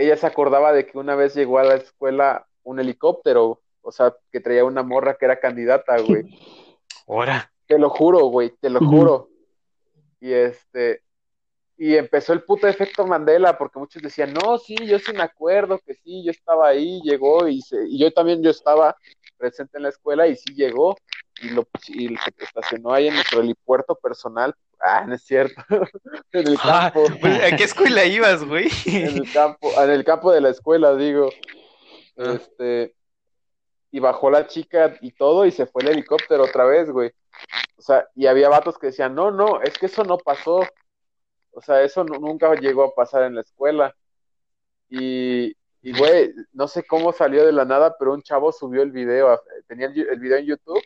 ella 0.00 0.16
se 0.16 0.26
acordaba 0.28 0.72
de 0.72 0.86
que 0.86 0.96
una 0.96 1.16
vez 1.16 1.34
llegó 1.34 1.58
a 1.58 1.64
la 1.64 1.74
escuela 1.74 2.46
un 2.62 2.78
helicóptero, 2.78 3.60
o 3.82 3.90
sea, 3.90 4.14
que 4.30 4.38
traía 4.38 4.64
una 4.64 4.84
morra 4.84 5.16
que 5.16 5.24
era 5.24 5.40
candidata, 5.40 5.98
güey. 5.98 6.22
Ahora. 7.08 7.50
Te 7.66 7.78
lo 7.78 7.90
juro, 7.90 8.26
güey, 8.26 8.50
te 8.60 8.70
lo 8.70 8.78
juro. 8.80 9.28
Y 10.20 10.32
este, 10.32 11.02
y 11.76 11.96
empezó 11.96 12.32
el 12.32 12.42
puto 12.44 12.66
efecto 12.68 13.06
Mandela, 13.06 13.58
porque 13.58 13.78
muchos 13.78 14.00
decían, 14.00 14.32
no, 14.32 14.56
sí, 14.58 14.76
yo 14.86 14.98
sí 14.98 15.12
me 15.12 15.22
acuerdo 15.22 15.78
que 15.78 15.94
sí, 15.94 16.24
yo 16.24 16.30
estaba 16.30 16.68
ahí, 16.68 17.00
llegó, 17.02 17.48
y, 17.48 17.60
se- 17.60 17.86
y 17.88 17.98
yo 17.98 18.12
también 18.12 18.42
yo 18.42 18.50
estaba 18.50 18.96
presente 19.38 19.78
en 19.78 19.84
la 19.84 19.88
escuela, 19.90 20.26
y 20.26 20.36
sí 20.36 20.54
llegó, 20.54 20.96
y 21.40 21.50
lo 21.50 21.66
y 21.88 22.08
se 22.16 22.32
estacionó 22.38 22.92
ahí 22.92 23.08
en 23.08 23.14
nuestro 23.14 23.40
helipuerto 23.40 23.94
personal. 23.94 24.54
Ah, 24.80 25.04
no 25.06 25.14
es 25.14 25.22
cierto. 25.24 25.62
en 26.32 26.46
el 26.48 26.58
Ah, 26.62 26.90
campo, 26.92 27.06
¿A 27.26 27.56
qué 27.56 27.64
escuela 27.64 28.04
ibas, 28.04 28.44
güey? 28.44 28.68
en 28.86 29.16
el 29.18 29.32
campo, 29.32 29.70
en 29.82 29.90
el 29.90 30.04
campo 30.04 30.32
de 30.32 30.40
la 30.40 30.50
escuela, 30.50 30.94
digo. 30.96 31.30
Ah. 32.16 32.34
Este, 32.34 32.94
y 33.90 34.00
bajó 34.00 34.30
la 34.30 34.46
chica 34.46 34.96
y 35.00 35.12
todo, 35.12 35.46
y 35.46 35.50
se 35.52 35.66
fue 35.66 35.82
el 35.82 35.88
helicóptero 35.88 36.44
otra 36.44 36.64
vez, 36.64 36.90
güey. 36.90 37.10
O 37.76 37.82
sea, 37.82 38.06
y 38.14 38.26
había 38.26 38.48
vatos 38.48 38.76
que 38.78 38.88
decían, 38.88 39.14
no, 39.14 39.30
no, 39.30 39.62
es 39.62 39.78
que 39.78 39.86
eso 39.86 40.04
no 40.04 40.18
pasó. 40.18 40.60
O 41.52 41.62
sea, 41.62 41.82
eso 41.82 42.04
nu- 42.04 42.20
nunca 42.20 42.52
llegó 42.54 42.84
a 42.84 42.94
pasar 42.94 43.22
en 43.22 43.34
la 43.36 43.40
escuela. 43.40 43.94
Y, 44.90 45.54
y, 45.82 45.96
güey, 45.96 46.34
no 46.52 46.66
sé 46.68 46.82
cómo 46.84 47.12
salió 47.12 47.46
de 47.46 47.52
la 47.52 47.64
nada, 47.64 47.96
pero 47.98 48.12
un 48.12 48.22
chavo 48.22 48.52
subió 48.52 48.82
el 48.82 48.90
video, 48.90 49.40
tenía 49.66 49.86
el, 49.86 50.18
video 50.18 50.38
en 50.38 50.46
YouTube 50.46 50.82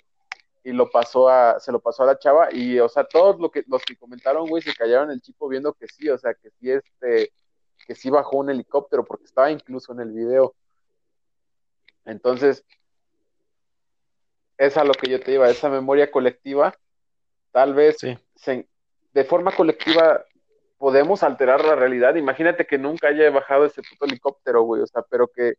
y 0.64 0.72
lo 0.72 0.90
pasó 0.90 1.28
a, 1.28 1.58
se 1.60 1.72
lo 1.72 1.80
pasó 1.80 2.02
a 2.02 2.06
la 2.06 2.18
chava 2.18 2.52
y, 2.52 2.78
o 2.78 2.88
sea, 2.88 3.04
todos 3.04 3.40
lo 3.40 3.50
que, 3.50 3.64
los 3.66 3.82
que 3.84 3.96
comentaron, 3.96 4.46
güey, 4.48 4.62
se 4.62 4.74
callaron 4.74 5.10
el 5.10 5.20
chipo 5.20 5.48
viendo 5.48 5.72
que 5.72 5.86
sí, 5.88 6.08
o 6.08 6.18
sea, 6.18 6.34
que 6.34 6.50
sí, 6.50 6.70
este, 6.70 7.32
que 7.86 7.94
sí 7.94 8.10
bajó 8.10 8.36
un 8.36 8.50
helicóptero, 8.50 9.04
porque 9.04 9.24
estaba 9.24 9.50
incluso 9.50 9.92
en 9.92 10.00
el 10.00 10.12
video. 10.12 10.54
Entonces, 12.04 12.64
es 14.58 14.76
a 14.76 14.84
lo 14.84 14.92
que 14.92 15.10
yo 15.10 15.20
te 15.20 15.32
iba, 15.32 15.48
esa 15.48 15.68
memoria 15.68 16.10
colectiva, 16.10 16.74
tal 17.50 17.74
vez 17.74 17.96
Sí. 17.98 18.16
se- 18.36 18.68
de 19.12 19.24
forma 19.24 19.54
colectiva 19.54 20.24
podemos 20.82 21.22
alterar 21.22 21.64
la 21.64 21.76
realidad. 21.76 22.16
Imagínate 22.16 22.66
que 22.66 22.76
nunca 22.76 23.06
haya 23.06 23.30
bajado 23.30 23.64
ese 23.64 23.82
puto 23.82 24.04
helicóptero, 24.04 24.62
güey, 24.62 24.82
o 24.82 24.86
sea, 24.88 25.02
pero 25.08 25.28
que 25.28 25.54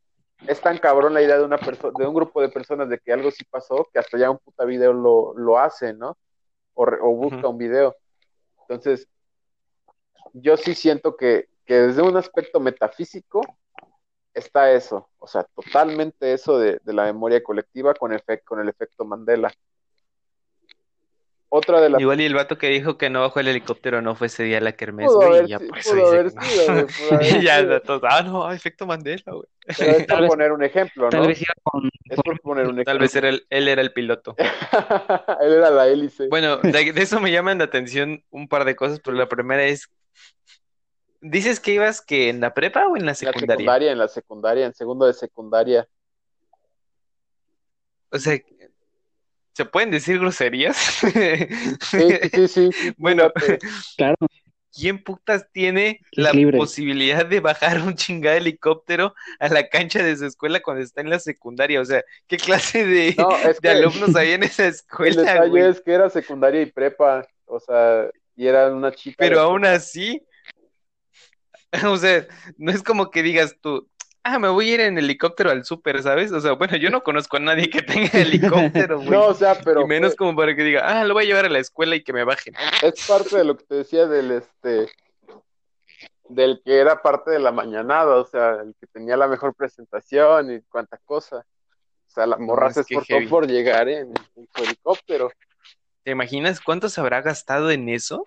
es 0.47 0.59
tan 0.59 0.77
cabrón 0.79 1.13
la 1.13 1.21
idea 1.21 1.37
de 1.37 1.45
una 1.45 1.57
persona, 1.57 1.93
de 1.97 2.05
un 2.05 2.13
grupo 2.13 2.41
de 2.41 2.49
personas 2.49 2.89
de 2.89 2.99
que 2.99 3.13
algo 3.13 3.31
sí 3.31 3.45
pasó, 3.45 3.87
que 3.93 3.99
hasta 3.99 4.17
ya 4.17 4.29
un 4.29 4.37
puta 4.39 4.65
video 4.65 4.91
lo, 4.91 5.33
lo 5.37 5.57
hace, 5.57 5.93
¿no? 5.93 6.17
O, 6.73 6.85
busca 7.15 7.47
un 7.47 7.57
video. 7.57 7.95
Entonces, 8.63 9.07
yo 10.33 10.57
sí 10.57 10.75
siento 10.75 11.15
que, 11.15 11.47
que 11.65 11.75
desde 11.75 12.01
un 12.01 12.17
aspecto 12.17 12.59
metafísico 12.59 13.43
está 14.33 14.73
eso, 14.73 15.07
o 15.19 15.27
sea, 15.27 15.45
totalmente 15.55 16.33
eso 16.33 16.59
de, 16.59 16.81
de 16.83 16.93
la 16.93 17.05
memoria 17.05 17.41
colectiva 17.41 17.93
con, 17.93 18.11
con 18.43 18.59
el 18.59 18.67
efecto 18.67 19.05
Mandela. 19.05 19.53
Otra 21.55 21.79
de 21.81 21.89
las 21.91 22.01
Igual 22.01 22.19
y 22.19 22.25
el 22.25 22.33
vato 22.33 22.57
que 22.57 22.67
dijo 22.69 22.97
que 22.97 23.11
no 23.11 23.21
bajó 23.21 23.39
el 23.39 23.47
helicóptero 23.47 24.01
no 24.01 24.15
fue 24.15 24.25
ese 24.25 24.41
día 24.43 24.57
a 24.57 24.61
la 24.61 24.71
kermés, 24.71 25.05
Pudo 25.05 25.27
güey, 25.27 25.45
y 25.45 25.49
ya 25.49 25.59
si- 25.59 25.65
por 25.67 25.77
eso 25.77 25.91
pudo 25.91 26.01
dice 26.01 26.17
haber 26.19 26.31
que 26.31 26.35
no. 26.35 26.41
sido, 26.41 26.73
güey, 26.73 26.85
pudo 26.87 27.13
haber 27.13 27.27
Y 27.27 27.29
ya 27.29 27.39
sido. 27.39 27.51
anda 27.73 27.79
todo, 27.81 28.01
ah, 28.09 28.21
no, 28.23 28.51
efecto 28.51 28.85
Mandela, 28.87 29.21
güey. 29.27 29.43
Pero 29.77 29.91
es 29.91 30.07
Tal 30.07 30.17
por 30.17 30.21
vez- 30.21 30.29
poner 30.29 30.51
un 30.51 30.63
ejemplo, 30.63 31.09
Tal 31.09 31.21
¿no? 31.21 31.27
vez 31.27 31.41
iba 31.41 31.53
con, 31.61 31.89
Es 32.09 32.17
por 32.23 32.39
poner 32.41 32.63
un 32.65 32.71
ejemplo. 32.71 32.83
Tal 32.85 32.97
vez 32.99 33.15
era 33.15 33.29
el- 33.29 33.45
él 33.51 33.67
era 33.67 33.81
el 33.83 33.93
piloto. 33.93 34.35
Él 35.41 35.53
era 35.53 35.69
la 35.69 35.87
hélice. 35.87 36.27
Bueno, 36.27 36.57
de, 36.57 36.91
de 36.91 37.01
eso 37.03 37.19
me 37.19 37.31
llaman 37.31 37.59
la 37.59 37.65
atención 37.65 38.23
un 38.31 38.47
par 38.47 38.65
de 38.65 38.75
cosas, 38.75 38.99
pero 38.99 39.15
la 39.15 39.29
primera 39.29 39.63
es, 39.63 39.91
¿dices 41.21 41.59
que 41.59 41.73
ibas 41.75 42.01
que 42.01 42.29
en 42.29 42.41
la 42.41 42.55
prepa 42.55 42.87
o 42.87 42.97
en 42.97 43.05
la 43.05 43.11
en 43.11 43.13
la 43.13 43.13
secundaria? 43.15 43.53
secundaria, 43.57 43.91
en 43.91 43.97
la 43.99 44.07
secundaria, 44.07 44.65
en 44.65 44.73
segundo 44.73 45.05
de 45.05 45.13
secundaria. 45.13 45.87
O 48.11 48.19
sea, 48.19 48.37
¿se 49.53 49.65
pueden 49.65 49.91
decir 49.91 50.19
groserías? 50.19 50.77
Sí, 51.91 52.13
sí, 52.29 52.29
sí, 52.31 52.47
sí, 52.47 52.71
sí, 52.73 52.93
Bueno, 52.97 53.31
claro, 53.97 54.17
¿quién 54.73 55.03
putas 55.03 55.47
tiene 55.51 56.01
la 56.15 56.33
libre. 56.33 56.55
posibilidad 56.55 57.25
de 57.25 57.39
bajar 57.39 57.81
un 57.81 57.95
chingado 57.95 58.37
helicóptero 58.37 59.13
a 59.39 59.49
la 59.49 59.69
cancha 59.69 60.03
de 60.03 60.15
su 60.17 60.25
escuela 60.25 60.61
cuando 60.61 60.83
está 60.83 61.01
en 61.01 61.09
la 61.09 61.19
secundaria? 61.19 61.81
O 61.81 61.85
sea, 61.85 62.03
¿qué 62.27 62.37
clase 62.39 62.85
de, 62.85 63.15
No, 63.17 63.41
es 63.43 63.59
de 63.59 63.69
que 63.69 63.71
alumnos 63.71 64.15
hay 64.15 64.31
en 64.33 64.43
esa 64.43 64.67
el 65.01 65.15
escuela, 65.15 65.17
detalle 65.17 65.47
güey? 65.47 65.69
es 65.69 65.81
que 65.81 65.93
era 65.93 66.09
secundaria 66.09 66.61
y 66.61 66.71
prepa, 66.71 67.27
o 67.45 67.59
sea, 67.59 68.09
y 68.35 68.47
era 68.47 68.73
una 68.73 68.91
chica. 68.93 69.27
Pero 69.27 69.39
de- 69.39 69.41
aún 69.41 69.65
así, 69.65 70.21
o 71.87 71.97
sea, 71.97 72.27
no 72.57 72.71
es 72.71 72.83
como 72.83 73.09
que 73.11 73.23
digas 73.23 73.55
tú, 73.61 73.89
ah, 74.23 74.39
me 74.39 74.49
voy 74.49 74.69
a 74.69 74.73
ir 74.73 74.79
en 74.81 74.97
helicóptero 74.97 75.51
al 75.51 75.65
súper, 75.65 76.01
¿sabes? 76.01 76.31
O 76.31 76.39
sea, 76.39 76.53
bueno, 76.53 76.77
yo 76.77 76.89
no 76.89 77.03
conozco 77.03 77.37
a 77.37 77.39
nadie 77.39 77.69
que 77.69 77.81
tenga 77.81 78.09
helicóptero, 78.13 78.97
güey. 78.97 79.09
No, 79.09 79.27
o 79.27 79.33
sea, 79.33 79.55
pero 79.63 79.81
y 79.81 79.85
menos 79.85 80.15
como 80.15 80.35
para 80.35 80.55
que 80.55 80.63
diga, 80.63 80.81
ah, 80.85 81.03
lo 81.03 81.13
voy 81.13 81.25
a 81.25 81.27
llevar 81.27 81.45
a 81.45 81.49
la 81.49 81.59
escuela 81.59 81.95
y 81.95 82.03
que 82.03 82.13
me 82.13 82.23
bajen. 82.23 82.53
es 82.81 83.07
parte 83.07 83.37
de 83.37 83.43
lo 83.43 83.57
que 83.57 83.65
te 83.65 83.75
decía 83.75 84.07
del 84.07 84.31
este 84.31 84.87
del 86.29 86.61
que 86.63 86.79
era 86.79 87.01
parte 87.01 87.31
de 87.31 87.39
la 87.39 87.51
mañanada, 87.51 88.15
o 88.15 88.25
sea, 88.25 88.61
el 88.63 88.73
que 88.79 88.87
tenía 88.87 89.17
la 89.17 89.27
mejor 89.27 89.53
presentación 89.53 90.51
y 90.51 90.61
cuánta 90.61 90.97
cosa. 91.05 91.45
O 92.07 92.11
sea, 92.13 92.25
la 92.25 92.37
morra 92.37 92.71
se 92.71 92.81
esforzó 92.81 93.13
heavy. 93.13 93.27
por 93.27 93.47
llegar 93.47 93.89
en, 93.89 94.13
en 94.35 94.47
su 94.55 94.63
helicóptero. 94.63 95.31
¿Te 96.03 96.11
imaginas 96.11 96.59
cuánto 96.59 96.89
se 96.89 97.01
habrá 97.01 97.21
gastado 97.21 97.71
en 97.71 97.89
eso? 97.89 98.25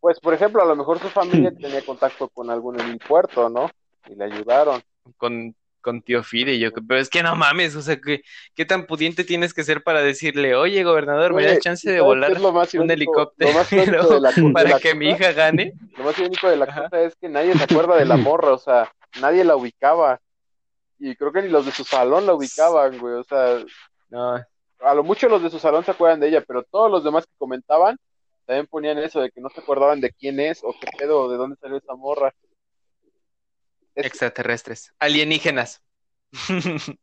Pues, 0.00 0.20
por 0.20 0.34
ejemplo, 0.34 0.62
a 0.62 0.66
lo 0.66 0.76
mejor 0.76 0.98
su 0.98 1.08
familia 1.08 1.50
tenía 1.58 1.84
contacto 1.84 2.28
con 2.28 2.50
algún 2.50 2.80
en 2.80 2.90
el 2.90 2.98
puerto, 2.98 3.48
¿no? 3.48 3.70
Y 4.06 4.14
le 4.14 4.24
ayudaron. 4.24 4.82
Con, 5.16 5.54
con 5.80 6.00
tío 6.02 6.22
Fide, 6.22 6.58
yo, 6.58 6.70
pero 6.72 6.98
es 6.98 7.10
que 7.10 7.22
no 7.22 7.36
mames, 7.36 7.76
o 7.76 7.82
sea, 7.82 8.00
¿qué, 8.00 8.22
qué 8.54 8.64
tan 8.64 8.86
pudiente 8.86 9.22
tienes 9.22 9.52
que 9.52 9.64
ser 9.64 9.82
para 9.82 10.00
decirle, 10.00 10.54
oye, 10.54 10.82
gobernador, 10.82 11.34
me 11.34 11.44
das 11.44 11.58
chance 11.60 11.90
de 11.90 11.98
¿sabes 11.98 12.26
qué 12.30 12.38
volar 12.40 12.80
un 12.82 12.90
helicóptero 12.90 13.52
Lo 13.52 13.58
más 13.58 13.72
irónico 13.72 14.14
de 14.14 14.20
la, 14.20 14.32
de 14.32 14.52
para 14.52 14.70
la 14.70 14.80
que 14.80 14.94
mi 14.94 15.10
hija 15.10 15.32
gane? 15.32 15.74
Lo 15.98 16.04
más 16.04 16.18
irónico 16.18 16.48
de 16.48 16.56
la 16.56 16.64
Ajá. 16.64 16.84
cosa 16.84 17.02
es 17.02 17.14
que 17.16 17.28
nadie 17.28 17.54
se 17.54 17.64
acuerda 17.64 17.96
de 17.96 18.06
la 18.06 18.16
morra, 18.16 18.52
o 18.52 18.58
sea, 18.58 18.90
nadie 19.20 19.44
la 19.44 19.56
ubicaba. 19.56 20.20
Y 20.98 21.14
creo 21.16 21.32
que 21.32 21.42
ni 21.42 21.48
los 21.50 21.66
de 21.66 21.72
su 21.72 21.84
salón 21.84 22.24
la 22.24 22.34
ubicaban, 22.34 22.98
güey. 22.98 23.14
O 23.14 23.24
sea, 23.24 23.58
No, 24.08 24.36
a 24.80 24.94
lo 24.94 25.04
mucho 25.04 25.28
los 25.28 25.42
de 25.42 25.50
su 25.50 25.58
salón 25.58 25.84
se 25.84 25.90
acuerdan 25.90 26.20
de 26.20 26.28
ella, 26.28 26.42
pero 26.46 26.62
todos 26.62 26.90
los 26.90 27.04
demás 27.04 27.26
que 27.26 27.32
comentaban 27.36 27.98
también 28.46 28.66
ponían 28.66 28.98
eso 28.98 29.20
de 29.20 29.30
que 29.30 29.40
no 29.40 29.50
se 29.50 29.60
acordaban 29.60 30.00
de 30.00 30.10
quién 30.12 30.40
es 30.40 30.62
o 30.62 30.74
qué 30.80 30.86
pedo, 30.98 31.22
o 31.22 31.28
de 31.30 31.36
dónde 31.36 31.56
salió 31.60 31.76
esa 31.76 31.94
morra. 31.94 32.32
Es- 33.94 34.06
extraterrestres, 34.06 34.92
alienígenas. 34.98 35.82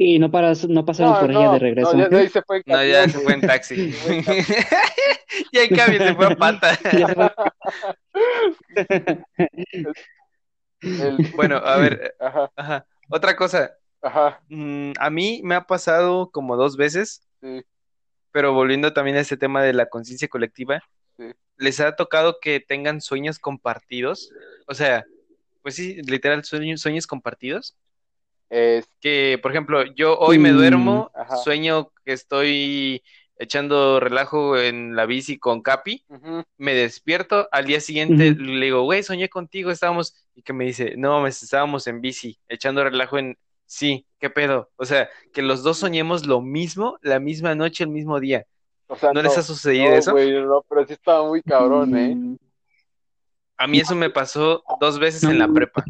Y 0.00 0.20
no, 0.20 0.30
paras, 0.30 0.64
no 0.68 0.84
pasaron 0.84 1.14
No, 1.14 1.18
por 1.20 1.30
no, 1.30 1.40
ella 1.40 1.52
de 1.54 1.58
regreso. 1.58 1.96
no, 1.96 2.08
ya 2.08 2.28
se 2.30 2.40
fue 2.42 2.58
en 2.58 2.62
No, 2.66 2.84
ya 2.84 2.92
camión, 2.92 3.10
se 3.10 3.18
güey. 3.18 3.24
fue 3.24 3.34
en 3.34 3.40
taxi. 3.40 3.92
Ya 5.52 5.62
en 5.64 5.76
cambio 5.76 6.00
se 6.04 6.14
fue 6.14 6.26
a 6.26 6.36
pata. 6.36 6.78
El- 10.82 11.16
Bueno, 11.34 11.56
a 11.56 11.76
ver, 11.78 12.14
Ajá, 12.20 12.48
ajá. 12.54 12.86
Otra 13.10 13.34
cosa, 13.34 13.72
ajá, 14.02 14.40
mm, 14.48 14.92
a 15.00 15.10
mí 15.10 15.40
me 15.42 15.56
ha 15.56 15.66
pasado 15.66 16.30
como 16.30 16.56
dos 16.56 16.76
veces, 16.76 17.26
sí, 17.40 17.64
pero 18.30 18.52
volviendo 18.52 18.92
también 18.92 19.16
a 19.16 19.20
ese 19.20 19.36
tema 19.36 19.62
de 19.62 19.72
la 19.72 19.86
conciencia 19.88 20.28
colectiva, 20.28 20.80
sí. 21.16 21.32
¿les 21.56 21.80
ha 21.80 21.96
tocado 21.96 22.38
que 22.40 22.60
tengan 22.60 23.00
sueños 23.00 23.38
compartidos? 23.38 24.30
O 24.66 24.74
sea, 24.74 25.04
pues 25.62 25.74
sí, 25.76 26.00
literal, 26.02 26.44
sueños, 26.44 26.80
sueños 26.80 27.06
compartidos. 27.06 27.76
Es- 28.50 28.88
Que, 29.00 29.38
por 29.42 29.52
ejemplo, 29.52 29.84
yo 29.94 30.18
hoy 30.18 30.38
me 30.38 30.50
Mm, 30.50 30.52
duermo, 30.52 31.12
sueño 31.34 31.92
que 32.04 32.12
estoy 32.12 33.02
echando 33.38 34.00
relajo 34.00 34.56
en 34.58 34.96
la 34.96 35.06
bici 35.06 35.38
con 35.38 35.62
Capi, 35.62 36.04
me 36.56 36.74
despierto, 36.74 37.48
al 37.52 37.66
día 37.66 37.80
siguiente 37.80 38.32
le 38.36 38.66
digo, 38.66 38.82
güey, 38.82 39.02
soñé 39.02 39.28
contigo, 39.28 39.70
estábamos, 39.70 40.14
y 40.34 40.42
que 40.42 40.52
me 40.52 40.64
dice, 40.64 40.94
no, 40.96 41.20
me 41.22 41.28
estábamos 41.28 41.86
en 41.86 42.00
bici, 42.00 42.38
echando 42.48 42.82
relajo 42.84 43.18
en, 43.18 43.38
sí, 43.66 44.06
qué 44.18 44.30
pedo, 44.30 44.70
o 44.76 44.84
sea, 44.84 45.08
que 45.32 45.42
los 45.42 45.62
dos 45.62 45.78
soñemos 45.78 46.26
lo 46.26 46.40
mismo, 46.40 46.98
la 47.02 47.20
misma 47.20 47.54
noche, 47.54 47.84
el 47.84 47.90
mismo 47.90 48.18
día, 48.20 48.44
O 48.88 48.96
sea, 48.96 49.12
¿no 49.12 49.22
les 49.22 49.36
ha 49.38 49.42
sucedido 49.42 49.92
no, 49.92 49.98
eso? 49.98 50.14
güey, 50.14 50.32
no, 50.42 50.62
pero 50.68 50.86
sí 50.86 50.92
estaba 50.94 51.26
muy 51.28 51.42
cabrón, 51.42 51.96
¿eh? 51.96 52.18
A 53.58 53.66
mí 53.66 53.80
eso 53.80 53.94
me 53.94 54.10
pasó 54.10 54.62
dos 54.80 54.98
veces 54.98 55.22
en 55.24 55.38
la 55.38 55.48
prepa, 55.48 55.84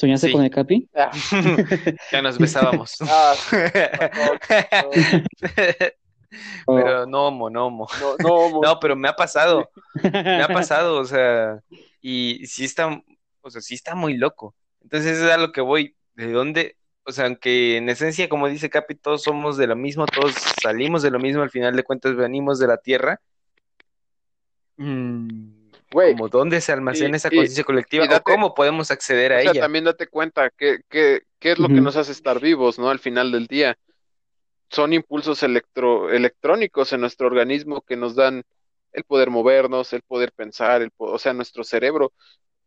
¿Soñaste 0.00 0.28
Sí. 0.28 0.32
con 0.32 0.44
el 0.44 0.50
Capi? 0.50 0.88
Ah, 0.94 1.10
ya 2.12 2.22
nos 2.22 2.38
besábamos. 2.38 2.94
ah, 3.00 3.34
Pero 6.66 7.06
no, 7.06 7.28
homo, 7.28 7.50
no, 7.50 7.66
homo. 7.66 7.88
no, 8.00 8.16
no, 8.18 8.50
mo- 8.50 8.60
No, 8.62 8.78
pero 8.78 8.94
me 8.94 9.08
ha 9.08 9.16
pasado, 9.16 9.70
me 10.02 10.42
ha 10.42 10.48
pasado, 10.48 10.98
o 11.00 11.04
sea, 11.04 11.58
y 12.02 12.46
sí 12.46 12.64
está, 12.64 13.02
o 13.40 13.50
sea, 13.50 13.60
sí 13.62 13.74
está 13.74 13.94
muy 13.94 14.16
loco. 14.16 14.54
Entonces 14.82 15.18
es 15.18 15.30
a 15.30 15.38
lo 15.38 15.50
que 15.52 15.62
voy, 15.62 15.96
¿de 16.14 16.30
dónde? 16.30 16.76
O 17.04 17.12
sea, 17.12 17.24
aunque 17.24 17.78
en 17.78 17.88
esencia, 17.88 18.28
como 18.28 18.46
dice 18.48 18.68
Capi, 18.70 18.94
todos 18.94 19.22
somos 19.22 19.56
de 19.56 19.66
lo 19.66 19.74
mismo, 19.74 20.04
todos 20.06 20.34
salimos 20.62 21.02
de 21.02 21.10
lo 21.10 21.18
mismo, 21.18 21.42
al 21.42 21.50
final 21.50 21.74
de 21.74 21.82
cuentas 21.82 22.14
venimos 22.14 22.58
de 22.58 22.66
la 22.66 22.76
tierra, 22.76 23.20
Güey, 24.78 26.12
como 26.12 26.28
dónde 26.28 26.60
se 26.60 26.72
almacena 26.72 27.16
y- 27.16 27.16
esa 27.16 27.30
conciencia 27.30 27.64
colectiva 27.64 28.06
date- 28.06 28.20
o 28.20 28.22
cómo 28.34 28.54
podemos 28.54 28.90
acceder 28.90 29.32
a 29.32 29.38
o 29.38 29.42
sea, 29.42 29.50
ella. 29.52 29.60
también 29.60 29.84
date 29.84 30.06
cuenta 30.06 30.50
que, 30.50 30.80
que, 30.88 31.22
qué 31.38 31.52
es 31.52 31.58
lo 31.58 31.68
que 31.68 31.80
nos 31.80 31.96
hace 31.96 32.12
estar 32.12 32.40
vivos, 32.40 32.78
¿no? 32.78 32.90
Al 32.90 32.98
final 32.98 33.32
del 33.32 33.46
día. 33.46 33.76
Son 34.70 34.92
impulsos 34.92 35.42
electro, 35.42 36.10
electrónicos 36.10 36.92
en 36.92 37.00
nuestro 37.00 37.26
organismo 37.26 37.80
que 37.80 37.96
nos 37.96 38.14
dan 38.14 38.42
el 38.92 39.04
poder 39.04 39.30
movernos, 39.30 39.92
el 39.94 40.02
poder 40.02 40.30
pensar, 40.32 40.82
el, 40.82 40.90
o 40.98 41.18
sea, 41.18 41.32
nuestro 41.32 41.64
cerebro. 41.64 42.12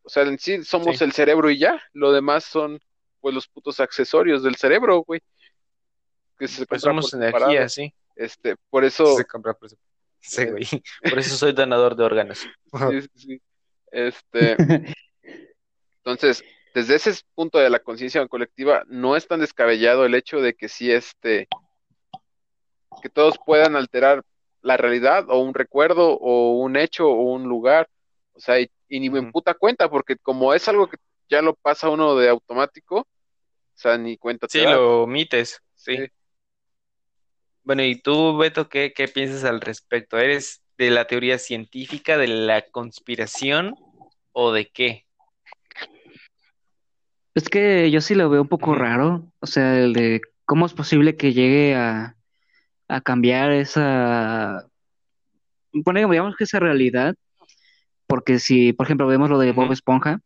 O 0.02 0.10
sea, 0.10 0.24
en 0.24 0.40
sí 0.40 0.64
somos 0.64 0.98
Sí. 0.98 1.04
el 1.04 1.12
cerebro 1.12 1.52
y 1.52 1.60
ya. 1.60 1.80
Lo 1.94 2.12
demás 2.12 2.44
son, 2.44 2.80
pues, 3.20 3.36
los 3.36 3.48
putos 3.48 3.80
accesorios 3.80 4.42
del 4.42 4.56
cerebro, 4.56 5.04
güey. 5.06 5.22
Que 6.40 6.48
se 6.48 6.66
Pues 6.66 6.82
compran 6.82 7.04
somos 7.04 7.14
energía, 7.14 7.70
sí. 7.70 7.94
Este, 8.16 8.56
por 8.72 8.84
eso, 8.84 9.16
Se 9.16 9.26
compra 9.26 9.54
por 9.54 9.70
separado. 9.70 9.91
Sí, 10.22 10.46
güey. 10.46 10.64
Por 11.04 11.20
eso 11.20 11.36
soy 11.36 11.54
donador 11.54 11.96
de 11.96 12.04
órganos. 12.04 12.40
sí, 12.40 13.02
sí, 13.02 13.10
sí. 13.16 13.42
Este, 13.92 14.56
Entonces, 15.98 16.44
desde 16.74 16.96
ese 16.96 17.14
punto 17.36 17.60
de 17.60 17.70
la 17.70 17.80
conciencia 17.80 18.26
colectiva, 18.28 18.84
no 18.88 19.16
es 19.16 19.28
tan 19.28 19.40
descabellado 19.40 20.06
el 20.06 20.16
hecho 20.16 20.40
de 20.40 20.54
que 20.54 20.70
sí, 20.70 20.92
este, 20.92 21.48
que 23.02 23.10
todos 23.10 23.38
puedan 23.46 23.76
alterar 23.76 24.24
la 24.62 24.78
realidad 24.78 25.26
o 25.30 25.40
un 25.40 25.54
recuerdo 25.54 26.18
o 26.18 26.54
un 26.60 26.78
hecho 26.78 27.08
o 27.10 27.34
un 27.34 27.44
lugar. 27.44 27.90
O 28.34 28.40
sea, 28.40 28.60
y, 28.60 28.70
y 28.88 29.00
ni 29.00 29.10
me 29.10 29.32
puta 29.32 29.54
cuenta, 29.54 29.90
porque 29.90 30.16
como 30.18 30.54
es 30.54 30.68
algo 30.68 30.88
que 30.88 30.98
ya 31.30 31.42
lo 31.42 31.56
pasa 31.56 31.90
uno 31.90 32.16
de 32.16 32.30
automático, 32.30 33.00
o 33.00 33.08
sea, 33.76 33.98
ni 33.98 34.18
cuenta 34.18 34.48
Sí, 34.50 34.62
lo 34.62 35.04
omites. 35.04 35.62
Sí. 35.76 35.98
Sí. 35.98 36.08
Bueno, 37.64 37.84
¿y 37.84 37.96
tú, 37.96 38.38
Beto, 38.38 38.70
qué, 38.70 38.92
qué 38.96 39.08
piensas 39.08 39.44
al 39.44 39.62
respecto? 39.62 40.18
¿Eres 40.18 40.64
de 40.78 40.90
la 40.90 41.06
teoría 41.06 41.38
científica, 41.38 42.18
de 42.18 42.28
la 42.28 42.64
conspiración 42.64 43.76
o 44.32 44.52
de 44.52 44.70
qué? 44.70 45.06
Es 47.36 47.50
que 47.50 47.92
yo 47.92 48.02
sí 48.02 48.16
lo 48.16 48.30
veo 48.30 48.42
un 48.42 48.48
poco 48.48 48.76
raro, 48.76 49.32
o 49.40 49.46
sea, 49.46 49.80
el 49.80 49.94
de 49.94 50.22
cómo 50.44 50.66
es 50.66 50.74
posible 50.74 51.16
que 51.16 51.34
llegue 51.34 51.76
a, 51.76 52.18
a 52.88 53.02
cambiar 53.02 53.52
esa, 53.52 54.68
bueno, 55.72 56.10
digamos 56.10 56.36
que 56.36 56.44
esa 56.44 56.60
realidad, 56.60 57.16
porque 58.08 58.40
si, 58.40 58.74
por 58.74 58.88
ejemplo, 58.88 59.08
vemos 59.08 59.30
lo 59.30 59.40
de 59.40 59.54
Bob. 59.54 59.72
Esponja, 59.72 60.20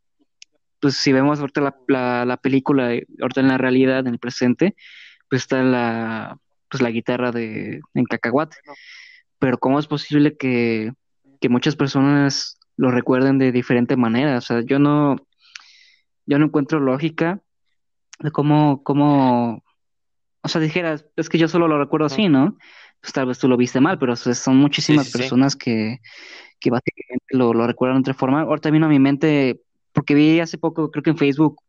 pues 0.80 0.95
si 0.95 1.13
vemos 1.13 1.39
ahorita 1.39 1.62
la, 1.62 1.76
la, 1.88 2.26
la 2.26 2.38
película, 2.38 2.91
ahorita 3.21 3.41
en 3.41 3.50
la 3.50 3.58
realidad, 3.58 4.00
en 4.00 4.13
el 4.13 4.19
presente, 4.19 4.76
pues 5.30 5.43
está 5.43 5.62
la, 5.62 6.39
pues 6.76 6.82
la 6.82 6.92
guitarra 6.92 7.32
de, 7.32 7.80
en 7.94 8.04
Cacahuate, 8.04 8.58
pero 9.40 9.58
cómo 9.58 9.80
es 9.80 9.88
posible 9.88 10.36
que, 10.36 10.92
que 11.40 11.48
muchas 11.48 11.78
personas 11.78 12.60
lo 12.76 12.92
recuerden 12.92 13.38
de 13.38 13.54
diferente 13.54 13.96
manera, 13.96 14.38
o 14.38 14.42
sea, 14.42 14.60
yo 14.60 14.78
no, 14.78 15.16
yo 16.26 16.38
no 16.38 16.48
encuentro 16.48 16.82
lógica 16.82 17.40
de 18.20 18.30
cómo, 18.32 18.84
cómo, 18.84 19.64
o 20.42 20.48
sea, 20.50 20.60
dijeras, 20.60 21.06
es 21.16 21.30
que 21.30 21.38
yo 21.38 21.48
solo 21.48 21.70
lo 21.70 21.80
recuerdo 21.80 22.08
así, 22.08 22.28
¿no? 22.28 22.58
Pues 23.00 23.14
tal 23.14 23.28
vez 23.28 23.40
tú 23.40 23.48
lo 23.48 23.56
viste 23.56 23.80
mal, 23.80 23.98
pero 23.98 24.12
o 24.14 24.16
sea, 24.18 24.34
son 24.34 24.58
muchísimas 24.58 25.06
Sí, 25.06 25.12
sí, 25.14 25.18
sí. 25.18 25.22
personas 25.24 25.56
que, 25.56 26.00
que 26.60 26.72
básicamente 26.72 27.26
lo, 27.30 27.54
lo 27.54 27.68
recuerdan 27.68 28.00
de 28.00 28.12
otra 28.12 28.14
forma. 28.16 28.42
Ahorita 28.42 28.70
vino 28.70 28.88
a 28.88 28.90
mi 28.90 29.00
mente, 29.00 29.62
porque 29.94 30.14
vi 30.14 30.42
hace 30.42 30.58
poco, 30.58 30.92
creo 30.92 31.04
que 31.04 31.12
en 31.12 31.18
Facebook, 31.18 31.62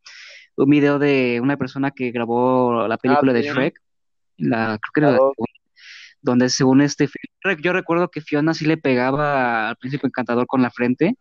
un 0.57 0.71
video 0.71 0.99
de 0.99 1.39
una 1.41 1.57
persona 1.57 1.93
que 1.93 2.11
grabó 2.11 2.89
la 2.89 2.97
película 2.97 3.33
de. 3.33 3.43
Shrek, 3.43 3.81
la, 4.39 4.79
creo 4.79 4.93
que 4.95 5.01
era 5.01 5.11
La 5.11 5.17
la 5.19 5.33
donde 6.23 6.49
según 6.49 6.81
este, 6.81 7.09
yo 7.63 7.73
recuerdo 7.73 8.09
que 8.09 8.21
Fiona 8.21 8.53
sí 8.53 8.67
le 8.67 8.77
pegaba 8.77 9.69
al 9.69 9.77
príncipe 9.77 10.07
encantador 10.09 10.47
con 10.47 10.61
la 10.61 10.71
frente, 10.71 11.15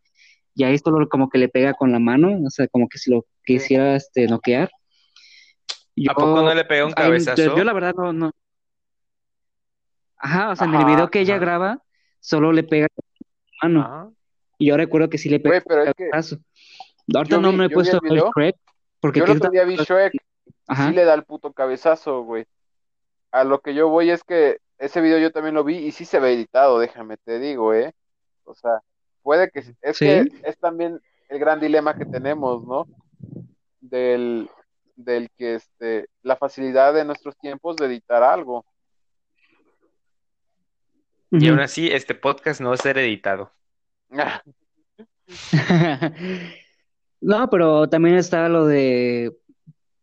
y 0.55 0.63
ahí 0.63 0.77
solo 0.77 1.07
como 1.09 1.29
que 1.29 1.37
le 1.37 1.47
pega 1.47 1.73
con 1.73 1.91
la 1.91 1.99
mano, 1.99 2.39
o 2.45 2.49
sea, 2.49 2.67
como 2.67 2.87
que 2.87 2.97
si 2.97 3.11
lo 3.11 3.25
quisiera 3.43 3.95
este, 3.95 4.25
noquear. 4.27 4.71
Yo, 5.95 6.11
¿A 6.11 6.15
poco 6.15 6.41
no 6.41 6.53
le 6.53 6.65
pega 6.65 6.85
un 6.85 6.93
ay, 6.95 7.03
cabezazo? 7.03 7.41
yo, 7.41 7.57
yo 7.57 7.63
la 7.63 7.73
verdad 7.73 7.93
no, 7.95 8.13
no. 8.13 8.31
Ajá, 10.17 10.49
o 10.49 10.55
sea, 10.55 10.65
en 10.67 10.73
el 10.73 10.85
video 10.85 11.09
que 11.09 11.19
ella 11.19 11.35
ajá. 11.35 11.45
graba, 11.45 11.83
solo 12.19 12.51
le 12.51 12.63
pega 12.63 12.87
con 12.89 13.05
la 13.61 13.79
mano. 13.79 14.15
Y 14.57 14.67
yo 14.67 14.77
recuerdo 14.77 15.09
que 15.09 15.17
sí 15.17 15.29
le 15.29 15.39
pega 15.39 15.59
Güey, 15.59 15.61
pero 15.67 15.81
un 15.81 15.93
que 15.93 16.09
cabezazo. 16.09 16.37
Ahorita 17.13 17.35
yo 17.35 17.41
no 17.41 17.51
vi- 17.51 17.57
me 17.57 17.65
he 17.65 17.69
puesto 17.69 17.99
el. 18.03 18.23
Shrek, 18.35 18.55
porque 18.99 19.19
yo 19.19 19.25
el 19.25 19.31
otro 19.31 19.51
día 19.51 19.65
vi 19.65 19.75
Shrek 19.75 20.13
sí 20.13 20.93
le 20.93 21.05
da 21.05 21.13
el 21.13 21.23
puto 21.23 21.53
cabezazo, 21.53 22.23
güey. 22.23 22.45
A 23.35 23.43
lo 23.43 23.59
que 23.59 23.73
yo 23.73 23.89
voy 23.89 24.11
es 24.11 24.23
que 24.23 24.59
ese 24.77 25.01
video 25.01 25.19
yo 25.19 25.29
también 25.29 25.55
lo 25.55 25.65
vi 25.65 25.75
y 25.77 25.91
sí 25.91 26.05
se 26.05 26.21
ve 26.21 26.31
editado, 26.33 26.79
déjame 26.79 27.17
te 27.17 27.37
digo, 27.37 27.73
¿eh? 27.73 27.93
O 28.45 28.55
sea, 28.55 28.79
puede 29.23 29.49
que... 29.51 29.59
Es 29.81 29.97
Sí. 29.97 30.05
que 30.05 30.31
es 30.43 30.57
también 30.57 31.01
el 31.27 31.39
gran 31.39 31.59
dilema 31.59 31.97
que 31.97 32.05
tenemos, 32.05 32.65
¿no? 32.65 32.87
Del, 33.81 34.49
del 34.95 35.29
que, 35.37 35.55
este, 35.55 36.07
la 36.21 36.37
facilidad 36.37 36.93
de 36.93 37.03
nuestros 37.03 37.35
tiempos 37.37 37.75
de 37.75 37.87
editar 37.87 38.23
algo. 38.23 38.65
Y 41.31 41.49
aún 41.49 41.59
así, 41.59 41.91
este 41.91 42.15
podcast 42.15 42.61
no 42.61 42.69
va 42.69 42.75
a 42.75 42.77
ser 42.77 42.97
editado. 42.97 43.51
No, 47.21 47.49
pero 47.49 47.89
también 47.89 48.17
está 48.17 48.47
lo 48.49 48.67
de, 48.67 49.35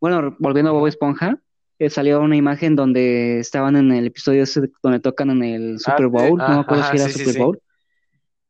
bueno, 0.01 0.35
volviendo 0.41 0.71
a 0.71 0.75
Bob 0.75 0.89
Esponja, 0.89 1.39
eh, 1.87 1.91
salió 1.91 2.21
una 2.21 2.37
imagen 2.37 2.77
donde 2.77 3.41
estaban 3.41 3.77
en 3.77 3.93
el 3.93 4.07
episodio 4.07 4.43
ese 4.45 4.63
donde 4.83 5.01
tocan 5.01 5.31
en 5.31 5.43
el 5.45 5.79
Super 5.81 6.07
sí. 6.07 6.09
Bowl, 6.09 6.45
no 6.47 6.55
Ah, 6.55 6.57
me 6.57 6.61
acuerdo 6.61 6.85
ajá, 6.85 6.91
si 6.91 6.97
era 6.97 7.09
sí, 7.09 7.13
Super 7.19 7.35
sí. 7.35 7.39
Bowl, 7.39 7.61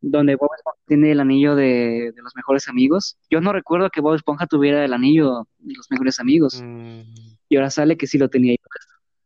donde 0.01 0.37
Bob 0.37 0.51
Esponja 0.57 0.81
tiene 0.87 1.13
el 1.13 1.21
anillo 1.21 1.55
de, 1.57 2.13
de 2.15 2.23
los 2.23 2.35
mejores 2.37 2.69
amigos. 2.69 3.19
Yo 3.31 3.41
no 3.41 3.53
recuerdo 3.53 3.91
que 3.91 4.01
Bob 4.01 4.15
Esponja 4.17 4.47
tuviera 4.47 4.85
el 4.85 4.93
anillo 4.93 5.47
de 5.59 5.75
los 5.75 5.91
mejores 5.91 6.21
amigos, 6.21 6.65
Mm, 6.65 7.03
y 7.49 7.57
ahora 7.57 7.71
sale 7.71 7.97
que 7.97 8.07
sí 8.07 8.19
lo 8.19 8.29
tenía. 8.29 8.57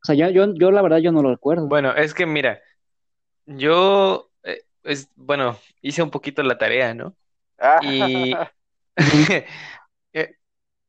O 0.03 0.07
sea, 0.07 0.15
yo, 0.15 0.31
yo, 0.31 0.55
yo 0.55 0.71
la 0.71 0.83
verdad 0.83 0.99
yo 0.99 1.13
no 1.13 1.23
lo 1.23 1.31
recuerdo. 1.31 1.67
Bueno, 1.69 1.95
es 1.95 2.15
que 2.15 2.27
mira, 2.27 2.61
yo, 3.47 4.31
eh, 4.45 4.63
es, 4.85 5.11
bueno, 5.17 5.59
hice 5.83 6.03
un 6.03 6.11
poquito 6.11 6.43
la 6.43 6.59
tarea, 6.59 6.95
¿no? 6.95 7.17
Ah, 7.59 7.81
Y, 7.83 8.35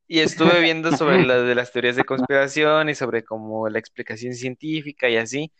y 0.08 0.20
estuve 0.20 0.60
viendo 0.60 0.96
sobre 0.96 1.22
las 1.26 1.46
de 1.46 1.54
las 1.54 1.70
teorías 1.70 1.96
de 1.96 2.04
conspiración 2.04 2.88
y 2.88 2.94
sobre 2.94 3.22
como 3.22 3.68
la 3.68 3.78
explicación 3.78 4.34
científica 4.34 5.08
y 5.08 5.16
así. 5.16 5.52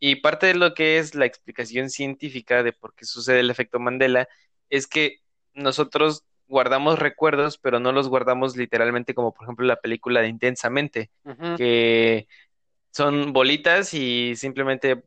Y 0.00 0.16
parte 0.16 0.46
de 0.46 0.54
lo 0.54 0.74
que 0.74 0.98
es 0.98 1.14
la 1.14 1.26
explicación 1.26 1.90
científica 1.90 2.62
de 2.62 2.72
por 2.72 2.94
qué 2.94 3.04
sucede 3.04 3.40
el 3.40 3.50
efecto 3.50 3.78
Mandela 3.78 4.26
es 4.70 4.86
que 4.86 5.18
nosotros 5.52 6.24
guardamos 6.48 6.98
recuerdos, 6.98 7.58
pero 7.58 7.78
no 7.78 7.92
los 7.92 8.08
guardamos 8.08 8.56
literalmente 8.56 9.14
como 9.14 9.32
por 9.34 9.44
ejemplo 9.44 9.66
la 9.66 9.76
película 9.76 10.20
de 10.22 10.28
Intensamente, 10.28 11.10
que 11.56 12.26
son 12.90 13.32
bolitas 13.32 13.92
y 13.94 14.34
simplemente 14.36 15.04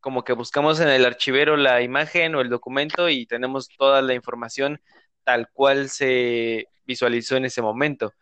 como 0.00 0.22
que 0.22 0.32
buscamos 0.32 0.78
en 0.78 0.88
el 0.88 1.04
archivero 1.04 1.56
la 1.56 1.82
imagen 1.82 2.36
o 2.36 2.40
el 2.40 2.48
documento 2.48 3.08
y 3.08 3.26
tenemos 3.26 3.68
toda 3.76 4.00
la 4.02 4.14
información 4.14 4.80
tal 5.24 5.50
cual 5.52 5.90
se 5.90 6.68
visualizó 6.86 7.36
en 7.36 7.46
ese 7.46 7.60
momento. 7.60 8.12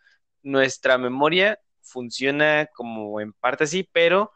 Nuestra 0.45 0.99
memoria 0.99 1.59
funciona 1.81 2.67
como 2.67 3.19
en 3.19 3.33
parte 3.33 3.63
así, 3.63 3.89
pero 3.91 4.31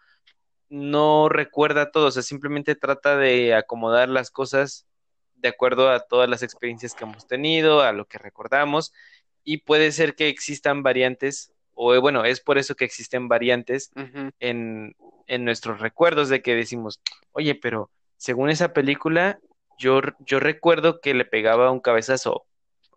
no 0.70 1.30
recuerda 1.30 1.92
todo, 1.92 2.08
o 2.08 2.12
sea, 2.12 2.24
simplemente 2.24 2.74
trata 2.74 3.16
de 3.16 3.54
acomodar 3.54 4.10
las 4.10 4.32
cosas 4.32 4.88
de 5.36 5.50
acuerdo 5.50 5.92
a 5.92 6.00
todas 6.00 6.28
las 6.28 6.42
experiencias 6.42 6.96
que 6.96 7.04
hemos 7.04 7.28
tenido, 7.28 7.82
a 7.82 7.92
lo 7.92 8.06
que 8.06 8.18
recordamos, 8.18 8.92
y 9.44 9.58
puede 9.58 9.92
ser 9.92 10.16
que 10.16 10.30
existan 10.30 10.82
variantes, 10.82 11.54
o 11.76 11.94
eh, 11.94 12.00
bueno, 12.00 12.26
es 12.26 12.40
por 12.40 12.58
eso 12.58 12.74
que 12.74 12.86
existen 12.86 13.28
variantes 13.28 13.92
en, 14.40 14.96
en 15.28 15.46
nuestros 15.46 15.80
recuerdos 15.80 16.30
de 16.30 16.42
que 16.42 16.56
decimos, 16.56 17.02
oye, 17.34 17.54
pero 17.54 17.92
según 18.18 18.50
esa 18.50 18.74
película, 18.74 19.40
yo, 19.78 20.02
yo 20.20 20.40
recuerdo 20.40 21.02
que 21.02 21.14
le 21.14 21.24
pegaba 21.24 21.72
un 21.72 21.80
cabezazo 21.80 22.46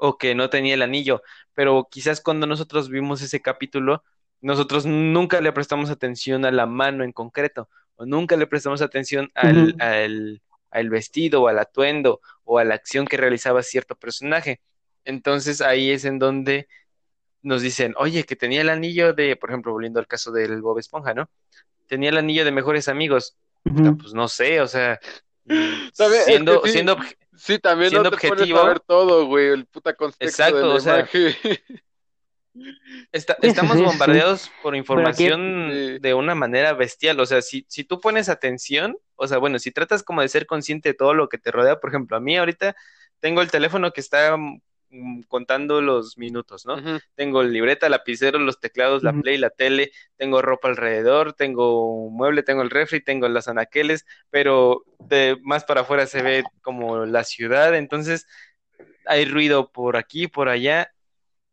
o 0.05 0.19
que 0.19 0.35
no 0.35 0.51
tenía 0.51 0.75
el 0.75 0.83
anillo, 0.83 1.23
pero 1.55 1.87
quizás 1.88 2.21
cuando 2.21 2.45
nosotros 2.49 2.88
vimos 2.88 3.23
ese 3.23 3.41
capítulo, 3.41 4.03
nosotros 4.41 4.85
nunca 4.85 5.41
le 5.41 5.53
prestamos 5.53 5.91
atención 5.91 6.45
a 6.45 6.51
la 6.51 6.67
mano 6.67 7.05
en 7.05 7.12
concreto, 7.12 7.69
o 7.95 8.05
nunca 8.05 8.37
le 8.37 8.49
prestamos 8.49 8.83
atención 8.83 9.31
al, 9.35 9.77
al, 9.79 10.43
al 10.73 10.91
vestido 10.91 11.43
o 11.43 11.47
al 11.47 11.61
atuendo 11.61 12.21
o 12.43 12.59
a 12.59 12.65
la 12.65 12.75
acción 12.75 13.07
que 13.07 13.17
realizaba 13.17 13.62
cierto 13.62 13.95
personaje. 13.95 14.61
Entonces 15.05 15.61
ahí 15.61 15.93
es 15.93 16.05
en 16.05 16.19
donde 16.19 16.67
nos 17.43 17.62
dicen, 17.62 17.95
oye, 17.97 18.25
que 18.25 18.35
tenía 18.35 18.61
el 18.61 18.71
anillo 18.71 19.12
de, 19.12 19.37
por 19.37 19.51
ejemplo, 19.51 19.71
volviendo 19.71 20.01
al 20.01 20.09
caso 20.09 20.33
del 20.33 20.61
Bob 20.62 20.81
Esponja, 20.81 21.15
¿no? 21.15 21.31
Tenía 21.87 22.11
el 22.11 22.19
anillo 22.19 22.45
de 22.45 22.51
mejores 22.51 22.88
amigos. 22.88 23.37
Ujú. 23.65 23.99
pues 23.99 24.15
no 24.15 24.27
sé, 24.27 24.61
o 24.61 24.67
sea, 24.67 24.99
siendo, 26.25 26.61
siendo, 26.65 26.99
Sí, 27.37 27.59
también 27.59 27.90
Siendo 27.90 28.11
no 28.11 28.16
te 28.16 28.29
pones 28.29 28.53
a 28.53 28.64
ver 28.64 28.81
todo, 28.81 29.27
güey, 29.27 29.49
el 29.49 29.66
puta 29.66 29.95
contexto 29.95 30.25
Exacto, 30.25 30.59
de 30.59 30.66
la 30.66 30.75
o 30.75 30.81
sea. 30.81 31.09
Está- 33.11 33.37
estamos 33.42 33.73
sí, 33.73 33.79
sí. 33.79 33.85
bombardeados 33.85 34.51
por 34.62 34.77
información 34.77 35.71
Sí. 35.73 35.99
de 35.99 36.14
una 36.14 36.35
manera 36.35 36.75
bestial. 36.75 37.18
O 37.21 37.27
sea, 37.27 37.40
si, 37.40 37.64
si 37.68 37.85
tú 37.85 38.01
pones 38.01 38.29
atención, 38.29 38.99
o 39.16 39.27
sea, 39.27 39.38
bueno, 39.38 39.59
si 39.59 39.71
tratas 39.71 40.03
como 40.03 40.21
de 40.21 40.29
ser 40.29 40.47
consciente 40.47 40.90
de 40.90 40.95
todo 40.95 41.14
lo 41.14 41.29
que 41.29 41.38
te 41.38 41.51
rodea, 41.51 41.81
por 41.81 41.90
ejemplo, 41.90 42.16
a 42.16 42.21
mí 42.21 42.37
ahorita 42.37 42.77
tengo 43.21 43.40
el 43.40 43.51
teléfono 43.51 43.92
que 43.92 44.01
está 44.01 44.37
contando 45.28 45.81
los 45.81 46.18
minutos, 46.18 46.66
¿no? 46.66 46.74
Ujú. 46.74 46.98
Tengo 47.14 47.42
libreta, 47.42 47.88
lapicero, 47.88 48.38
los 48.38 48.61
teclados, 48.61 49.02
la 49.02 49.12
play, 49.12 49.38
la 49.38 49.50
tele, 49.50 49.92
tengo 50.16 50.42
ropa 50.42 50.68
alrededor, 50.68 51.33
tengo 51.33 52.07
un 52.07 52.14
mueble, 52.14 52.42
tengo 52.42 52.62
el 52.62 52.70
refri, 52.70 53.02
tengo 53.02 53.28
las 53.28 53.48
anaqueles, 53.48 54.07
pero 54.31 54.85
de 54.98 55.38
más 55.42 55.64
para 55.64 55.83
afuera 55.83 56.07
se 56.07 56.22
ve 56.22 56.44
como 56.62 57.07
la 57.07 57.24
ciudad, 57.24 57.74
entonces 57.74 58.26
hay 59.07 59.24
ruido 59.24 59.70
por 59.70 59.96
aquí, 59.96 60.28
por 60.28 60.48
allá. 60.48 60.92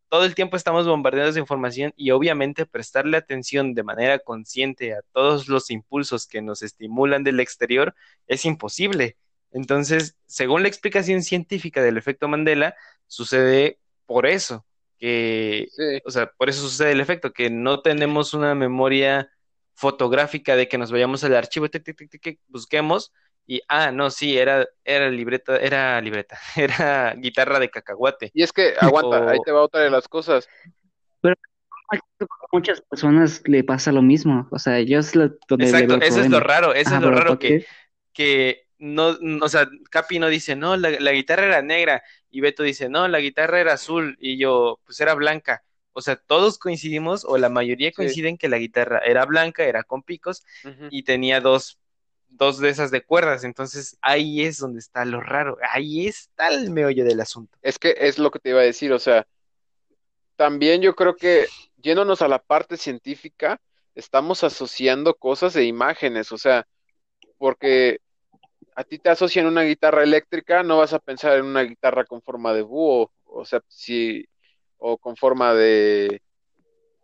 Todo 0.10 0.26
el 0.26 0.36
tiempo 0.36 0.58
estamos 0.58 0.88
bombardeados 0.88 1.36
de 1.36 1.42
información 1.42 1.94
y 1.96 2.12
obviamente 2.12 2.66
prestarle 2.66 3.18
atención 3.18 3.76
de 3.76 3.84
manera 3.84 4.20
consciente 4.20 4.94
a 4.94 5.02
todos 5.14 5.48
los 5.48 5.70
impulsos 5.70 6.26
que 6.28 6.42
nos 6.42 6.64
estimulan 6.64 7.24
del 7.24 7.40
exterior 7.40 7.96
es 8.28 8.46
imposible. 8.46 9.18
Entonces, 9.52 10.18
según 10.26 10.62
la 10.64 10.68
explicación 10.70 11.24
científica 11.24 11.82
del 11.82 11.98
efecto 11.98 12.28
Mandela, 12.28 12.76
sucede 13.08 13.80
por 14.06 14.26
eso, 14.28 14.66
que, 14.98 15.74
Sí, 15.76 16.00
o 16.04 16.12
sea, 16.12 16.32
por 16.38 16.50
eso 16.50 16.62
sucede 16.62 16.92
el 16.92 17.02
efecto, 17.02 17.34
que 17.34 17.50
no 17.50 17.82
tenemos 17.82 18.34
una 18.34 18.56
memoria 18.56 19.30
fotográfica 19.76 20.56
de 20.56 20.68
que 20.68 20.78
nos 20.78 20.92
vayamos 20.92 21.24
al 21.24 21.36
archivo, 21.36 21.70
tic, 21.70 21.84
tic, 21.84 21.98
tic, 21.98 22.10
tic, 22.12 22.22
tic, 22.22 22.40
busquemos 22.48 23.14
y, 23.48 23.62
ah, 23.68 23.92
no, 23.92 24.12
sí, 24.12 24.38
era, 24.38 24.68
era 24.84 25.10
libreta, 25.10 25.58
era 25.58 26.00
libreta, 26.02 26.38
era 26.56 27.14
guitarra 27.16 27.60
de 27.60 27.70
cacahuate. 27.70 28.34
y 28.34 28.44
es 28.44 28.52
que, 28.54 28.76
aguanta, 28.80 29.24
O- 29.28 29.32
ahí 29.32 29.40
te 29.40 29.52
va 29.52 29.64
otra 29.64 29.82
de 29.82 29.90
las 29.90 30.08
cosas. 30.08 30.48
A 31.92 32.48
muchas 32.52 32.82
personas 32.82 33.42
le 33.46 33.64
pasa 33.64 33.92
lo 33.92 34.02
mismo. 34.02 34.48
O 34.52 34.60
sea, 34.60 34.80
yo 34.82 35.00
es 35.00 35.16
lo, 35.16 35.30
donde 35.48 35.68
Exacto, 35.68 35.98
eso 36.00 36.22
es 36.22 36.30
lo 36.30 36.40
raro, 36.40 36.74
eso 36.74 36.94
Ajá, 36.94 36.96
es 36.96 37.02
lo 37.02 37.12
pero 37.12 37.12
raro 37.12 37.38
¿por 37.38 37.40
que, 37.40 37.60
que 38.14 38.69
no, 38.80 39.18
no, 39.22 39.46
o 39.46 39.50
sea, 39.50 39.70
Capi 39.92 40.20
no 40.20 40.28
dice, 40.28 40.56
no, 40.56 40.76
la, 40.78 40.90
la 40.90 41.12
guitarra 41.12 41.46
era 41.46 41.62
negra, 41.62 42.02
y 42.32 42.42
Beto 42.42 42.64
dice, 42.64 42.90
no, 42.90 43.08
la 43.08 43.20
guitarra 43.20 43.60
era 43.60 43.74
azul, 43.74 44.18
y 44.20 44.38
yo, 44.38 44.80
pues 44.86 45.00
era 45.00 45.14
blanca. 45.14 45.64
O 45.94 46.02
sea, 46.02 46.16
todos 46.16 46.58
coincidimos, 46.58 47.26
o 47.26 47.38
la 47.38 47.50
mayoría 47.50 47.90
Sí. 47.90 47.96
coinciden 47.96 48.38
que 48.38 48.48
la 48.48 48.58
guitarra 48.58 49.00
era 49.00 49.26
blanca, 49.26 49.64
era 49.64 49.84
con 49.84 50.02
picos, 50.04 50.44
y 50.90 51.04
tenía 51.04 51.42
dos, 51.42 51.78
dos 52.30 52.60
de 52.60 52.70
esas 52.70 52.90
de 52.92 53.02
cuerdas. 53.02 53.44
Entonces, 53.44 53.98
ahí 54.02 54.44
es 54.44 54.60
donde 54.60 54.80
está 54.80 55.04
lo 55.06 55.20
raro, 55.22 55.58
ahí 55.72 56.08
está 56.08 56.48
el 56.50 56.70
meollo 56.72 57.04
del 57.04 57.20
asunto. 57.20 57.58
Es 57.62 57.80
que 57.80 57.96
es 58.00 58.18
lo 58.18 58.32
que 58.32 58.40
te 58.40 58.50
iba 58.50 58.62
a 58.62 58.64
decir, 58.64 58.94
o 58.94 59.00
sea, 59.00 59.28
también 60.36 60.82
yo 60.82 60.96
creo 60.96 61.16
que 61.16 61.48
yéndonos 61.82 62.22
a 62.22 62.28
la 62.28 62.40
parte 62.40 62.78
científica, 62.78 63.60
estamos 63.96 64.44
asociando 64.44 65.16
cosas 65.16 65.54
de 65.54 65.66
imágenes, 65.66 66.32
o 66.32 66.38
sea, 66.38 66.66
porque 67.38 68.00
a 68.80 68.84
ti 68.86 68.98
te 68.98 69.10
asocian 69.10 69.46
una 69.46 69.64
guitarra 69.64 70.04
eléctrica, 70.04 70.64
no 70.64 70.78
vas 70.78 70.94
a 70.94 71.00
pensar 71.00 71.38
en 71.38 71.44
una 71.44 71.64
guitarra 71.64 72.06
con 72.06 72.22
forma 72.22 72.54
de 72.54 72.62
búho, 72.62 73.12
o 73.26 73.44
sea, 73.44 73.60
si, 73.68 74.26
o 74.78 74.98
con 74.98 75.18
forma 75.18 75.54
de, 75.54 76.22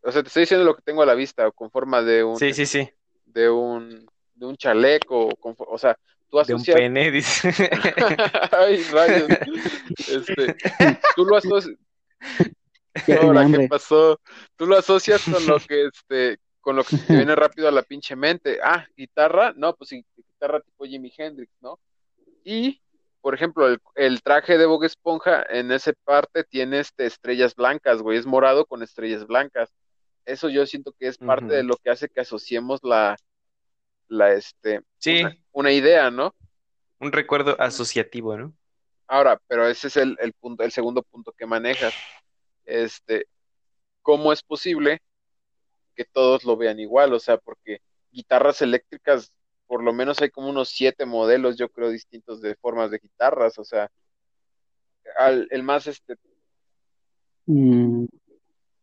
o 0.01 0.09
sea, 0.09 0.21
te 0.21 0.29
estoy 0.29 0.43
diciendo 0.43 0.65
lo 0.65 0.73
que 0.73 0.83
tengo 0.83 1.01
a 1.01 1.05
la 1.05 1.15
vista, 1.15 1.45
o 1.45 1.51
con 1.51 1.69
forma 1.69 2.01
de 2.01 2.23
un, 2.23 2.37
Sí, 2.37 2.53
sí, 2.53 2.65
sí, 2.65 2.89
de 3.25 3.49
un, 3.49 4.07
de 4.35 4.45
un 4.45 4.55
chaleco, 4.55 5.25
o, 5.25 5.35
con 5.35 5.53
fo- 5.53 5.67
o 5.67 5.77
sea, 5.77 5.97
tú 6.29 6.37
de 6.37 6.53
un 6.53 6.61
asocias 6.61 6.77
pene, 6.77 7.11
dice. 7.11 7.49
Ay, 8.53 8.81
rayos. 8.83 9.27
Este, 10.07 10.55
tú 11.13 11.25
lo 11.25 11.35
asocias. 11.35 11.75
Ahora, 13.19 13.51
¿qué 13.51 13.67
pasó? 13.67 14.17
Tú 14.55 14.65
lo 14.65 14.77
asocias 14.77 15.25
con 15.25 15.45
lo 15.45 15.59
que 15.59 15.87
este, 15.87 16.37
con 16.61 16.77
lo 16.77 16.85
que 16.85 16.95
te 16.97 17.17
viene 17.17 17.35
rápido 17.35 17.67
a 17.67 17.71
la 17.71 17.83
pinche 17.83 18.15
mente. 18.15 18.59
Ah, 18.63 18.87
guitarra, 18.95 19.53
no, 19.57 19.75
pues 19.75 19.89
sí, 19.89 20.05
guitarra 20.45 20.61
tipo 20.61 20.85
Jimi 20.85 21.11
Hendrix, 21.15 21.51
¿no? 21.61 21.79
Y, 22.43 22.81
por 23.21 23.33
ejemplo, 23.33 23.67
el, 23.67 23.79
el 23.95 24.21
traje 24.21 24.57
de 24.57 24.65
Bob 24.65 24.83
Esponja 24.83 25.45
en 25.49 25.71
esa 25.71 25.93
parte 26.03 26.43
tiene 26.43 26.79
este, 26.79 27.05
estrellas 27.05 27.55
blancas, 27.55 28.01
güey, 28.01 28.17
es 28.17 28.25
morado 28.25 28.65
con 28.65 28.83
estrellas 28.83 29.25
blancas. 29.25 29.73
Eso 30.25 30.49
yo 30.49 30.65
siento 30.65 30.93
que 30.99 31.07
es 31.07 31.17
parte 31.17 31.53
de 31.53 31.63
lo 31.63 31.77
que 31.77 31.89
hace 31.89 32.09
que 32.09 32.21
asociemos 32.21 32.79
la, 32.83 33.15
la, 34.07 34.33
este, 34.33 34.81
Sí, 34.97 35.21
una, 35.21 35.35
una 35.51 35.71
idea, 35.71 36.09
¿no? 36.09 36.33
un 36.99 37.11
recuerdo 37.11 37.55
asociativo, 37.59 38.37
¿no? 38.37 38.53
Ahora, 39.07 39.39
pero 39.47 39.67
ese 39.67 39.87
es 39.87 39.97
el, 39.97 40.17
el 40.19 40.33
punto, 40.33 40.63
el 40.63 40.71
segundo 40.71 41.03
punto 41.03 41.31
que 41.37 41.45
manejas. 41.45 41.93
Este, 42.65 43.27
¿cómo 44.01 44.33
es 44.33 44.41
posible 44.41 44.99
que 45.95 46.05
todos 46.05 46.43
lo 46.43 46.57
vean 46.57 46.79
igual? 46.79 47.13
O 47.13 47.19
sea, 47.19 47.37
porque 47.37 47.81
guitarras 48.11 48.61
eléctricas, 48.61 49.31
por 49.67 49.83
lo 49.83 49.93
menos 49.93 50.21
hay 50.21 50.29
como 50.29 50.49
unos 50.49 50.69
siete 50.69 51.05
modelos, 51.05 51.57
yo 51.57 51.69
creo, 51.69 51.89
distintos 51.89 52.41
de 52.41 52.55
formas 52.55 52.91
de 52.91 52.99
guitarras. 52.99 53.57
O 53.59 53.63
sea, 53.65 53.89
al- 55.17 55.47
el 55.51 55.63
más 55.63 55.87
este, 55.87 56.17
Mm, 57.47 58.05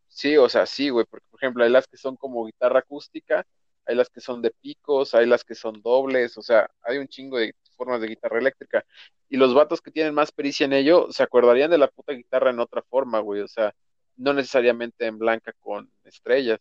sí, 0.07 0.37
o 0.37 0.47
sea, 0.49 0.65
sí, 0.65 0.89
güey, 0.89 1.05
porque 1.09 1.25
por 1.29 1.39
ejemplo, 1.41 1.63
hay 1.63 1.69
las 1.69 1.87
que 1.87 1.97
son 1.97 2.15
como 2.15 2.45
guitarra 2.45 2.79
acústica, 2.79 3.45
hay 3.85 3.95
las 3.95 4.09
que 4.09 4.21
son 4.21 4.41
de 4.41 4.51
picos, 4.51 5.13
hay 5.15 5.25
las 5.25 5.43
que 5.43 5.55
son 5.55 5.81
dobles, 5.81 6.37
o 6.37 6.41
sea, 6.41 6.69
hay 6.81 6.97
un 6.97 7.07
chingo 7.07 7.37
de 7.37 7.53
formas 7.75 7.99
de 8.01 8.07
guitarra 8.07 8.39
eléctrica. 8.39 8.85
Y 9.29 9.37
los 9.37 9.53
vatos 9.53 9.81
que 9.81 9.91
tienen 9.91 10.13
más 10.13 10.31
pericia 10.31 10.65
en 10.65 10.73
ello 10.73 11.07
se 11.11 11.23
acordarían 11.23 11.71
de 11.71 11.77
la 11.77 11.87
puta 11.89 12.13
guitarra 12.13 12.51
en 12.51 12.59
otra 12.61 12.81
forma, 12.83 13.19
güey, 13.19 13.41
o 13.41 13.47
sea, 13.47 13.73
no 14.15 14.33
necesariamente 14.33 15.05
en 15.07 15.17
blanca 15.17 15.53
con 15.59 15.91
estrellas, 16.05 16.59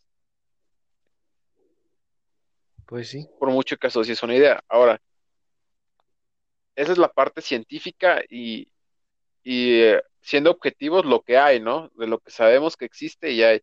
Pues 2.86 3.08
sí. 3.08 3.28
por 3.38 3.50
mucho 3.50 3.76
que 3.76 3.86
asocies 3.86 4.22
una 4.22 4.34
idea. 4.34 4.62
Ahora, 4.68 5.00
esa 6.74 6.92
es 6.92 6.98
la 6.98 7.08
parte 7.08 7.40
científica 7.40 8.22
y, 8.28 8.68
y 9.42 9.80
eh, 9.80 10.02
siendo 10.20 10.50
objetivos 10.50 11.04
lo 11.04 11.22
que 11.22 11.36
hay, 11.38 11.60
¿no? 11.60 11.90
De 11.94 12.06
lo 12.06 12.18
que 12.18 12.30
sabemos 12.30 12.76
que 12.76 12.84
existe 12.84 13.30
y 13.30 13.42
hay. 13.42 13.62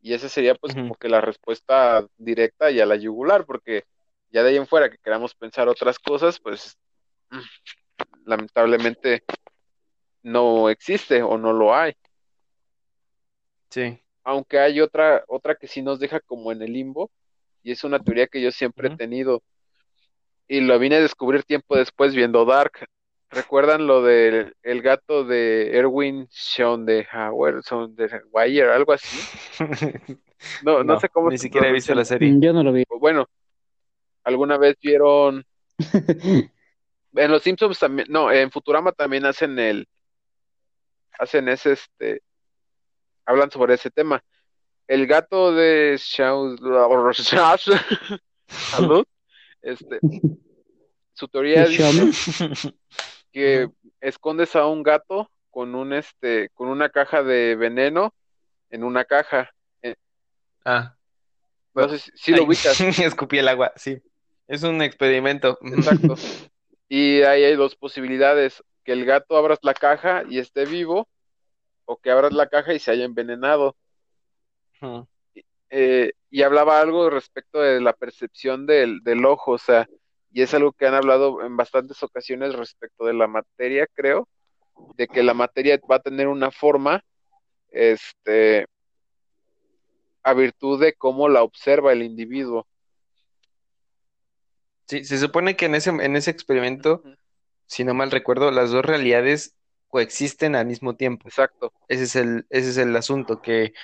Y 0.00 0.14
esa 0.14 0.28
sería 0.28 0.54
pues 0.56 0.74
como 0.74 0.96
que 0.96 1.08
la 1.08 1.20
respuesta 1.20 2.04
directa 2.16 2.70
y 2.70 2.80
a 2.80 2.86
la 2.86 2.96
yugular, 2.96 3.46
porque 3.46 3.84
ya 4.30 4.42
de 4.42 4.50
ahí 4.50 4.56
en 4.56 4.66
fuera 4.66 4.90
que 4.90 4.98
queramos 4.98 5.34
pensar 5.34 5.68
otras 5.68 5.98
cosas, 5.98 6.40
pues 6.40 6.76
mm, 7.30 7.40
lamentablemente 8.24 9.22
no 10.22 10.68
existe 10.70 11.22
o 11.22 11.38
no 11.38 11.52
lo 11.52 11.74
hay. 11.74 11.94
Sí. 13.70 14.02
Aunque 14.24 14.58
hay 14.58 14.80
otra, 14.80 15.24
otra 15.28 15.54
que 15.54 15.68
sí 15.68 15.82
nos 15.82 16.00
deja 16.00 16.18
como 16.20 16.50
en 16.50 16.62
el 16.62 16.72
limbo, 16.72 17.10
y 17.62 17.72
es 17.72 17.84
una 17.84 17.98
teoría 17.98 18.26
que 18.26 18.40
yo 18.40 18.50
siempre 18.50 18.88
he 18.88 18.96
tenido, 18.96 19.42
y 20.48 20.60
lo 20.60 20.78
vine 20.78 20.96
a 20.96 21.00
descubrir 21.00 21.44
tiempo 21.44 21.76
después 21.76 22.14
viendo 22.14 22.44
Dark. 22.44 22.86
¿Recuerdan 23.30 23.86
lo 23.86 24.02
del 24.02 24.54
el 24.62 24.82
gato 24.82 25.24
de 25.24 25.74
Erwin 25.76 26.28
Schoenhauer, 26.30 27.62
Schoenhauer, 27.62 28.70
algo 28.70 28.92
así? 28.92 29.18
No, 30.64 30.82
no, 30.82 30.98
sé 30.98 31.08
cómo 31.08 31.30
ni 31.30 31.38
se 31.38 31.44
siquiera 31.44 31.68
he 31.68 31.72
visto 31.72 31.94
la 31.94 32.04
serie. 32.04 32.32
mm, 32.32 32.40
yo 32.40 32.52
no 32.52 32.64
lo 32.64 32.72
vi. 32.72 32.82
Bueno, 32.98 33.28
¿alguna 34.24 34.58
vez 34.58 34.76
vieron 34.82 35.44
en 37.14 37.30
los 37.30 37.42
Simpsons 37.42 37.78
también, 37.78 38.08
no, 38.10 38.30
en 38.32 38.50
Futurama 38.50 38.90
también 38.90 39.24
hacen 39.24 39.56
el 39.60 39.86
hacen 41.18 41.48
ese 41.48 41.72
este 41.72 42.22
hablan 43.24 43.50
sobre 43.50 43.74
ese 43.74 43.90
tema. 43.90 44.22
El 44.86 45.06
gato 45.06 45.54
de 45.54 45.96
Salud, 45.98 46.58
este 49.62 50.00
su 51.14 51.28
teoría 51.28 51.66
dice 51.66 52.10
que 53.32 53.68
escondes 54.00 54.56
a 54.56 54.66
un 54.66 54.82
gato 54.82 55.30
con 55.50 55.74
un 55.74 55.92
este 55.92 56.50
con 56.54 56.68
una 56.68 56.88
caja 56.88 57.22
de 57.22 57.54
veneno 57.56 58.14
en 58.70 58.84
una 58.84 59.04
caja. 59.04 59.50
Eh, 59.82 59.94
Ah, 60.64 60.96
No 61.74 61.88
sé 61.88 61.98
si, 61.98 62.10
si 62.14 62.32
lo 62.32 62.44
ubicas. 62.44 62.80
escupí 63.00 63.38
el 63.38 63.48
agua, 63.48 63.72
sí. 63.76 64.00
Es 64.48 64.62
un 64.62 64.82
experimento. 64.82 65.58
Exacto. 65.62 66.14
Y 66.88 67.22
ahí 67.22 67.44
hay 67.44 67.56
dos 67.56 67.76
posibilidades, 67.76 68.62
que 68.84 68.92
el 68.92 69.04
gato 69.04 69.36
abras 69.36 69.58
la 69.62 69.74
caja 69.74 70.24
y 70.28 70.38
esté 70.38 70.66
vivo, 70.66 71.08
o 71.84 71.96
que 71.96 72.10
abras 72.10 72.32
la 72.32 72.48
caja 72.48 72.74
y 72.74 72.78
se 72.78 72.90
haya 72.90 73.04
envenenado. 73.04 73.76
Eh, 75.70 76.12
y 76.30 76.42
hablaba 76.42 76.80
algo 76.80 77.08
respecto 77.08 77.60
de 77.60 77.80
la 77.80 77.92
percepción 77.92 78.66
del, 78.66 79.00
del 79.02 79.24
ojo, 79.24 79.52
o 79.52 79.58
sea, 79.58 79.88
y 80.32 80.42
es 80.42 80.52
algo 80.54 80.72
que 80.72 80.86
han 80.86 80.94
hablado 80.94 81.42
en 81.42 81.56
bastantes 81.56 82.02
ocasiones 82.02 82.54
respecto 82.54 83.04
de 83.04 83.14
la 83.14 83.26
materia, 83.26 83.86
creo, 83.94 84.28
de 84.96 85.06
que 85.06 85.22
la 85.22 85.34
materia 85.34 85.80
va 85.90 85.96
a 85.96 86.02
tener 86.02 86.28
una 86.28 86.50
forma, 86.50 87.04
este, 87.70 88.66
a 90.22 90.34
virtud 90.34 90.80
de 90.80 90.94
cómo 90.94 91.28
la 91.28 91.42
observa 91.42 91.92
el 91.92 92.02
individuo. 92.02 92.66
Sí, 94.86 95.04
se 95.04 95.18
supone 95.18 95.56
que 95.56 95.66
en 95.66 95.74
ese, 95.74 95.90
en 95.90 96.16
ese 96.16 96.30
experimento, 96.30 97.02
si 97.66 97.84
no 97.84 97.94
mal 97.94 98.10
recuerdo, 98.10 98.50
las 98.50 98.70
dos 98.70 98.84
realidades 98.84 99.54
coexisten 99.88 100.56
al 100.56 100.66
mismo 100.66 100.96
tiempo. 100.96 101.28
Exacto. 101.28 101.72
Ese 101.88 102.04
es 102.04 102.16
el, 102.16 102.46
ese 102.50 102.70
es 102.70 102.76
el 102.78 102.96
asunto, 102.96 103.42
que 103.42 103.74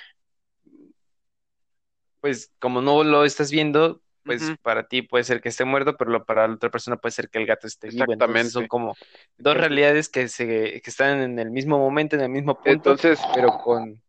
pues 2.21 2.51
como 2.59 2.81
no 2.81 3.03
lo 3.03 3.23
estás 3.25 3.51
viendo, 3.51 4.01
pues 4.23 4.43
para 4.61 4.87
ti 4.87 5.01
puede 5.01 5.23
ser 5.23 5.41
que 5.41 5.49
esté 5.49 5.65
muerto, 5.65 5.97
pero 5.97 6.11
lo- 6.11 6.25
para 6.25 6.47
la 6.47 6.53
otra 6.53 6.69
persona 6.69 6.97
puede 6.97 7.11
ser 7.13 7.29
que 7.29 7.39
el 7.39 7.45
gato 7.45 7.67
esté 7.67 7.89
vivo. 7.89 8.11
Entonces 8.13 8.51
son 8.51 8.67
como 8.67 8.95
dos 9.37 9.57
realidades 9.57 10.09
que 10.09 10.27
se 10.27 10.45
que 10.81 10.89
están 10.89 11.21
en 11.21 11.39
el 11.39 11.49
mismo 11.51 11.77
momento, 11.79 12.15
en 12.15 12.21
el 12.23 12.29
mismo 12.29 12.55
punto, 12.55 12.71
Entonces, 12.71 13.19
pero 13.33 13.57
con 13.57 14.01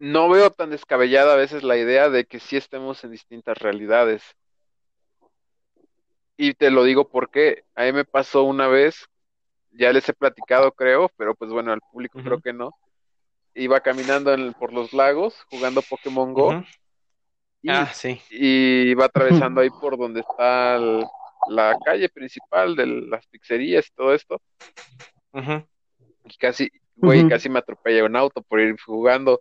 no 0.00 0.28
veo 0.28 0.50
tan 0.50 0.70
descabellada 0.70 1.34
a 1.34 1.36
veces 1.36 1.62
la 1.62 1.76
idea 1.76 2.08
de 2.08 2.24
que 2.24 2.40
sí 2.40 2.56
estemos 2.56 3.04
en 3.04 3.12
distintas 3.12 3.58
realidades. 3.58 4.22
Y 6.36 6.54
te 6.54 6.70
lo 6.70 6.84
digo 6.84 7.08
porque 7.08 7.64
a 7.74 7.84
mí 7.84 7.92
me 7.92 8.04
pasó 8.04 8.44
una 8.44 8.68
vez, 8.68 9.06
ya 9.72 9.92
les 9.92 10.08
he 10.08 10.14
platicado 10.14 10.72
creo, 10.72 11.10
pero 11.16 11.34
pues 11.34 11.50
bueno, 11.50 11.72
al 11.72 11.80
público 11.80 12.20
creo 12.22 12.40
que 12.40 12.52
no. 12.52 12.70
Iba 13.54 13.80
caminando 13.80 14.32
en- 14.32 14.52
por 14.54 14.72
los 14.72 14.92
lagos 14.92 15.34
jugando 15.50 15.82
Pokémon 15.82 16.32
Go. 16.32 16.64
Y, 17.62 17.70
Ah, 17.70 17.86
sí. 17.92 18.20
y 18.30 18.90
iba 18.90 19.06
atravesando 19.06 19.60
ahí 19.60 19.68
por 19.80 19.96
donde 19.98 20.20
está 20.20 20.76
el- 20.76 21.04
la 21.48 21.76
calle 21.84 22.08
principal 22.08 22.74
de 22.76 22.86
las 22.86 23.26
pizzerías 23.28 23.86
y 23.86 23.90
todo 23.94 24.12
esto. 24.12 24.40
Y 26.24 26.36
casi, 26.36 26.70
güey, 26.96 27.28
casi 27.28 27.48
me 27.48 27.60
atropella 27.60 28.04
un 28.04 28.16
auto 28.16 28.42
por 28.42 28.60
ir 28.60 28.76
jugando. 28.80 29.40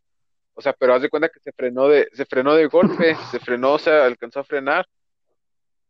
O 0.53 0.61
sea, 0.61 0.73
pero 0.73 0.93
haz 0.93 1.01
de 1.01 1.09
cuenta 1.09 1.29
que 1.29 1.39
se 1.39 1.51
frenó 1.51 1.87
de, 1.87 2.07
se 2.13 2.25
frenó 2.25 2.53
de 2.55 2.67
golpe, 2.67 3.15
se 3.31 3.39
frenó, 3.39 3.73
o 3.73 3.79
sea, 3.79 4.05
alcanzó 4.05 4.39
a 4.39 4.43
frenar. 4.43 4.87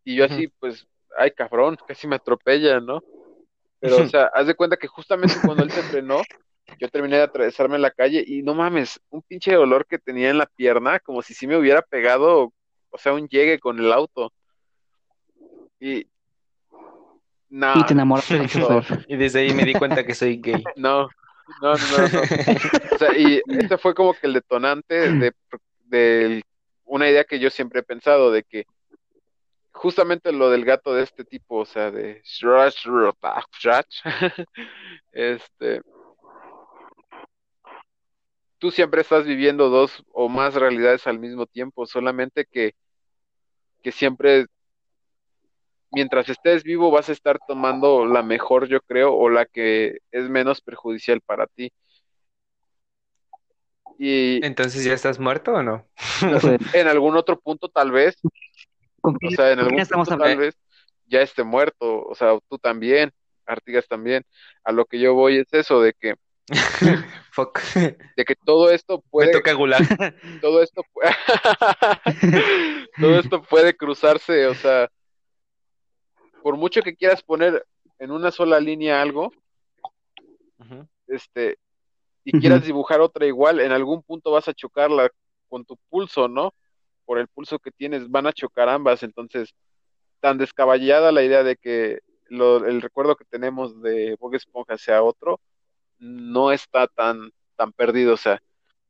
Y 0.04 0.16
yo 0.16 0.26
así, 0.26 0.48
pues, 0.60 0.88
ay, 1.18 1.32
cabrón, 1.32 1.78
casi 1.88 2.08
me 2.08 2.16
atropella, 2.16 2.80
¿no? 2.80 3.02
Pero, 3.80 3.98
o 3.98 4.08
sea, 4.10 4.32
haz 4.34 4.48
de 4.48 4.56
cuenta 4.56 4.78
que 4.78 4.88
justamente 4.88 5.36
cuando 5.46 5.64
él 5.64 5.72
se 5.72 5.84
frenó, 5.84 6.22
yo 6.80 6.90
terminé 6.90 7.18
de 7.18 7.24
atravesarme 7.24 7.78
la 7.78 7.92
calle 7.92 8.24
y 8.26 8.44
no 8.44 8.54
mames, 8.54 9.00
un 9.10 9.22
pinche 9.22 9.54
dolor 9.54 9.86
que 9.86 9.98
tenía 9.98 10.30
en 10.30 10.38
la 10.38 10.46
pierna, 10.46 11.00
como 11.00 11.22
si 11.22 11.34
sí 11.34 11.48
me 11.48 11.58
hubiera 11.58 11.82
pegado, 11.82 12.54
o 12.90 12.98
sea, 12.98 13.14
un 13.14 13.28
llegue 13.28 13.60
con 13.60 13.80
el 13.80 13.92
auto. 13.92 14.34
Y, 15.80 16.08
no, 17.50 17.74
Y 17.78 17.86
te 17.86 17.94
enamoraste 17.94 18.38
del 18.38 18.50
chofer. 18.50 19.06
Y 19.08 19.16
desde 19.16 19.40
ahí 19.40 19.54
me 19.54 19.64
di 19.64 19.74
cuenta 19.74 20.06
que 20.06 20.14
soy 20.14 20.38
gay. 20.38 20.64
no, 20.76 21.10
no, 21.62 21.74
no, 21.74 21.98
no, 21.98 22.08
no. 22.08 22.22
O 22.92 22.98
sea, 22.98 23.18
y 23.18 23.42
este 23.48 23.78
fue 23.78 23.94
como 23.94 24.14
que 24.14 24.28
el 24.28 24.34
detonante 24.34 25.12
de, 25.14 25.34
de 25.86 26.44
una 26.84 27.10
idea 27.10 27.24
que 27.24 27.40
yo 27.40 27.50
siempre 27.50 27.80
he 27.80 27.84
pensado, 27.84 28.32
de 28.32 28.44
que 28.44 28.66
justamente 29.72 30.32
lo 30.32 30.50
del 30.50 30.66
gato 30.66 30.94
de 30.94 31.04
este 31.04 31.24
tipo, 31.24 31.58
o 31.58 31.66
sea, 31.66 31.92
de 31.92 32.22
Shrash, 32.24 32.88
Shrash, 33.60 34.02
este, 35.12 35.82
tú 38.60 38.72
siempre 38.72 39.02
estás 39.02 39.26
viviendo 39.26 39.70
dos 39.70 40.04
o 40.12 40.30
más 40.30 40.56
realidades 40.56 41.08
al 41.08 41.20
mismo 41.20 41.46
tiempo, 41.46 41.86
solamente 41.86 42.46
que, 42.46 42.74
que 43.82 43.92
siempre, 43.92 44.46
mientras 45.92 46.30
estés 46.30 46.64
vivo, 46.64 46.92
vas 46.92 47.10
a 47.10 47.14
estar 47.14 47.40
tomando 47.48 48.06
la 48.06 48.24
mejor, 48.24 48.68
yo 48.68 48.82
creo, 48.82 49.14
o 49.14 49.30
la 49.30 49.46
que 49.46 49.98
es 50.12 50.30
menos 50.30 50.62
perjudicial 50.62 51.22
para 51.22 51.48
ti. 51.48 51.72
Y 54.00 54.46
Entonces, 54.46 54.84
¿ya 54.84 54.94
estás 54.94 55.20
muerto 55.20 55.54
o 55.54 55.64
no? 55.64 55.88
Pues, 56.20 56.44
en 56.76 56.88
algún 56.88 57.16
otro 57.18 57.40
punto, 57.40 57.70
tal 57.70 57.92
vez, 57.92 58.16
¿con 59.02 59.16
o 59.16 59.32
sea, 59.32 59.52
en 59.52 59.60
algún 59.60 59.86
punto, 59.86 60.18
tal 60.18 60.38
vez 60.38 60.56
ya 61.08 61.22
esté 61.22 61.44
muerto, 61.44 62.04
o 62.04 62.14
sea, 62.14 62.38
tú 62.50 62.58
también, 62.58 63.12
Artigas 63.48 63.88
también. 63.88 64.24
A 64.64 64.72
lo 64.72 64.86
que 64.86 65.00
yo 65.00 65.14
voy 65.14 65.38
es 65.38 65.48
eso, 65.52 65.82
de 65.82 65.94
que, 65.94 66.16
Fuck. 67.32 67.60
de 68.16 68.26
que 68.26 68.36
todo 68.36 68.72
esto 68.72 68.98
Me 68.98 69.10
puede, 69.10 69.32
toca 69.32 69.52
todo 70.42 70.62
esto, 70.64 70.82
todo 73.00 73.20
esto 73.20 73.42
puede 73.44 73.76
cruzarse, 73.76 74.48
o 74.48 74.56
sea, 74.56 74.90
por 76.42 76.56
mucho 76.58 76.82
que 76.82 76.96
quieras 76.96 77.22
poner 77.22 77.66
en 78.00 78.12
una 78.12 78.32
sola 78.32 78.60
línea 78.60 79.02
algo, 79.02 79.32
este, 81.08 81.58
y 82.24 82.38
quieras 82.40 82.64
dibujar 82.66 83.02
otra 83.02 83.26
igual, 83.26 83.60
en 83.60 83.72
algún 83.72 84.02
punto 84.04 84.32
vas 84.32 84.48
a 84.48 84.54
chocarla 84.54 85.10
con 85.50 85.66
tu 85.66 85.78
pulso, 85.90 86.28
¿no? 86.28 86.54
Por 87.06 87.20
el 87.20 87.28
pulso 87.28 87.60
que 87.60 87.72
tienes, 87.72 88.10
van 88.10 88.28
a 88.28 88.34
chocar 88.34 88.68
ambas, 88.70 89.04
entonces, 89.04 89.54
tan 90.20 90.38
descabellada 90.38 91.12
la 91.12 91.24
idea 91.24 91.44
de 91.44 91.56
que 91.56 92.00
lo- 92.30 92.66
el 92.66 92.82
recuerdo 92.82 93.16
que 93.16 93.24
tenemos 93.26 93.82
de 93.82 94.16
Bob 94.20 94.36
Esponja 94.36 94.78
sea 94.78 95.04
otro, 95.04 95.40
no 96.00 96.52
está 96.52 96.88
tan, 96.88 97.32
tan 97.56 97.72
perdido, 97.72 98.14
o 98.14 98.18
sea, 98.18 98.42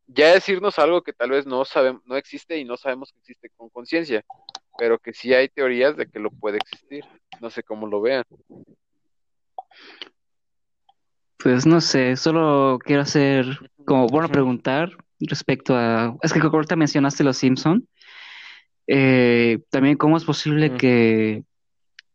ya 0.07 0.33
decirnos 0.33 0.79
algo 0.79 1.01
que 1.01 1.13
tal 1.13 1.31
vez 1.31 1.45
no 1.45 1.65
sabemos, 1.65 2.01
no 2.05 2.15
existe 2.15 2.57
y 2.57 2.65
no 2.65 2.77
sabemos 2.77 3.11
que 3.11 3.19
existe 3.19 3.49
con 3.55 3.69
conciencia, 3.69 4.23
pero 4.77 4.97
que 4.99 5.13
sí 5.13 5.33
hay 5.33 5.49
teorías 5.49 5.97
de 5.97 6.07
que 6.07 6.19
lo 6.19 6.31
puede 6.31 6.57
existir, 6.57 7.03
no 7.41 7.49
sé 7.49 7.63
cómo 7.63 7.87
lo 7.87 8.01
vean. 8.01 8.23
Pues 11.37 11.65
no 11.65 11.81
sé, 11.81 12.15
solo 12.15 12.79
quiero 12.83 13.01
hacer, 13.03 13.45
como, 13.85 14.07
bueno, 14.07 14.29
preguntar 14.29 14.91
respecto 15.19 15.75
a, 15.75 16.15
es 16.21 16.33
que 16.33 16.39
ahorita 16.39 16.75
mencionaste 16.75 17.23
los 17.23 17.37
Simpson, 17.37 17.87
eh, 18.87 19.59
también 19.69 19.97
cómo 19.97 20.17
es 20.17 20.23
posible 20.23 20.75
que, 20.77 21.43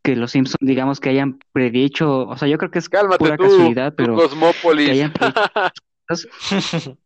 que 0.03 0.17
los 0.17 0.33
Simpson, 0.33 0.59
digamos, 0.61 1.01
que 1.01 1.11
hayan 1.11 1.39
predicho, 1.53 2.27
o 2.27 2.37
sea, 2.37 2.49
yo 2.49 2.59
creo 2.59 2.71
que 2.71 2.81
es 2.81 2.89
Cálmate 2.89 3.19
pura 3.19 3.37
tú, 3.37 3.45
casualidad, 3.45 3.95
pero 3.97 4.15
Cosmópolis. 4.15 4.87
que 4.87 4.93
hayan 4.93 5.13
predicho. 5.13 5.41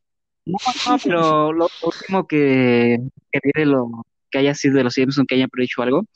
No, 0.48 0.58
no, 0.86 0.98
pero 1.02 1.52
lo 1.52 1.68
último 1.82 2.28
que, 2.28 3.00
que 3.32 3.40
vi 3.42 3.50
de 3.52 3.66
lo 3.66 3.88
que 4.30 4.38
haya 4.38 4.54
sido 4.54 4.76
de 4.76 4.84
los 4.84 4.94
Simpson, 4.94 5.26
que 5.26 5.34
hayan 5.34 5.48
predicho 5.48 5.82
algo, 5.82 6.06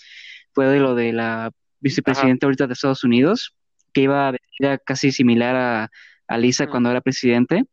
fue 0.52 0.66
de 0.66 0.78
lo 0.78 0.94
de 0.94 1.12
la 1.12 1.50
vicepresidenta 1.80 2.46
ahorita 2.46 2.68
de 2.68 2.74
Estados 2.74 3.02
Unidos, 3.02 3.52
que 3.92 4.02
iba 4.02 4.30
vestida 4.30 4.78
casi 4.78 5.10
similar 5.10 5.56
a, 5.56 5.90
a 6.28 6.38
Lisa 6.38 6.62
Ujú. 6.62 6.70
cuando 6.70 6.92
era 6.92 7.00
presidente. 7.00 7.64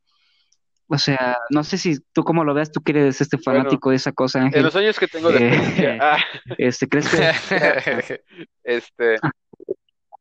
O 0.89 0.97
sea, 0.97 1.37
no 1.49 1.63
sé 1.65 1.77
si 1.77 1.97
tú 2.13 2.23
cómo 2.23 2.43
lo 2.45 2.53
ves, 2.53 2.71
tú 2.71 2.81
que 2.81 2.91
eres 2.93 3.19
este 3.21 3.37
Bueno, 3.43 3.59
fanático 3.59 3.89
de 3.89 3.97
esa 3.97 4.11
cosa, 4.13 4.39
En 4.39 4.45
Ángel. 4.45 4.63
los 4.63 4.75
años 4.75 4.97
que 4.99 5.07
tengo 5.07 5.31
de 5.31 5.47
Eh, 5.49 5.99
ah, 6.01 6.17
Este, 6.57 6.87
¿crees 6.87 7.07
que 7.09 7.19
este, 8.63 9.17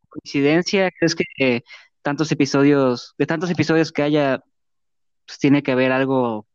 coincidencia? 0.08 0.90
¿Crees 0.90 1.14
que 1.14 1.24
eh, 1.38 1.62
tantos 2.02 2.30
episodios, 2.32 3.14
de 3.18 3.26
tantos 3.26 3.50
episodios 3.50 3.92
que 3.92 4.02
haya, 4.02 4.40
pues 5.26 5.38
tiene 5.38 5.62
que 5.62 5.72
haber 5.72 5.92
algo 5.92 6.46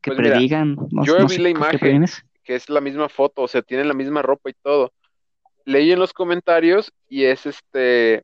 que 0.00 0.10
Pues 0.10 0.18
mira, 0.20 0.34
predigan? 0.34 0.76
No, 0.90 1.04
yo 1.04 1.18
no 1.18 1.26
vi 1.26 1.36
sé, 1.36 1.42
la 1.42 1.52
¿tú 1.52 1.60
qué 1.78 1.90
imagen. 1.90 2.04
que 2.44 2.54
es 2.56 2.68
la 2.68 2.80
misma 2.80 3.08
foto, 3.08 3.42
o 3.42 3.48
sea, 3.48 3.62
tienen 3.62 3.88
la 3.88 3.94
misma 3.94 4.22
ropa 4.22 4.50
y 4.50 4.54
todo. 4.54 4.92
Leí 5.64 5.92
en 5.92 6.00
los 6.00 6.12
comentarios 6.12 6.92
y 7.08 7.24
es 7.24 7.46
este 7.46 8.22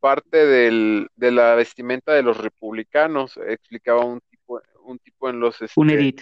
parte 0.00 0.46
del, 0.46 1.08
de 1.16 1.32
la 1.32 1.54
vestimenta 1.56 2.12
de 2.14 2.22
los 2.22 2.38
republicanos, 2.38 3.36
explicaba 3.48 4.04
un 4.04 4.20
un 4.88 4.98
tipo 4.98 5.28
en 5.28 5.40
los 5.40 5.56
Un 5.76 5.90
este, 5.90 6.00
edit. 6.02 6.20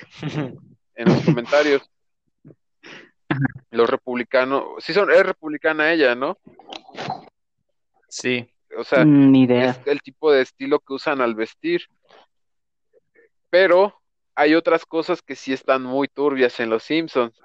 en 0.94 1.04
los 1.06 1.24
comentarios. 1.24 1.82
Los 3.70 3.90
republicanos, 3.90 4.64
sí 4.78 4.94
son, 4.94 5.10
es 5.10 5.26
republicana 5.26 5.92
ella, 5.92 6.14
¿no? 6.14 6.38
Sí. 8.08 8.48
O 8.78 8.84
sea, 8.84 9.04
Mm, 9.04 9.32
Ni 9.32 9.42
idea. 9.42 9.70
es 9.70 9.86
el 9.86 10.00
tipo 10.00 10.30
de 10.32 10.42
estilo 10.42 10.78
que 10.80 10.94
usan 10.94 11.20
al 11.20 11.34
vestir. 11.34 11.82
Pero 13.50 14.00
hay 14.34 14.54
otras 14.54 14.86
cosas 14.86 15.22
que 15.22 15.34
sí 15.34 15.52
están 15.52 15.82
muy 15.82 16.08
turbias 16.08 16.58
en 16.60 16.70
Los 16.70 16.84
Simpsons. 16.84 17.38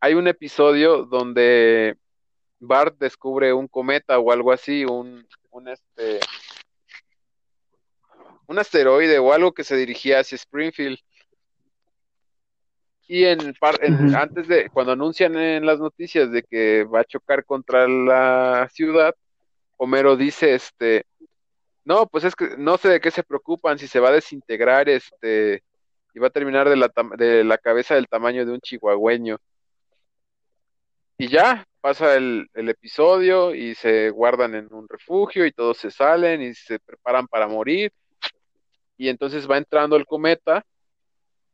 Hay 0.00 0.14
un 0.14 0.28
episodio 0.28 1.04
donde 1.04 1.96
Bart 2.60 2.96
descubre 2.98 3.52
un 3.52 3.66
cometa 3.68 4.18
o 4.18 4.32
algo 4.32 4.52
así, 4.52 4.84
un, 4.84 5.26
un 5.50 5.68
este 5.68 6.20
un 8.46 8.58
asteroide 8.58 9.18
o 9.18 9.32
algo 9.32 9.52
que 9.52 9.64
se 9.64 9.76
dirigía 9.76 10.20
hacia 10.20 10.36
Springfield. 10.36 10.98
Y 13.08 13.24
en, 13.24 13.54
par- 13.54 13.78
en- 13.82 13.94
Ujú. 13.94 14.16
antes 14.16 14.48
de, 14.48 14.68
cuando 14.70 14.92
anuncian 14.92 15.36
en 15.36 15.64
las 15.64 15.78
noticias 15.78 16.30
de 16.30 16.42
que 16.42 16.84
va 16.84 17.00
a 17.00 17.04
chocar 17.04 17.44
contra 17.44 17.86
la 17.86 18.68
ciudad, 18.72 19.14
Homero 19.76 20.16
dice, 20.16 20.54
este, 20.54 21.04
no, 21.84 22.06
pues 22.06 22.24
es 22.24 22.34
que 22.34 22.56
no 22.56 22.78
sé 22.78 22.88
de 22.88 23.00
qué 23.00 23.10
se 23.10 23.22
preocupan, 23.22 23.78
si 23.78 23.86
se 23.86 24.00
va 24.00 24.08
a 24.08 24.12
desintegrar, 24.12 24.88
este, 24.88 25.62
y 26.14 26.18
va 26.18 26.28
a 26.28 26.30
terminar 26.30 26.68
de 26.68 26.76
la, 26.76 26.90
de 27.16 27.44
la 27.44 27.58
cabeza 27.58 27.94
del 27.94 28.08
tamaño 28.08 28.44
de 28.44 28.52
un 28.52 28.60
chihuahueño. 28.60 29.38
Y 31.18 31.28
ya, 31.28 31.64
pasa 31.80 32.16
el, 32.16 32.48
el 32.54 32.68
episodio 32.68 33.54
y 33.54 33.74
se 33.74 34.10
guardan 34.10 34.54
en 34.54 34.72
un 34.72 34.88
refugio 34.88 35.46
y 35.46 35.52
todos 35.52 35.78
se 35.78 35.90
salen 35.90 36.42
y 36.42 36.54
se 36.54 36.80
preparan 36.80 37.28
para 37.28 37.46
morir. 37.46 37.92
Y 38.96 39.08
entonces 39.08 39.48
va 39.50 39.58
entrando 39.58 39.96
el 39.96 40.06
cometa, 40.06 40.64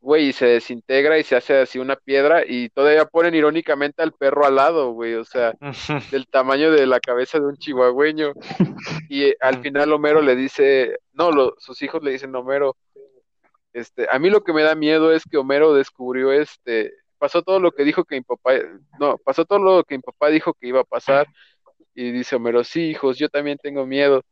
güey, 0.01 0.29
y 0.29 0.33
se 0.33 0.47
desintegra 0.47 1.19
y 1.19 1.23
se 1.25 1.37
hace 1.37 1.61
así 1.61 1.79
una 1.79 1.97
piedra 1.97 2.43
y 2.47 2.69
todavía 2.71 3.05
ponen 3.05 3.35
irónicamente 3.35 4.03
al 4.03 4.13
perro 4.13 4.45
al 4.45 4.57
lado, 4.57 4.91
güey, 4.93 5.15
o 5.15 5.25
sea, 5.25 5.55
del 6.11 6.27
tamaño 6.29 6.71
de 6.73 6.87
la 6.87 6.99
cabeza 7.01 7.39
de 7.39 7.47
un 7.47 7.57
chihuahueño. 7.57 8.33
Y 9.09 9.25
eh, 9.25 9.37
al 9.41 9.61
final 9.63 9.93
Homero 9.93 10.21
le 10.23 10.35
dice, 10.37 10.99
no, 11.13 11.31
lo- 11.31 11.55
sus 11.59 11.81
hijos 11.83 12.03
le 12.03 12.13
dicen, 12.13 12.35
Homero, 12.35 12.77
este, 13.73 14.07
a 14.11 14.19
mí 14.19 14.29
lo 14.31 14.43
que 14.43 14.53
me 14.53 14.63
da 14.63 14.75
miedo 14.75 15.13
es 15.13 15.23
que 15.25 15.39
Homero 15.39 15.73
descubrió 15.75 16.33
este, 16.33 16.93
pasó 17.19 17.43
todo 17.43 17.61
lo 17.61 17.71
que 17.73 17.85
dijo 17.85 18.05
que 18.05 18.17
mi 18.17 18.23
papá, 18.23 18.55
no, 18.99 19.17
pasó 19.19 19.45
todo 19.45 19.61
lo 19.61 19.85
que 19.85 19.97
mi 19.97 20.03
papá 20.03 20.29
dijo 20.29 20.53
que 20.55 20.67
iba 20.69 20.81
a 20.81 20.85
pasar. 20.85 21.27
Y 21.95 22.11
dice 22.11 22.37
Homero, 22.37 22.65
sí, 22.65 22.91
hijos, 22.91 23.19
yo 23.19 23.29
también 23.29 23.59
tengo 23.63 23.87
miedo. 23.87 24.23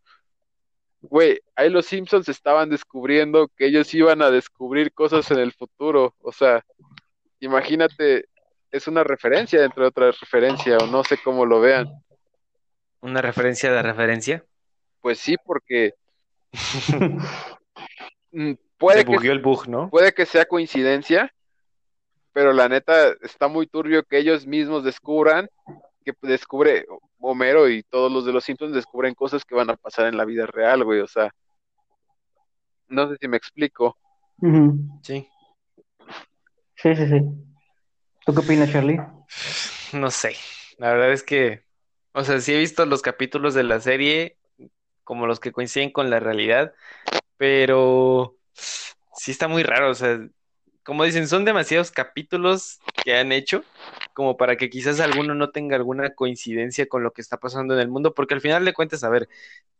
Güey, 1.03 1.41
ahí 1.57 1.71
los 1.71 1.87
Simpsons 1.87 2.29
estaban 2.29 2.69
descubriendo 2.69 3.49
que 3.57 3.67
ellos 3.67 3.93
iban 3.95 4.21
a 4.21 4.31
descubrir 4.31 4.93
cosas 4.93 5.31
en 5.31 5.39
el 5.39 5.53
futuro. 5.53 6.15
O 6.21 6.31
sea, 6.31 6.65
imagínate, 7.41 8.27
es 8.71 8.87
una 8.87 9.03
referencia 9.03 9.61
dentro 9.61 9.83
de 9.83 9.89
otra 9.89 10.11
referencia, 10.11 10.77
o 10.79 10.87
no 10.87 11.03
sé 11.03 11.19
cómo 11.23 11.47
lo 11.47 11.61
vean. 11.61 11.89
¿Una 13.01 13.23
referencia 13.23 13.73
de 13.73 13.83
referencia? 13.83 14.45
Pues 15.01 15.19
sí, 15.19 15.37
porque 15.45 15.95
mm, 18.33 18.53
puede, 18.77 18.99
Se 18.99 19.05
que, 19.07 19.29
el 19.29 19.41
bug, 19.41 19.69
¿no? 19.69 19.89
puede 19.89 20.13
que 20.13 20.27
sea 20.27 20.45
coincidencia, 20.45 21.33
pero 22.33 22.53
la 22.53 22.69
neta 22.69 23.15
está 23.23 23.49
muy 23.49 23.67
turbio 23.67 24.03
que 24.03 24.19
ellos 24.19 24.47
mismos 24.47 24.85
descubran, 24.85 25.49
que 26.05 26.13
descubre 26.23 26.87
Homero 27.21 27.69
y 27.69 27.83
todos 27.83 28.11
los 28.11 28.25
de 28.25 28.33
los 28.33 28.45
Simpsons 28.45 28.75
descubren 28.75 29.15
cosas 29.15 29.45
que 29.45 29.55
van 29.55 29.71
a 29.71 29.77
pasar 29.77 30.07
en 30.07 30.17
la 30.17 30.25
vida 30.25 30.47
real, 30.47 30.85
güey. 30.85 31.01
O 31.01 31.07
sea, 31.07 31.31
no 32.89 33.09
sé 33.09 33.17
si 33.21 33.29
me 33.29 33.37
explico. 33.37 33.97
Sí. 35.03 35.29
Sí, 36.77 36.97
sí, 36.97 37.07
sí. 37.09 37.21
¿Tú 38.25 38.35
qué 38.35 38.41
opinas, 38.41 38.73
Charlie? 38.73 39.01
No 39.93 40.11
sé. 40.11 40.35
La 40.79 40.93
verdad 40.93 41.13
es 41.13 41.23
que, 41.23 41.65
o 42.13 42.25
sea, 42.25 42.41
sí 42.41 42.55
he 42.55 42.59
visto 42.59 42.87
los 42.87 43.03
capítulos 43.03 43.55
de 43.55 43.65
la 43.65 43.81
serie 43.81 44.39
como 45.05 45.27
los 45.27 45.41
que 45.41 45.53
coinciden 45.53 45.91
con 45.91 46.09
la 46.09 46.21
realidad, 46.21 46.73
pero 47.37 48.37
sí 48.55 49.31
está 49.31 49.47
muy 49.49 49.63
raro. 49.63 49.91
O 49.91 49.95
sea, 49.95 50.19
como 50.91 51.05
dicen, 51.05 51.29
son 51.29 51.45
demasiados 51.45 51.93
capítulos 51.93 52.81
que 53.05 53.17
han 53.17 53.31
hecho 53.31 53.63
como 54.13 54.37
para 54.37 54.57
que 54.57 54.69
quizás 54.69 54.99
alguno 54.99 55.37
no 55.37 55.51
tenga 55.51 55.77
alguna 55.77 56.17
coincidencia 56.17 56.89
con 56.89 57.05
lo 57.05 57.13
que 57.13 57.23
está 57.23 57.37
pasando 57.37 57.75
en 57.75 57.81
el 57.81 57.87
mundo, 57.87 58.13
porque 58.13 58.35
al 58.35 58.41
final 58.41 58.65
de 58.65 58.73
cuentas, 58.73 59.05
a 59.05 59.09
ver, 59.09 59.29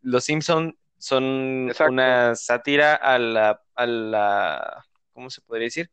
los 0.03 0.23
Simpson 0.23 0.79
son 0.99 1.67
Exacto. 1.69 1.93
una 1.93 2.37
sátira 2.37 2.95
a 2.95 3.19
la, 3.19 3.61
a 3.75 3.87
la, 3.87 4.85
¿cómo 5.13 5.31
se 5.31 5.41
podría 5.41 5.65
decir? 5.65 5.91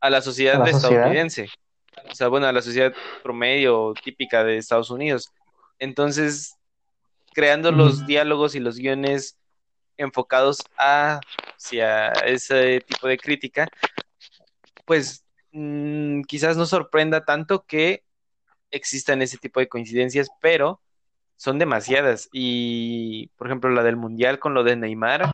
A 0.00 0.10
la 0.10 0.20
sociedad 0.20 0.56
¿A 0.56 0.66
la 0.66 0.72
sociedad? 0.72 0.92
estadounidense. 0.92 1.48
O 2.10 2.14
sea, 2.16 2.26
bueno, 2.26 2.48
a 2.48 2.52
la 2.52 2.62
sociedad 2.62 2.92
promedio 3.22 3.94
típica 4.02 4.42
de 4.42 4.56
Estados 4.56 4.90
Unidos. 4.90 5.30
Entonces, 5.78 6.56
creando 7.32 7.70
los 7.70 8.08
diálogos 8.08 8.56
y 8.56 8.58
los 8.58 8.76
guiones 8.76 9.38
enfocados 9.96 10.58
hacia 10.76 12.08
ese 12.26 12.80
tipo 12.80 13.06
de 13.06 13.18
crítica, 13.18 13.68
pues 14.84 15.24
mm, 15.52 16.22
quizás 16.22 16.56
no 16.56 16.66
sorprenda 16.66 17.24
tanto 17.24 17.64
que 17.64 18.04
existan 18.70 19.22
ese 19.22 19.38
tipo 19.38 19.60
de 19.60 19.68
coincidencias, 19.68 20.28
pero 20.40 20.80
son 21.36 21.58
demasiadas. 21.58 22.28
Y, 22.32 23.28
por 23.36 23.46
ejemplo, 23.46 23.70
la 23.70 23.82
del 23.82 23.96
Mundial 23.96 24.38
con 24.38 24.54
lo 24.54 24.64
de 24.64 24.76
Neymar, 24.76 25.32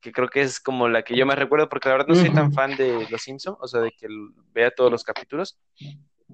que 0.00 0.12
creo 0.12 0.28
que 0.28 0.42
es 0.42 0.60
como 0.60 0.88
la 0.88 1.02
que 1.02 1.16
yo 1.16 1.26
más 1.26 1.38
recuerdo, 1.38 1.68
porque 1.68 1.88
la 1.88 1.96
verdad 1.96 2.08
no 2.08 2.14
soy 2.14 2.32
tan 2.32 2.52
fan 2.52 2.76
de 2.76 3.08
Los 3.10 3.22
Simpson, 3.22 3.56
o 3.60 3.66
sea, 3.66 3.80
de 3.80 3.92
que 3.92 4.06
vea 4.52 4.70
todos 4.70 4.90
los 4.90 5.02
capítulos, 5.02 5.58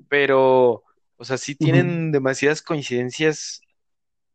pero, 0.09 0.83
o 1.17 1.25
sea, 1.25 1.39
sí 1.39 1.55
tienen 1.55 2.13
demasiadas 2.13 2.61
coincidencias 2.61 3.63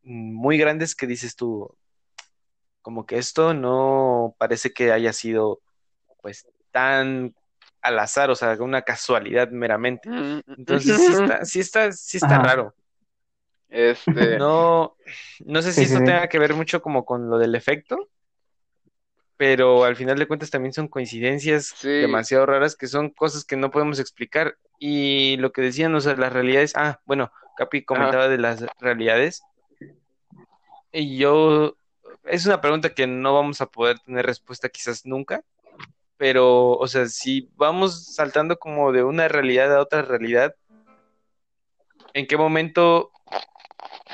muy 0.01 0.57
grandes 0.57 0.95
que 0.95 1.07
dices 1.07 1.36
tú, 1.36 1.76
como 2.82 3.05
que 3.05 3.18
esto 3.18 3.53
no 3.53 4.36
parece 4.38 4.72
que 4.72 4.91
haya 4.91 5.11
sido, 5.11 5.59
pues, 6.22 6.47
tan 6.72 7.36
al 7.82 7.99
azar, 7.99 8.30
o 8.30 8.36
sea, 8.36 8.55
una 8.59 8.82
casualidad 8.82 9.49
meramente. 9.49 10.09
Entonces, 10.57 10.97
sí 10.97 11.11
está, 11.11 11.45
sí 11.45 11.59
está, 11.59 11.91
sí 11.91 12.17
está 12.17 12.36
Ajá. 12.36 12.43
raro. 12.43 12.75
Este, 13.69 14.38
No, 14.39 14.95
no 15.45 15.61
sé 15.61 15.71
si 15.73 15.82
Sí, 15.82 15.86
esto 15.86 15.99
sí. 15.99 16.05
tenga 16.05 16.28
que 16.28 16.39
ver 16.39 16.53
mucho 16.53 16.82
como 16.82 17.05
con 17.05 17.30
lo 17.30 17.38
del 17.38 17.55
efecto, 17.55 18.09
pero 19.38 19.84
al 19.84 19.95
final 19.95 20.17
de 20.17 20.28
cuentas 20.28 20.49
también 20.49 20.73
son 20.73 20.88
coincidencias 20.88 21.73
Sí. 21.78 21.88
demasiado 21.89 22.45
raras 22.45 22.75
que 22.75 22.88
son 22.88 23.09
cosas 23.11 23.45
que 23.45 23.55
no 23.55 23.69
podemos 23.71 23.99
explicar. 23.99 24.57
Y 24.80 25.38
lo 25.38 25.51
que 25.51 25.61
decían, 25.61 25.93
o 25.95 26.01
sea, 26.01 26.15
las 26.15 26.34
realidades, 26.34 26.73
ah, 26.75 26.99
bueno, 27.05 27.32
Capi 27.57 27.84
comentaba 27.84 28.28
de 28.28 28.38
las 28.38 28.63
realidades. 28.80 29.43
Y 30.91 31.17
yo, 31.17 31.75
es 32.23 32.45
una 32.45 32.61
pregunta 32.61 32.93
que 32.93 33.07
no 33.07 33.34
vamos 33.34 33.61
a 33.61 33.67
poder 33.67 33.99
tener 33.99 34.25
respuesta 34.25 34.69
quizás 34.69 35.05
nunca, 35.05 35.43
pero, 36.18 36.72
o 36.74 36.88
sea, 36.88 37.07
si 37.07 37.49
vamos 37.55 38.13
saltando 38.15 38.57
como 38.57 38.91
de 38.91 39.03
una 39.03 39.28
realidad 39.28 39.74
a 39.76 39.82
otra 39.82 40.01
realidad, 40.01 40.55
¿en 42.13 42.26
qué 42.26 42.38
momento, 42.38 43.11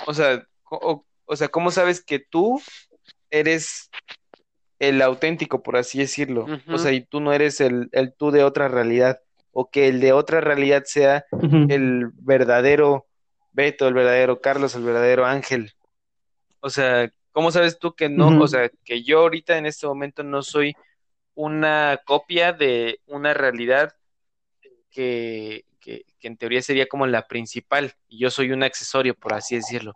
o 0.06 0.14
sea, 0.14 0.45
o, 0.70 1.06
o 1.26 1.36
sea, 1.36 1.47
cómo 1.47 1.72
sabes 1.72 2.04
que 2.04 2.20
tú 2.20 2.62
eres 3.30 3.89
el 4.80 5.01
auténtico, 5.01 5.64
por 5.64 5.78
así 5.78 5.99
decirlo? 5.99 6.45
O 6.68 6.78
sea, 6.78 6.91
y 6.91 7.01
tú 7.01 7.22
no 7.22 7.32
eres 7.32 7.62
el, 7.62 7.89
el 7.93 8.14
tú 8.14 8.32
de 8.32 8.43
otra 8.43 8.68
realidad, 8.68 9.22
o 9.54 9.70
que 9.70 9.88
el 9.88 10.01
de 10.01 10.12
otra 10.12 10.41
realidad 10.41 10.84
sea 10.86 11.26
el 11.70 12.10
verdadero 12.14 13.06
Beto, 13.54 13.88
el 13.88 13.93
verdadero 13.93 14.41
Carlos, 14.41 14.76
el 14.76 14.84
verdadero 14.84 15.26
Ángel. 15.26 15.74
O 16.60 16.70
sea, 16.70 17.10
¿cómo 17.32 17.51
sabes 17.51 17.78
tú 17.78 17.93
que 17.93 18.10
no, 18.10 18.41
o 18.41 18.47
sea, 18.47 18.70
que 18.84 19.04
yo 19.04 19.20
ahorita 19.20 19.58
en 19.58 19.68
este 19.68 19.86
momento 19.86 20.24
no 20.24 20.41
soy 20.41 20.76
una 21.36 22.00
copia 22.06 22.54
de 22.54 23.00
una 23.08 23.34
realidad 23.34 23.94
que, 24.92 25.66
que, 25.80 26.06
en 26.22 26.38
teoría 26.38 26.62
sería 26.62 26.88
como 26.88 27.08
la 27.08 27.28
principal 27.28 27.94
y 28.08 28.20
yo 28.20 28.30
soy 28.30 28.52
un 28.52 28.64
accesorio, 28.64 29.16
por 29.16 29.34
así 29.34 29.56
decirlo? 29.56 29.94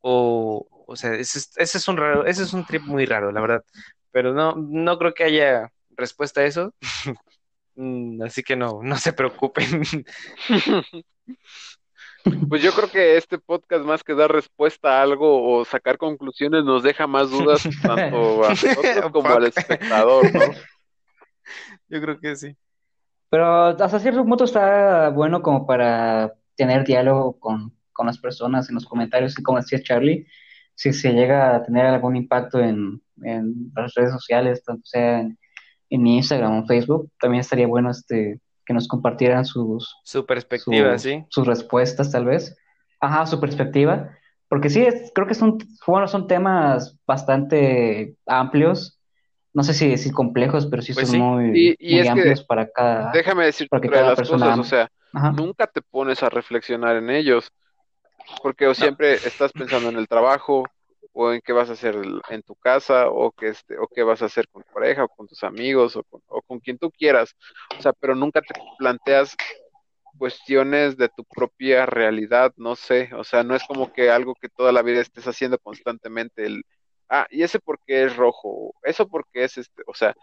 O, 0.00 0.66
o 0.86 0.96
sea, 0.96 1.14
ese 1.14 1.38
es, 1.38 1.52
ese 1.56 1.78
es 1.78 1.88
un 1.88 1.96
raro, 1.96 2.26
ese 2.26 2.42
es 2.42 2.52
un 2.52 2.64
trip 2.66 2.82
muy 2.82 3.06
raro, 3.06 3.32
la 3.32 3.40
verdad. 3.40 3.64
Pero 4.10 4.32
no, 4.34 4.54
no 4.56 4.98
creo 4.98 5.14
que 5.14 5.24
haya 5.24 5.72
respuesta 5.90 6.40
a 6.42 6.46
eso. 6.46 6.74
Mm, 7.78 8.22
Así 8.22 8.42
que 8.42 8.56
no, 8.56 8.80
no 8.82 8.96
se 8.96 9.12
preocupen. 9.12 9.82
Pues 12.48 12.62
yo 12.62 12.72
creo 12.72 12.90
que 12.90 13.16
este 13.16 13.38
podcast, 13.38 13.84
más 13.84 14.02
que 14.02 14.14
dar 14.14 14.30
respuesta 14.30 14.98
a 14.98 15.02
algo 15.02 15.48
o 15.48 15.64
sacar 15.64 15.96
conclusiones, 15.96 16.64
nos 16.64 16.82
deja 16.82 17.06
más 17.06 17.30
dudas 17.30 17.62
tanto 17.82 18.44
a 18.44 18.50
nosotros 18.50 19.10
como 19.12 19.28
al 19.28 19.46
espectador, 19.46 20.24
¿no? 20.32 20.40
Yo 21.88 22.00
creo 22.00 22.18
que 22.18 22.34
sí. 22.34 22.56
Pero 23.28 23.66
hasta 23.66 24.00
cierto 24.00 24.24
punto 24.24 24.44
está 24.44 25.10
bueno 25.10 25.42
como 25.42 25.66
para 25.66 26.34
tener 26.56 26.84
diálogo 26.84 27.38
con, 27.38 27.76
con 27.92 28.06
las 28.06 28.18
personas 28.18 28.68
en 28.68 28.76
los 28.76 28.86
comentarios 28.86 29.38
y 29.38 29.42
como 29.42 29.58
decía 29.58 29.82
Charlie, 29.82 30.26
si 30.74 30.92
se 30.92 31.12
llega 31.12 31.54
a 31.54 31.62
tener 31.62 31.86
algún 31.86 32.16
impacto 32.16 32.58
en, 32.60 33.00
en 33.22 33.72
las 33.74 33.94
redes 33.94 34.12
sociales, 34.12 34.64
tanto 34.64 34.84
sea 34.84 35.20
en, 35.20 35.38
en 35.90 36.06
Instagram 36.06 36.58
o 36.58 36.66
Facebook, 36.66 37.10
también 37.20 37.40
estaría 37.40 37.66
bueno 37.66 37.90
este 37.90 38.40
que 38.66 38.74
nos 38.74 38.88
compartieran 38.88 39.44
sus, 39.44 39.96
Su 40.02 40.26
perspectiva, 40.26 40.98
sí. 40.98 41.24
sus 41.30 41.46
respuestas 41.46 42.10
tal 42.12 42.24
vez. 42.26 42.56
Ajá, 43.00 43.24
su 43.26 43.40
perspectiva. 43.40 44.10
Porque 44.48 44.68
sí, 44.70 44.82
es- 44.82 45.12
creo 45.14 45.26
que 45.26 45.34
son, 45.34 45.58
bueno, 45.86 46.08
son 46.08 46.26
temas 46.26 46.98
bastante 47.06 48.16
amplios. 48.26 49.00
No 49.54 49.62
sé 49.62 49.72
si 49.72 49.88
decir 49.88 50.12
complejos, 50.12 50.66
pero 50.66 50.82
sí 50.82 50.92
Pues 50.92 51.06
son 51.06 51.14
sí. 51.16 51.22
muy, 51.22 51.58
Y, 51.58 51.76
y 51.78 51.92
muy 51.92 52.00
es 52.00 52.04
que 52.06 52.10
amplios 52.10 52.44
para 52.44 52.68
cada... 52.70 53.10
déjame 53.12 53.44
decirte 53.46 53.70
Porque 53.70 53.88
otra 53.88 53.98
de 53.98 54.02
cada 54.02 54.10
las 54.10 54.16
persona- 54.18 54.44
cosas, 54.46 54.58
o 54.58 54.64
sea, 54.64 54.90
Ajá. 55.12 55.30
nunca 55.32 55.66
te 55.66 55.80
pones 55.80 56.22
a 56.22 56.28
reflexionar 56.28 56.96
en 56.96 57.08
ellos, 57.10 57.50
porque 58.42 58.66
o 58.66 58.74
siempre 58.74 59.14
estás 59.24 59.52
pensando 59.52 59.88
en 59.88 59.96
el 59.96 60.08
trabajo 60.08 60.64
o 61.18 61.32
en 61.32 61.40
qué 61.40 61.52
vas 61.54 61.70
a 61.70 61.72
hacer 61.72 61.96
en 62.28 62.42
tu 62.42 62.54
casa 62.56 63.08
o 63.08 63.32
que 63.32 63.48
este, 63.48 63.78
o 63.78 63.88
qué 63.88 64.02
vas 64.02 64.20
a 64.20 64.26
hacer 64.26 64.46
con 64.48 64.62
tu 64.62 64.72
pareja 64.74 65.04
o 65.04 65.08
con 65.08 65.26
tus 65.26 65.42
amigos 65.44 65.96
o 65.96 66.04
con, 66.04 66.20
o 66.26 66.42
con 66.42 66.60
quien 66.60 66.76
tú 66.76 66.90
quieras, 66.90 67.34
o 67.78 67.80
sea, 67.80 67.94
pero 67.94 68.14
nunca 68.14 68.42
te 68.42 68.52
planteas 68.76 69.34
cuestiones 70.18 70.98
de 70.98 71.08
tu 71.08 71.24
propia 71.24 71.86
realidad, 71.86 72.52
no 72.56 72.76
sé, 72.76 73.10
o 73.14 73.24
sea, 73.24 73.44
no 73.44 73.54
es 73.56 73.64
como 73.64 73.94
que 73.94 74.10
algo 74.10 74.34
que 74.34 74.50
toda 74.50 74.72
la 74.72 74.82
vida 74.82 75.00
estés 75.00 75.26
haciendo 75.26 75.58
constantemente, 75.58 76.44
el, 76.44 76.64
ah, 77.08 77.26
y 77.30 77.42
ese 77.42 77.60
porque 77.60 78.04
es 78.04 78.16
rojo, 78.16 78.74
eso 78.82 79.08
porque 79.08 79.44
es 79.44 79.56
este, 79.56 79.82
o 79.86 79.94
sea, 79.94 80.14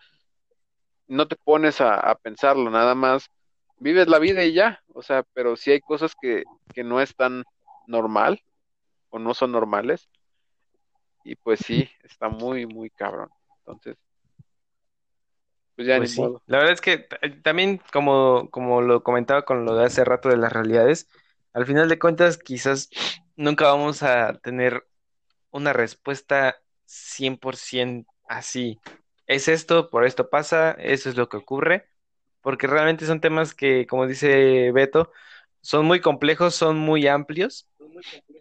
no 1.08 1.28
te 1.28 1.36
pones 1.38 1.82
a, 1.82 1.96
a 1.96 2.14
pensarlo, 2.16 2.70
nada 2.70 2.94
más 2.94 3.30
vives 3.78 4.08
la 4.08 4.20
vida 4.20 4.44
y 4.46 4.54
ya, 4.54 4.84
o 4.94 5.02
sea, 5.02 5.24
pero 5.34 5.56
sí 5.56 5.72
hay 5.72 5.82
cosas 5.82 6.14
que, 6.22 6.44
que 6.76 6.84
no 6.84 7.02
es 7.02 7.16
tan 7.16 7.44
normal 7.88 8.44
o 9.10 9.18
no 9.18 9.34
son 9.34 9.52
normales 9.52 10.08
y 11.24 11.36
pues 11.36 11.60
sí, 11.62 11.90
está 12.04 12.30
muy, 12.30 12.66
muy 12.66 12.90
cabrón. 12.90 13.30
Entonces, 13.60 13.98
pues 15.76 15.88
ya 15.88 15.98
Pues 15.98 16.10
ni 16.10 16.10
sí. 16.12 16.22
modo. 16.22 16.42
La 16.48 16.58
verdad 16.58 16.74
es 16.74 16.82
que 16.82 16.98
t- 17.00 17.30
también, 17.44 17.80
como, 17.92 18.50
como 18.50 18.82
lo 18.82 19.04
comentaba 19.04 19.46
con 19.46 19.66
lo 19.66 19.76
de 19.76 19.86
hace 19.86 20.04
rato 20.04 20.30
de 20.30 20.38
las 20.38 20.52
realidades, 20.52 21.08
al 21.54 21.66
final 21.68 21.88
de 21.90 22.00
cuentas, 22.00 22.38
quizás 22.38 22.90
nunca 23.36 23.66
vamos 23.68 24.02
a 24.04 24.34
tener 24.42 24.88
una 25.52 25.74
respuesta 25.74 26.58
100% 26.86 28.12
así. 28.28 28.80
Es 29.28 29.48
esto, 29.50 29.90
por 29.90 30.06
esto 30.06 30.30
pasa, 30.30 30.72
eso 30.74 31.10
es 31.10 31.18
lo 31.18 31.30
que 31.30 31.38
ocurre. 31.38 31.88
porque 32.42 32.68
realmente 32.68 33.06
son 33.08 33.22
temas 33.22 33.56
que, 33.56 33.88
como 33.88 34.08
dice 34.08 34.72
Beto, 34.74 35.12
son 35.62 35.86
muy 35.88 36.02
complejos, 36.02 36.56
son 36.56 36.78
muy 36.80 37.08
amplios 37.08 37.70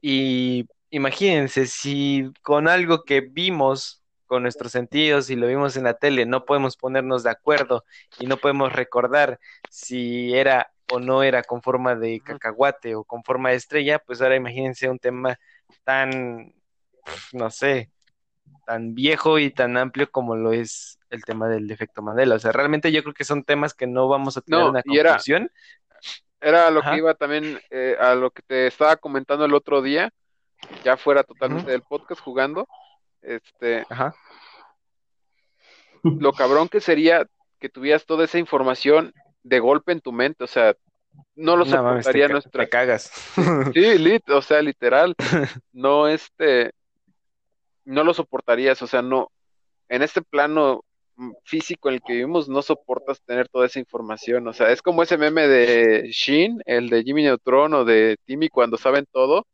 y 0.00 0.66
imagínense 0.92 1.66
si 1.66 2.30
con 2.42 2.68
algo 2.68 3.02
que 3.04 3.22
vimos 3.22 4.04
con 4.26 4.42
nuestros 4.44 4.72
sentidos 4.72 5.30
y 5.30 5.36
lo 5.36 5.46
vimos 5.48 5.76
en 5.76 5.84
la 5.84 5.94
tele 5.94 6.26
no 6.26 6.44
podemos 6.46 6.76
ponernos 6.76 7.22
de 7.24 7.30
acuerdo 7.30 7.84
y 8.20 8.26
no 8.26 8.36
podemos 8.38 8.72
recordar 8.72 9.40
si 9.70 10.34
era 10.34 10.72
o 10.92 11.00
no 11.00 11.22
era 11.22 11.42
con 11.42 11.62
forma 11.62 11.96
de 11.96 12.20
cacahuate 12.20 12.94
o 12.94 13.04
con 13.04 13.24
forma 13.24 13.50
de 13.50 13.56
estrella, 13.56 13.98
pues 14.00 14.20
ahora 14.22 14.36
imagínense 14.36 14.90
un 14.90 14.98
tema 14.98 15.38
tan, 15.84 16.54
no 17.32 17.50
sé, 17.50 17.90
tan 18.66 18.94
viejo 18.94 19.38
y 19.38 19.50
tan 19.50 19.76
amplio 19.78 20.10
como 20.10 20.36
lo 20.36 20.52
es 20.52 20.98
el 21.10 21.24
tema 21.24 21.48
del 21.48 21.70
efecto 21.70 22.02
Mandela. 22.02 22.36
O 22.36 22.38
sea, 22.38 22.52
realmente 22.52 22.92
yo 22.92 23.02
creo 23.02 23.14
que 23.14 23.24
son 23.24 23.44
temas 23.44 23.74
que 23.74 23.86
no 23.86 24.08
vamos 24.08 24.36
a 24.36 24.42
tener 24.42 24.62
No, 24.62 24.70
una 24.70 24.82
era- 24.94 25.10
conclusión. 25.10 25.50
Era 26.40 26.70
lo 26.70 26.80
Ajá. 26.80 26.92
que 26.92 26.98
iba 26.98 27.14
también 27.14 27.60
eh, 27.70 27.96
a 28.00 28.14
lo 28.14 28.30
que 28.30 28.42
te 28.42 28.66
estaba 28.66 28.96
comentando 28.96 29.44
el 29.44 29.54
otro 29.54 29.80
día, 29.82 30.12
ya 30.84 30.96
fuera 30.96 31.22
totalmente 31.22 31.70
del 31.70 31.82
podcast 31.82 32.20
jugando. 32.20 32.66
Este, 33.20 33.84
Ajá. 33.88 34.14
lo 36.02 36.32
cabrón 36.32 36.68
que 36.68 36.80
sería 36.80 37.26
que 37.60 37.68
tuvieras 37.68 38.04
toda 38.04 38.24
esa 38.24 38.38
información 38.38 39.14
de 39.44 39.60
golpe 39.60 39.92
en 39.92 40.00
tu 40.00 40.12
mente, 40.12 40.42
o 40.42 40.48
sea, 40.48 40.74
no 41.36 41.56
lo 41.56 41.64
No 41.64 41.70
mames, 41.82 41.98
te, 41.98 42.02
soportaría 42.02 42.28
nuestra 42.28 42.64
te 42.64 42.68
cagas. 42.68 43.12
Sí, 43.72 43.98
lit, 43.98 44.28
o 44.30 44.42
sea, 44.42 44.60
literal, 44.62 45.14
no 45.72 46.08
este, 46.08 46.72
no 47.84 48.04
lo 48.04 48.14
soportarías, 48.14 48.82
o 48.82 48.86
sea, 48.86 49.02
no, 49.02 49.30
en 49.88 50.02
este 50.02 50.22
plano 50.22 50.84
físico 51.44 51.88
en 51.88 51.96
el 51.96 52.02
que 52.02 52.14
vivimos 52.14 52.48
no 52.48 52.62
soportas 52.62 53.22
tener 53.22 53.48
toda 53.48 53.66
esa 53.66 53.78
información, 53.78 54.48
o 54.48 54.52
sea, 54.52 54.70
es 54.70 54.82
como 54.82 55.02
ese 55.02 55.18
meme 55.18 55.46
de 55.46 56.10
Shin, 56.10 56.62
el 56.66 56.88
de 56.88 57.02
Jimmy 57.04 57.22
Neutron 57.22 57.74
o 57.74 57.84
de 57.84 58.16
Timmy 58.24 58.48
cuando 58.48 58.76
saben 58.76 59.06
todo, 59.12 59.46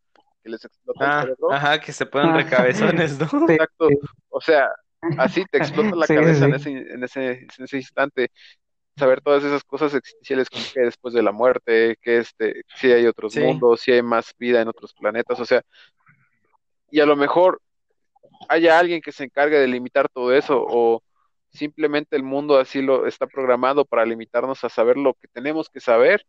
que 0.42 0.50
les 0.50 0.64
explota 0.64 1.04
el 1.04 1.10
Ah, 1.10 1.20
cerebro, 1.20 1.48
ajá, 1.54 1.80
que 1.80 1.92
se 1.92 2.06
ponen 2.06 2.34
recabezones, 2.34 3.18
¿no? 3.18 3.26
Sí. 3.28 3.54
exacto, 3.54 3.88
o 4.30 4.40
sea, 4.40 4.70
así 5.16 5.44
te 5.50 5.58
explota 5.58 5.96
la 5.96 6.06
Sí, 6.06 6.14
cabeza 6.14 6.46
en 6.46 6.54
ese, 6.54 6.70
en 6.70 7.04
ese, 7.04 7.26
en 7.58 7.64
ese 7.64 7.76
instante, 7.76 8.30
saber 8.96 9.20
todas 9.22 9.44
esas 9.44 9.64
cosas 9.64 9.94
existenciales 9.94 10.50
como 10.50 10.64
que 10.74 10.80
después 10.80 11.14
de 11.14 11.22
la 11.22 11.32
muerte, 11.32 11.96
que 12.02 12.18
este, 12.18 12.62
si 12.76 12.92
hay 12.92 13.06
otros 13.06 13.34
Sí. 13.34 13.40
mundos, 13.40 13.80
si 13.80 13.92
hay 13.92 14.02
más 14.02 14.32
vida 14.38 14.60
en 14.62 14.68
otros 14.68 14.94
planetas, 14.94 15.40
o 15.40 15.44
sea, 15.46 15.62
y 16.90 17.00
a 17.00 17.06
lo 17.06 17.16
mejor 17.16 17.60
haya 18.48 18.78
alguien 18.78 19.00
que 19.02 19.12
se 19.12 19.24
encargue 19.24 19.58
de 19.58 19.68
limitar 19.68 20.08
todo 20.08 20.34
eso, 20.34 20.64
o 20.68 21.02
simplemente 21.50 22.16
el 22.16 22.22
mundo 22.22 22.58
así 22.58 22.82
lo 22.82 23.06
está 23.06 23.26
programado 23.26 23.84
para 23.84 24.06
limitarnos 24.06 24.64
a 24.64 24.68
saber 24.68 24.96
lo 24.96 25.14
que 25.14 25.28
tenemos 25.28 25.68
que 25.70 25.80
saber 25.80 26.24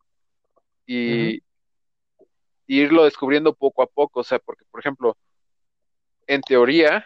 y, 0.86 1.42
y 2.70 2.82
irlo 2.82 3.04
descubriendo 3.04 3.56
poco 3.56 3.82
a 3.82 3.88
poco, 3.88 4.20
o 4.20 4.24
sea, 4.24 4.38
porque 4.38 4.64
por 4.70 4.80
ejemplo, 4.80 5.18
en 6.28 6.42
teoría, 6.42 7.04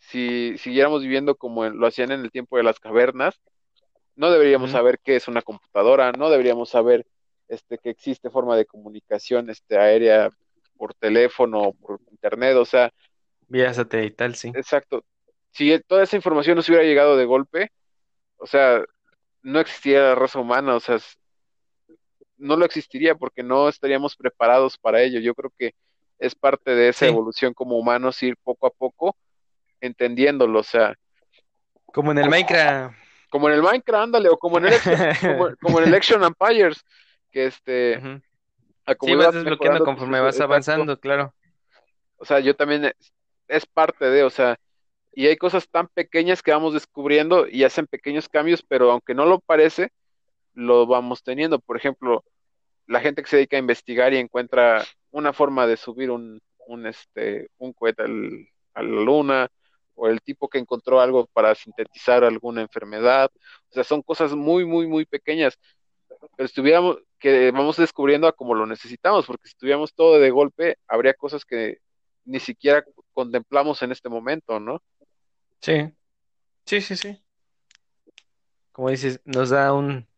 si 0.00 0.58
siguiéramos 0.58 1.02
viviendo 1.02 1.36
como 1.36 1.64
lo 1.66 1.86
hacían 1.86 2.10
en 2.10 2.22
el 2.22 2.32
tiempo 2.32 2.56
de 2.56 2.64
las 2.64 2.80
cavernas, 2.80 3.40
no 4.16 4.32
deberíamos 4.32 4.72
saber 4.72 4.98
qué 4.98 5.14
es 5.14 5.28
una 5.28 5.40
computadora, 5.40 6.10
no 6.10 6.30
deberíamos 6.30 6.70
saber 6.70 7.06
este, 7.46 7.78
que 7.78 7.90
existe 7.90 8.28
forma 8.28 8.56
de 8.56 8.66
comunicación 8.66 9.50
este, 9.50 9.78
aérea 9.78 10.30
por 10.76 10.94
teléfono 10.94 11.62
o 11.62 11.72
por 11.74 12.00
internet, 12.10 12.56
o 12.56 12.64
sea, 12.64 12.92
Vía 13.46 13.72
satelital, 13.72 14.34
sí. 14.34 14.48
exacto. 14.48 15.04
Si 15.52 15.78
toda 15.86 16.02
esa 16.02 16.16
información 16.16 16.56
nos 16.56 16.68
hubiera 16.68 16.82
llegado 16.82 17.16
de 17.16 17.24
golpe, 17.24 17.70
o 18.36 18.46
sea, 18.46 18.84
no 19.42 19.60
existiría 19.60 20.00
la 20.00 20.14
raza 20.16 20.40
humana, 20.40 20.74
o 20.74 20.80
sea, 20.80 20.98
no 22.44 22.56
lo 22.56 22.64
existiría 22.64 23.14
porque 23.14 23.42
no 23.42 23.68
estaríamos 23.68 24.16
preparados 24.16 24.76
para 24.78 25.02
ello. 25.02 25.18
Yo 25.20 25.34
creo 25.34 25.52
que 25.58 25.74
es 26.18 26.34
parte 26.34 26.70
de 26.74 26.88
esa 26.90 27.06
Sí. 27.06 27.06
evolución 27.06 27.54
como 27.54 27.76
humanos 27.78 28.22
ir 28.22 28.36
poco 28.42 28.66
a 28.66 28.70
poco 28.70 29.16
entendiéndolo, 29.80 30.60
o 30.60 30.62
sea, 30.62 30.94
Como 31.86 32.12
en 32.12 32.18
el 32.18 32.28
Minecraft. 32.30 32.96
como 33.28 33.48
en 33.48 33.54
el 33.54 33.62
Minecraft, 33.62 34.02
ándale, 34.04 34.28
o 34.28 34.36
como 34.38 34.58
en 34.58 34.66
el 34.66 34.72
como, 34.80 35.48
como 35.60 35.78
en 35.80 35.88
el 35.88 35.94
Action 35.94 36.22
Empires, 36.22 36.84
que 37.32 37.46
este, 37.46 37.98
Ujú. 37.98 38.22
a 38.86 38.94
Sí, 39.00 39.14
vas 39.16 39.34
desbloqueando 39.34 39.84
conforme 39.84 40.18
resu- 40.18 40.22
vas 40.24 40.34
exacto. 40.34 40.42
avanzando, 40.44 41.00
claro. 41.00 41.34
O 42.16 42.24
sea, 42.24 42.40
yo 42.40 42.54
también 42.54 42.84
es, 42.86 43.12
es 43.48 43.66
parte 43.66 44.06
de, 44.06 44.22
o 44.22 44.30
sea, 44.30 44.56
y 45.12 45.26
hay 45.26 45.36
cosas 45.36 45.68
tan 45.68 45.88
pequeñas 45.88 46.42
que 46.42 46.52
vamos 46.52 46.72
descubriendo 46.74 47.46
y 47.46 47.64
hacen 47.64 47.86
pequeños 47.86 48.28
cambios, 48.28 48.62
pero 48.62 48.90
aunque 48.90 49.14
no 49.14 49.26
lo 49.26 49.40
parece, 49.40 49.90
lo 50.54 50.86
vamos 50.86 51.22
teniendo. 51.22 51.58
Por 51.58 51.76
ejemplo, 51.76 52.24
la 52.86 53.00
gente 53.00 53.22
que 53.22 53.28
se 53.28 53.36
dedica 53.36 53.56
a 53.56 53.60
investigar 53.60 54.12
y 54.12 54.18
encuentra 54.18 54.84
una 55.10 55.32
forma 55.32 55.66
de 55.66 55.76
subir 55.76 56.10
un, 56.10 56.40
un, 56.66 56.86
este, 56.86 57.48
un 57.58 57.72
cohete 57.72 58.02
al- 58.02 58.48
a 58.74 58.82
la 58.82 59.00
luna, 59.02 59.48
o 59.94 60.08
el 60.08 60.20
tipo 60.20 60.48
que 60.48 60.58
encontró 60.58 61.00
algo 61.00 61.26
para 61.32 61.54
sintetizar 61.54 62.24
alguna 62.24 62.62
enfermedad. 62.62 63.30
O 63.70 63.72
sea, 63.74 63.84
son 63.84 64.02
cosas 64.02 64.34
muy, 64.34 64.64
muy, 64.64 64.88
muy 64.88 65.04
pequeñas. 65.06 65.56
Pero 66.36 66.46
estuviéramos, 66.46 66.98
que 67.18 67.52
vamos 67.52 67.76
descubriendo 67.76 68.26
a 68.26 68.32
como 68.32 68.54
lo 68.54 68.66
necesitamos, 68.66 69.24
porque 69.26 69.48
si 69.48 69.54
tuviéramos 69.54 69.94
todo 69.94 70.18
de 70.18 70.30
golpe, 70.30 70.78
habría 70.88 71.14
cosas 71.14 71.44
que 71.44 71.78
ni 72.24 72.40
siquiera 72.40 72.84
contemplamos 73.12 73.82
en 73.82 73.92
este 73.92 74.08
momento, 74.08 74.58
¿no? 74.58 74.82
Sí. 75.60 75.92
Sí, 76.66 76.80
sí, 76.80 76.96
sí. 76.96 77.22
Como 78.72 78.90
dices, 78.90 79.20
nos 79.24 79.50
da 79.50 79.72
un, 79.72 80.08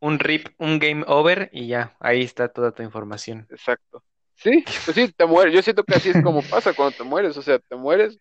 un 0.00 0.18
rip, 0.18 0.48
un 0.58 0.78
game 0.78 1.04
over 1.06 1.50
y 1.52 1.68
ya, 1.68 1.96
ahí 2.00 2.22
está 2.22 2.48
toda 2.48 2.72
tu 2.72 2.82
información. 2.82 3.46
Exacto. 3.50 4.02
Sí, 4.34 4.64
pues 4.84 4.94
sí, 4.94 5.12
te 5.12 5.26
mueres. 5.26 5.52
Yo 5.52 5.62
siento 5.62 5.82
que 5.84 5.96
así 5.96 6.10
es 6.10 6.20
como 6.22 6.42
pasa 6.42 6.72
cuando 6.72 6.92
te 6.92 7.02
mueres. 7.04 7.36
O 7.36 7.42
sea, 7.42 7.58
te 7.58 7.74
mueres 7.76 8.18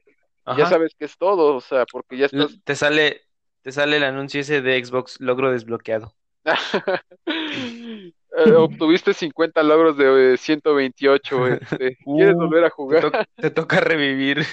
y 0.47 0.57
ya 0.57 0.65
sabes 0.65 0.95
que 0.97 1.05
es 1.05 1.15
todo. 1.17 1.55
O 1.55 1.61
sea, 1.61 1.85
porque 1.85 2.17
ya 2.17 2.25
estás. 2.25 2.57
Te 2.63 2.75
sale, 2.75 3.21
te 3.61 3.71
sale 3.71 3.97
el 3.97 4.03
anuncio 4.03 4.41
ese 4.41 4.61
de 4.61 4.83
Xbox, 4.83 5.19
logro 5.19 5.51
desbloqueado. 5.51 6.15
Eh, 8.37 8.51
obtuviste 8.53 9.13
50 9.15 9.63
logros 9.63 9.97
de 9.97 10.33
eh, 10.33 10.37
128. 10.37 11.47
Este. 11.53 11.97
¿Quieres 12.15 12.35
Uh, 12.35 12.39
volver 12.39 12.63
a 12.65 12.69
Te, 12.69 12.73
jugar? 12.75 13.01
to- 13.11 13.11
te 13.39 13.49
toca 13.51 13.79
revivir. 13.79 14.45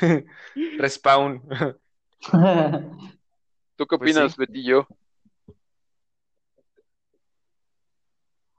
Respawn. 0.79 1.43
¿Tú 3.77 3.87
qué 3.87 3.97
Pues 3.97 4.13
opinas, 4.13 4.33
sí. 4.33 4.37
Betillo? 4.37 4.89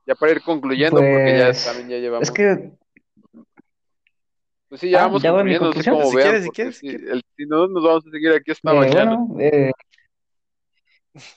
Ya 0.06 0.16
para 0.16 0.32
ir 0.34 0.41
concluyendo, 0.41 1.01
porque 1.01 1.36
ya 1.36 1.47
Pues, 1.47 1.64
también 1.64 1.89
ya 1.89 1.97
llevamos. 1.97 2.30
es 2.30 2.32
que, 2.32 2.72
Pues 4.70 4.82
sí, 4.82 4.89
ya 4.89 4.99
Ah, 4.99 5.06
vamos 5.06 5.22
¿ya 5.22 5.32
va 5.32 5.43
mi 5.43 5.51
concluyendo, 5.51 5.68
no 5.68 5.74
sé 5.74 5.84
conclusión? 5.84 5.95
cómo 5.95 6.12
Si 6.12 6.16
vean, 6.18 6.30
quieres, 6.30 6.43
si 6.43 6.51
quieres, 6.51 6.76
si 6.78 6.82
sí, 6.82 6.88
quieres. 6.88 7.10
el- 7.12 7.24
si 7.38 7.45
no 7.45 7.68
nos 7.68 7.84
vamos 7.84 8.08
a 8.08 8.12
seguir 8.12 8.32
aquí 8.34 8.51
hasta 8.51 8.72
eh, 8.72 8.76
mañana. 8.80 9.12
bueno, 9.12 9.28
eh, 9.39 9.72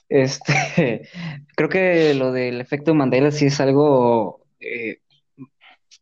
este, 0.08 1.08
creo 1.56 1.68
que 1.68 2.14
lo 2.14 2.32
del 2.32 2.60
efecto 2.60 2.94
Mandela 2.94 3.30
sí 3.30 3.46
es 3.46 3.60
algo, 3.60 4.40
eh, 4.60 4.98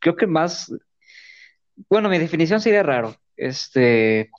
creo 0.01 0.17
que 0.17 0.27
más, 0.27 0.73
bueno, 1.91 2.09
mi 2.09 2.19
definición 2.19 2.61
sería 2.61 2.83
raro, 2.83 3.15
este, 3.37 4.31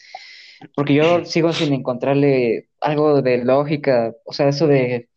porque 0.76 0.96
yo 0.96 1.26
sigo 1.26 1.54
sin 1.54 1.74
encontrarle 1.74 2.70
algo 2.82 3.22
de 3.22 3.40
lógica, 3.44 4.14
o 4.26 4.34
sea, 4.34 4.50
eso 4.50 4.68
de, 4.68 5.10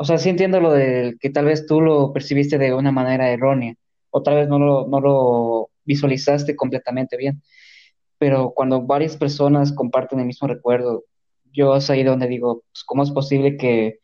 o 0.00 0.04
sea, 0.04 0.16
sí 0.16 0.30
entiendo 0.30 0.60
lo 0.60 0.72
de 0.72 1.18
que 1.20 1.28
tal 1.28 1.44
vez 1.44 1.66
tú 1.66 1.82
lo 1.82 2.14
percibiste 2.14 2.56
de 2.56 2.72
una 2.72 2.90
manera 2.90 3.30
errónea, 3.30 3.74
o 4.08 4.22
tal 4.22 4.36
vez 4.36 4.48
no 4.48 4.58
lo, 4.58 4.86
no 4.88 4.98
lo 4.98 5.68
visualizaste 5.84 6.56
completamente 6.56 7.18
bien, 7.18 7.42
pero 8.16 8.54
cuando 8.54 8.80
varias 8.80 9.18
personas 9.18 9.74
comparten 9.74 10.18
el 10.18 10.24
mismo 10.24 10.48
recuerdo, 10.48 11.04
yo 11.52 11.76
es 11.76 11.90
ahí 11.90 12.02
donde 12.02 12.28
digo, 12.28 12.62
pues, 12.72 12.82
¿cómo 12.82 13.02
es 13.02 13.10
posible 13.10 13.58
que 13.58 13.98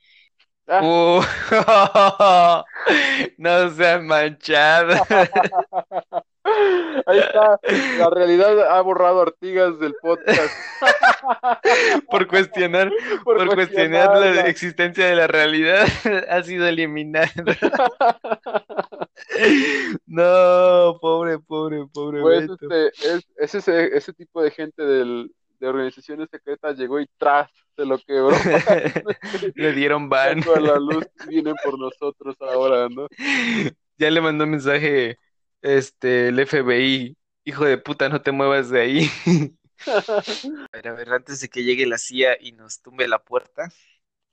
Ah, 0.68 0.82
Uh, 0.82 1.22
no 3.38 3.70
seas 3.70 4.03
manchado. 4.03 4.97
ahí 7.07 7.18
está, 7.18 7.59
la 7.99 8.11
realidad 8.11 8.70
ha 8.70 8.80
borrado 8.80 9.22
Artigas 9.22 9.78
del 9.78 9.94
podcast 10.01 10.53
Por 12.11 12.26
cuestionar, 12.26 12.90
por 13.24 13.38
por 13.38 13.55
cuestionar 13.55 14.16
la 14.18 14.42
existencia 14.42 15.07
de 15.07 15.16
la 15.16 15.26
realidad, 15.26 15.86
ha 16.28 16.42
sido 16.42 16.66
eliminada. 16.66 17.30
No, 20.07 20.99
pobre, 21.01 21.38
pobre, 21.40 21.84
pobre 21.92 22.20
Pues 22.20 22.49
este, 22.51 22.88
es, 22.88 23.26
es 23.36 23.55
ese, 23.55 23.97
ese 23.97 24.12
tipo 24.12 24.42
de 24.42 24.51
gente 24.51 24.82
del, 24.84 25.30
de 25.59 25.68
organizaciones 25.68 26.28
secretas 26.30 26.76
llegó 26.76 27.01
y 27.01 27.09
tras 27.18 27.51
se 27.76 27.84
lo 27.84 27.99
quebró. 27.99 28.36
Le 29.55 29.72
dieron 29.72 30.09
ban. 30.09 30.42
A 30.42 30.61
la 30.61 30.76
luz, 30.78 31.07
vienen 31.28 31.55
por 31.62 31.78
nosotros 31.78 32.36
ahora, 32.40 32.88
¿no? 32.88 33.07
Ya 33.99 34.11
le 34.11 34.20
mandó 34.20 34.44
un 34.44 34.51
mensaje, 34.51 35.18
este, 35.66 36.28
el 36.28 36.46
FBI. 36.46 37.16
Hijo 37.44 37.64
de 37.64 37.78
puta, 37.78 38.08
no 38.08 38.22
te 38.22 38.32
muevas 38.32 38.70
de 38.70 38.80
ahí. 38.80 39.10
A 39.86 40.68
ver, 40.72 40.88
a 40.88 40.92
ver, 40.94 41.12
antes 41.12 41.40
de 41.40 41.48
que 41.48 41.62
llegue 41.62 41.86
la 41.86 41.98
CIA 41.98 42.38
y 42.40 42.52
nos 42.52 42.80
tumbe 42.80 43.06
la 43.08 43.18
puerta. 43.18 43.68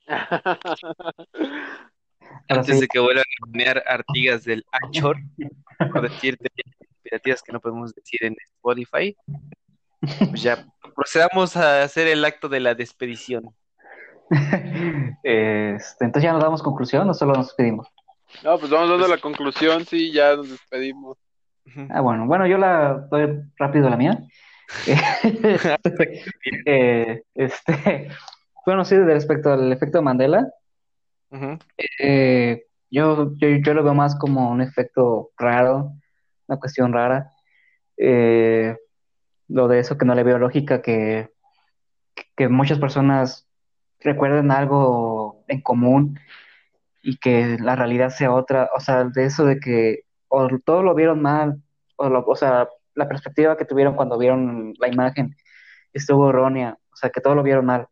Antes 2.50 2.80
de 2.80 2.88
que 2.88 3.00
vuelvan 3.00 3.24
a 3.24 3.46
poner 3.46 3.84
Artigas 3.86 4.44
del 4.44 4.66
Anchor, 4.72 5.18
por 5.92 6.10
decirte 6.10 6.50
piratías 7.04 7.44
que 7.44 7.52
no 7.52 7.60
podemos 7.60 7.94
decir 7.94 8.24
en 8.24 8.36
Spotify, 8.56 9.16
pues 10.00 10.42
ya 10.42 10.66
procedamos 10.96 11.56
a 11.56 11.84
hacer 11.84 12.08
el 12.08 12.26
acto 12.26 12.50
de 12.50 12.60
la 12.60 12.74
despedición. 12.74 13.56
Este, 15.24 16.06
entonces 16.06 16.24
ya 16.24 16.34
nos 16.34 16.42
damos 16.42 16.64
conclusión 16.64 17.10
o 17.10 17.14
solo 17.14 17.34
nos 17.34 17.48
despedimos. 17.48 17.88
No, 18.44 18.58
pues 18.58 18.72
vamos 18.72 18.90
dando 18.90 19.08
la 19.08 19.20
conclusión, 19.20 19.86
sí, 19.86 20.12
ya 20.12 20.36
nos 20.36 20.50
despedimos. 20.50 21.18
Ah, 21.90 22.02
bueno, 22.02 22.26
bueno, 22.28 22.46
yo 22.46 22.58
la 22.58 23.08
doy 23.10 23.42
rápido 23.58 23.90
la 23.90 23.98
mía. 23.98 24.20
Eh, 26.66 27.22
este, 27.36 28.10
bueno, 28.66 28.86
sí, 28.86 28.98
respecto 28.98 29.52
al 29.52 29.72
efecto 29.72 30.02
Mandela, 30.02 30.48
eh, 32.00 32.64
yo, 32.90 33.34
yo, 33.36 33.48
yo, 33.50 33.74
lo 33.74 33.84
veo 33.84 33.94
más 33.94 34.16
como 34.16 34.50
un 34.52 34.62
efecto 34.62 35.32
raro, 35.38 35.94
una 36.48 36.60
cuestión 36.60 36.94
rara. 36.94 37.32
Eh, 37.98 38.78
lo 39.48 39.68
de 39.68 39.80
eso 39.80 39.98
que 39.98 40.06
no 40.06 40.16
le 40.16 40.24
veo 40.24 40.38
lógica, 40.40 40.82
que, 40.82 41.30
que 42.36 42.48
muchas 42.48 42.80
personas 42.80 43.48
recuerden 44.00 44.52
algo 44.52 45.44
en 45.48 45.62
común 45.62 46.20
y 47.02 47.18
que 47.18 47.58
la 47.60 47.76
realidad 47.76 48.10
sea 48.10 48.32
otra, 48.34 48.70
o 48.76 48.80
sea, 48.80 49.04
de 49.04 49.26
eso 49.26 49.46
de 49.46 49.60
que 49.60 50.03
o 50.36 50.48
todos 50.66 50.84
lo 50.84 50.96
vieron 50.96 51.22
mal, 51.22 51.62
o, 51.96 52.08
o 52.08 52.36
sea, 52.36 52.68
la 52.96 53.08
perspectiva 53.08 53.56
que 53.56 53.66
tuvieron 53.66 53.96
cuando 53.96 54.18
vieron 54.18 54.74
la 54.80 54.88
imagen 54.88 55.36
estuvo 55.94 56.30
errónea, 56.30 56.78
o 56.92 56.96
sea, 56.96 57.12
que 57.12 57.22
todo 57.22 57.36
lo 57.36 57.44
vieron 57.44 57.66
mal, 57.68 57.88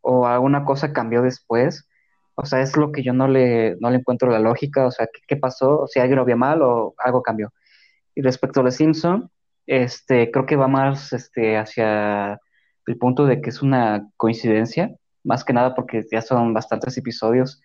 o 0.00 0.26
alguna 0.26 0.64
cosa 0.64 0.92
cambió 0.92 1.20
después, 1.20 1.88
o 2.36 2.46
sea, 2.46 2.60
es 2.60 2.76
lo 2.76 2.92
que 2.92 3.02
yo 3.02 3.12
no 3.12 3.26
le, 3.26 3.76
no 3.80 3.90
le 3.90 3.98
encuentro 3.98 4.30
la 4.30 4.38
lógica, 4.38 4.86
o 4.86 4.92
sea, 4.92 5.08
¿qué, 5.26 5.36
pasó? 5.36 5.80
O 5.80 5.86
si 5.88 5.98
alguien 5.98 6.18
lo 6.18 6.24
vio 6.24 6.36
mal 6.36 6.62
o 6.62 6.94
algo 6.98 7.22
cambió. 7.22 7.52
Y 8.14 8.22
respecto 8.22 8.60
a 8.60 8.62
los 8.62 8.76
Simpson, 8.76 9.30
este, 9.66 10.30
creo 10.30 10.46
que 10.46 10.56
va 10.56 10.68
más 10.68 11.12
este, 11.12 11.56
hacia 11.58 12.40
el 12.86 12.98
punto 12.98 13.26
de 13.26 13.40
que 13.40 13.50
es 13.50 13.62
una 13.62 14.08
coincidencia, 14.16 14.94
más 15.24 15.44
que 15.44 15.52
nada 15.52 15.74
porque 15.74 16.02
ya 16.10 16.22
son 16.22 16.54
bastantes 16.54 16.96
episodios 16.96 17.60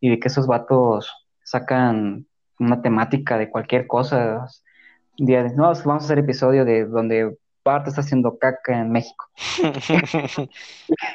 y 0.00 0.10
de 0.10 0.20
que 0.20 0.28
esos 0.28 0.46
vatos 0.46 1.10
sacan 1.44 2.26
una 2.60 2.82
temática 2.82 3.38
de 3.38 3.50
cualquier 3.50 3.86
cosa. 3.86 4.46
Un 5.18 5.26
día 5.26 5.42
de, 5.42 5.54
no, 5.56 5.64
vamos 5.64 5.88
a 5.88 5.96
hacer 5.96 6.18
episodio 6.18 6.64
de 6.64 6.84
donde 6.84 7.36
Bart 7.64 7.88
está 7.88 8.02
haciendo 8.02 8.38
caca 8.38 8.80
en 8.80 8.90
México. 8.92 9.26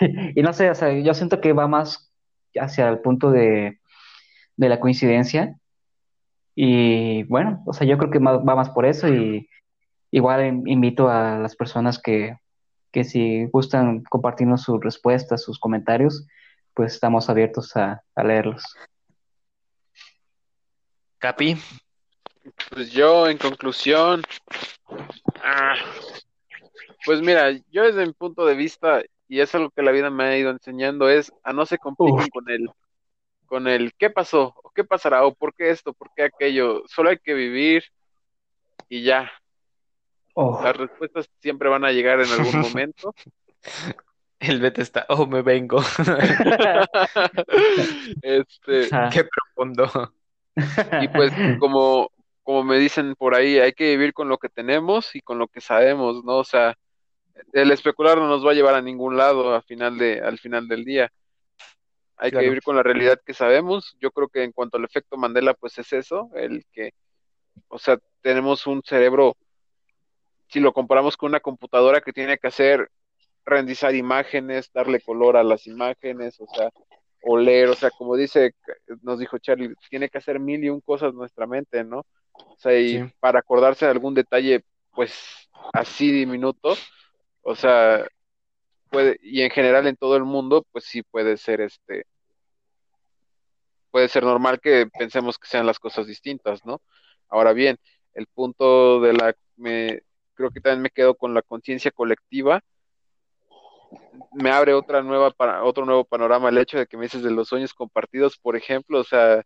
y 0.36 0.42
no 0.42 0.54
sé, 0.54 0.70
o 0.70 0.76
sea, 0.76 0.92
yo 0.92 1.14
siento 1.14 1.40
que 1.40 1.54
va 1.54 1.68
más 1.68 2.12
hacia 2.60 2.90
el 2.90 3.00
punto 3.00 3.32
de, 3.32 3.80
de 4.58 4.70
la 4.70 4.80
coincidencia. 4.80 5.56
Y 6.56 7.24
bueno, 7.24 7.64
o 7.66 7.74
sea, 7.74 7.86
yo 7.86 7.98
creo 7.98 8.12
que 8.12 8.20
va 8.20 8.40
más 8.40 8.70
por 8.70 8.86
eso 8.86 9.08
y 9.10 9.50
igual 10.12 10.64
invito 10.66 11.10
a 11.10 11.38
las 11.38 11.56
personas 11.56 12.02
que, 12.02 12.38
que 12.92 13.04
si 13.04 13.46
gustan 13.48 14.04
compartirnos 14.04 14.62
sus 14.62 14.82
respuestas, 14.82 15.44
sus 15.44 15.60
comentarios, 15.60 16.26
pues 16.74 16.94
estamos 16.94 17.30
abiertos 17.30 17.76
a, 17.76 18.02
a 18.16 18.24
leerlos. 18.24 18.64
Capi. 21.26 21.58
Pues 22.70 22.92
yo, 22.92 23.28
en 23.28 23.40
conclusión, 23.40 24.22
ah, 25.44 25.74
pues 27.04 27.20
mira, 27.22 27.50
yo 27.72 27.82
desde 27.82 28.06
mi 28.06 28.14
punto 28.14 28.46
de 28.46 28.54
vista, 28.54 29.02
y 29.28 29.40
es 29.40 29.56
algo 29.56 29.72
que 29.72 29.82
la 29.82 29.92
vida 29.92 30.12
me 30.12 30.24
ha 30.24 30.38
ido 30.38 30.52
enseñando, 30.52 31.10
es 31.10 31.34
a 31.42 31.52
no 31.52 31.66
se 31.66 31.80
compliquen 31.80 32.30
con 32.30 32.48
el, 32.52 32.70
con 33.48 33.68
el 33.68 33.92
qué 33.98 34.12
pasó, 34.12 34.54
o 34.64 34.70
qué 34.70 34.84
pasará, 34.84 35.26
o 35.26 35.34
por 35.34 35.56
qué 35.56 35.72
esto, 35.72 35.94
por 35.94 36.12
qué 36.16 36.26
aquello. 36.26 36.84
Solo 36.86 37.10
hay 37.10 37.18
que 37.18 37.34
vivir 37.34 37.86
y 38.88 39.02
ya. 39.02 39.32
Oh. 40.36 40.62
Las 40.64 40.78
respuestas 40.78 41.28
siempre 41.40 41.70
van 41.70 41.86
a 41.86 41.92
llegar 41.92 42.22
en 42.22 42.30
algún 42.30 42.60
momento. 42.62 43.16
El 44.38 44.62
Beta 44.62 44.84
está, 44.84 45.08
oh, 45.10 45.26
me 45.26 45.42
vengo. 45.42 45.80
este, 48.22 48.90
qué 49.12 49.24
profundo. 49.24 50.14
Y 51.02 51.08
pues, 51.10 51.32
como, 51.60 52.12
como 52.44 52.64
me 52.64 52.78
dicen 52.78 53.16
por 53.16 53.36
ahí, 53.36 53.60
hay 53.60 53.74
que 53.74 53.92
vivir 53.92 54.14
con 54.14 54.30
lo 54.30 54.38
que 54.38 54.50
tenemos 54.50 55.16
y 55.16 55.22
con 55.22 55.40
lo 55.40 55.48
que 55.48 55.62
sabemos, 55.62 56.24
¿no? 56.24 56.38
O 56.38 56.44
sea, 56.44 56.78
el 57.54 57.72
especular 57.72 58.18
no 58.18 58.28
nos 58.28 58.46
va 58.46 58.52
a 58.52 58.54
llevar 58.54 58.76
a 58.76 58.82
ningún 58.82 59.18
lado 59.18 59.54
al 59.54 59.64
final, 59.64 59.98
de, 59.98 60.22
al 60.22 60.38
final 60.38 60.68
del 60.68 60.86
día. 60.86 61.12
Hay 62.18 62.32
que 62.32 62.40
vivir 62.40 62.62
con 62.62 62.78
la 62.78 62.84
realidad 62.84 63.20
que 63.26 63.34
sabemos. 63.34 63.98
Yo 64.00 64.12
creo 64.12 64.30
que 64.30 64.44
en 64.44 64.54
cuanto 64.54 64.78
al 64.78 64.86
efecto 64.86 65.18
Mandela, 65.18 65.54
pues 65.54 65.78
es 65.78 65.92
eso, 65.92 66.30
el 66.36 66.66
que, 66.72 66.94
o 67.68 67.78
sea, 67.78 68.00
tenemos 68.22 68.68
un 68.68 68.82
cerebro, 68.84 69.36
si 70.48 70.62
lo 70.62 70.72
comparamos 70.72 71.18
con 71.18 71.30
una 71.30 71.42
computadora 71.42 72.00
que 72.00 72.14
tiene 72.14 72.38
que 72.38 72.48
hacer, 72.48 72.90
rendizar 73.46 73.94
imágenes, 73.96 74.72
darle 74.72 75.02
color 75.02 75.36
a 75.36 75.44
las 75.44 75.68
imágenes, 75.68 76.40
o 76.40 76.48
sea, 76.54 76.70
oler, 77.26 77.70
o 77.70 77.76
sea, 77.76 77.90
como 77.90 78.16
dice, 78.16 78.54
nos 79.02 79.20
dijo 79.20 79.38
Charlie, 79.40 79.74
tiene 79.90 80.10
que 80.10 80.20
hacer 80.20 80.40
mil 80.40 80.64
y 80.64 80.70
un 80.70 80.82
cosas 80.82 81.14
nuestra 81.14 81.48
mente, 81.48 81.84
¿no? 81.84 82.06
O 82.32 82.56
sea, 82.58 82.80
y 82.80 83.12
para 83.20 83.40
acordarse 83.40 83.86
de 83.86 83.92
algún 83.92 84.14
detalle, 84.14 84.64
pues 84.92 85.50
así 85.74 86.12
diminuto, 86.12 86.76
o 87.42 87.56
sea, 87.56 88.06
puede, 88.90 89.18
y 89.22 89.42
en 89.42 89.50
general 89.50 89.88
en 89.88 89.96
todo 89.96 90.16
el 90.18 90.24
mundo, 90.24 90.66
pues 90.72 90.86
sí 90.86 91.02
puede 91.02 91.38
ser 91.38 91.62
este, 91.62 92.06
puede 93.90 94.08
ser 94.08 94.24
normal 94.24 94.60
que 94.60 94.88
pensemos 94.88 95.40
que 95.40 95.48
sean 95.48 95.66
las 95.66 95.80
cosas 95.80 96.06
distintas, 96.06 96.66
¿no? 96.66 96.82
Ahora 97.28 97.54
bien, 97.54 97.78
el 98.14 98.28
punto 98.28 99.02
de 99.02 99.14
la, 99.14 99.36
me, 99.56 100.02
creo 100.36 100.52
que 100.52 100.62
también 100.62 100.84
me 100.84 100.90
quedo 100.92 101.16
con 101.16 101.34
la 101.34 101.42
conciencia 101.42 101.92
colectiva, 101.92 102.62
me 104.34 104.52
abre 104.52 104.74
otra 104.74 105.02
nueva 105.02 105.32
para, 105.32 105.64
otro 105.64 105.86
nuevo 105.86 106.04
panorama 106.04 106.50
el 106.50 106.58
hecho 106.58 106.78
de 106.78 106.88
que 106.88 106.98
me 106.98 107.04
dices 107.04 107.24
de 107.24 107.32
los 107.32 107.48
sueños 107.48 107.74
compartidos, 107.74 108.38
por 108.38 108.56
ejemplo, 108.56 109.00
o 109.00 109.04
sea, 109.04 109.44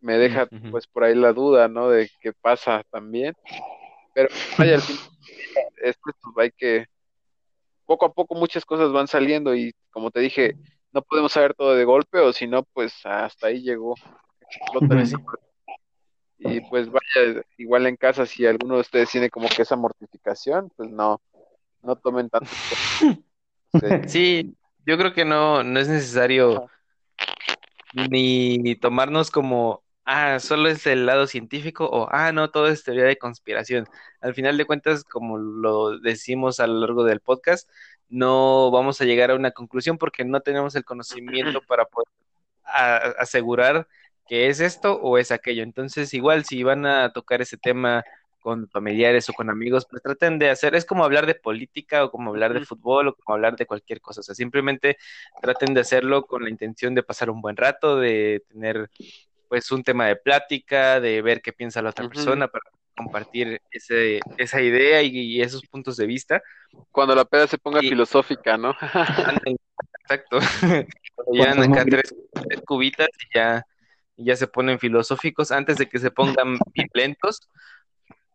me 0.00 0.18
deja 0.18 0.46
pues 0.70 0.86
por 0.86 1.04
ahí 1.04 1.14
la 1.14 1.32
duda, 1.32 1.68
¿no? 1.68 1.88
De 1.88 2.10
qué 2.20 2.32
pasa 2.32 2.82
también. 2.90 3.34
Pero 4.14 4.28
vaya, 4.58 4.74
al 4.74 4.82
fin, 4.82 4.96
esto 5.82 6.10
pues, 6.34 6.44
hay 6.44 6.50
que 6.50 6.86
poco 7.86 8.06
a 8.06 8.12
poco 8.12 8.34
muchas 8.34 8.64
cosas 8.64 8.92
van 8.92 9.08
saliendo 9.08 9.54
y 9.54 9.74
como 9.90 10.10
te 10.10 10.20
dije, 10.20 10.56
no 10.92 11.02
podemos 11.02 11.32
saber 11.32 11.54
todo 11.54 11.74
de 11.74 11.84
golpe 11.84 12.18
o 12.18 12.32
si 12.32 12.46
no, 12.46 12.64
pues 12.64 12.94
hasta 13.04 13.48
ahí 13.48 13.62
llegó. 13.62 13.94
Y 16.38 16.60
pues 16.62 16.90
vaya, 16.90 17.42
igual 17.56 17.86
en 17.86 17.96
casa, 17.96 18.26
si 18.26 18.44
alguno 18.46 18.74
de 18.74 18.80
ustedes 18.80 19.10
tiene 19.10 19.30
como 19.30 19.48
que 19.48 19.62
esa 19.62 19.76
mortificación, 19.76 20.70
pues 20.76 20.90
no, 20.90 21.20
no 21.82 21.96
tomen 21.96 22.28
tanto. 22.28 22.50
Sí, 24.06 24.56
yo 24.86 24.98
creo 24.98 25.12
que 25.12 25.24
no, 25.24 25.62
no 25.62 25.80
es 25.80 25.88
necesario 25.88 26.68
ni 27.94 28.74
tomarnos 28.76 29.30
como, 29.30 29.82
ah, 30.04 30.38
solo 30.40 30.68
es 30.68 30.86
el 30.86 31.06
lado 31.06 31.26
científico 31.26 31.86
o, 31.90 32.08
ah, 32.10 32.32
no, 32.32 32.50
todo 32.50 32.68
es 32.68 32.84
teoría 32.84 33.04
de 33.04 33.18
conspiración. 33.18 33.86
Al 34.20 34.34
final 34.34 34.56
de 34.56 34.64
cuentas, 34.64 35.04
como 35.04 35.38
lo 35.38 35.98
decimos 35.98 36.60
a 36.60 36.66
lo 36.66 36.80
largo 36.80 37.04
del 37.04 37.20
podcast, 37.20 37.68
no 38.08 38.70
vamos 38.70 39.00
a 39.00 39.04
llegar 39.04 39.30
a 39.30 39.34
una 39.34 39.52
conclusión 39.52 39.98
porque 39.98 40.24
no 40.24 40.40
tenemos 40.40 40.74
el 40.74 40.84
conocimiento 40.84 41.60
para 41.68 41.84
poder 41.86 42.08
asegurar 43.18 43.86
que 44.26 44.48
es 44.48 44.60
esto 44.60 44.98
o 45.00 45.18
es 45.18 45.30
aquello. 45.32 45.62
Entonces, 45.62 46.14
igual 46.14 46.44
si 46.44 46.62
van 46.62 46.86
a 46.86 47.12
tocar 47.12 47.42
ese 47.42 47.56
tema 47.56 48.04
con 48.42 48.68
familiares 48.68 49.28
o 49.30 49.32
con 49.32 49.48
amigos, 49.48 49.86
pues 49.88 50.02
traten 50.02 50.38
de 50.38 50.50
hacer, 50.50 50.74
es 50.74 50.84
como 50.84 51.04
hablar 51.04 51.26
de 51.26 51.34
política 51.34 52.04
o 52.04 52.10
como 52.10 52.30
hablar 52.30 52.52
de 52.52 52.66
fútbol 52.66 53.08
o 53.08 53.14
como 53.14 53.34
hablar 53.34 53.56
de 53.56 53.66
cualquier 53.66 54.00
cosa, 54.00 54.20
o 54.20 54.24
sea, 54.24 54.34
simplemente 54.34 54.98
traten 55.40 55.72
de 55.72 55.80
hacerlo 55.80 56.26
con 56.26 56.42
la 56.42 56.50
intención 56.50 56.94
de 56.94 57.02
pasar 57.02 57.30
un 57.30 57.40
buen 57.40 57.56
rato, 57.56 57.96
de 57.96 58.42
tener 58.48 58.90
pues 59.48 59.70
un 59.70 59.82
tema 59.82 60.06
de 60.06 60.16
plática, 60.16 61.00
de 61.00 61.22
ver 61.22 61.40
qué 61.40 61.52
piensa 61.52 61.82
la 61.82 61.90
otra 61.90 62.08
persona 62.08 62.48
para 62.48 62.64
compartir 62.96 63.60
ese, 63.70 64.20
esa 64.38 64.60
idea 64.60 65.02
y, 65.02 65.40
esos 65.40 65.62
puntos 65.66 65.96
de 65.96 66.06
vista. 66.06 66.42
Cuando 66.90 67.14
la 67.14 67.24
peda 67.24 67.46
se 67.46 67.58
ponga 67.58 67.80
filosófica, 67.80 68.56
¿no? 68.56 68.74
Exacto. 70.00 70.38
ya 71.32 71.52
acá 71.52 71.84
tres, 71.84 72.14
cubitas 72.66 73.08
y 73.08 73.38
ya, 73.38 73.64
ya 74.16 74.36
se 74.36 74.46
ponen 74.46 74.78
filosóficos 74.78 75.52
antes 75.52 75.76
de 75.76 75.88
que 75.88 75.98
se 75.98 76.10
pongan 76.10 76.58
violentos 76.74 77.50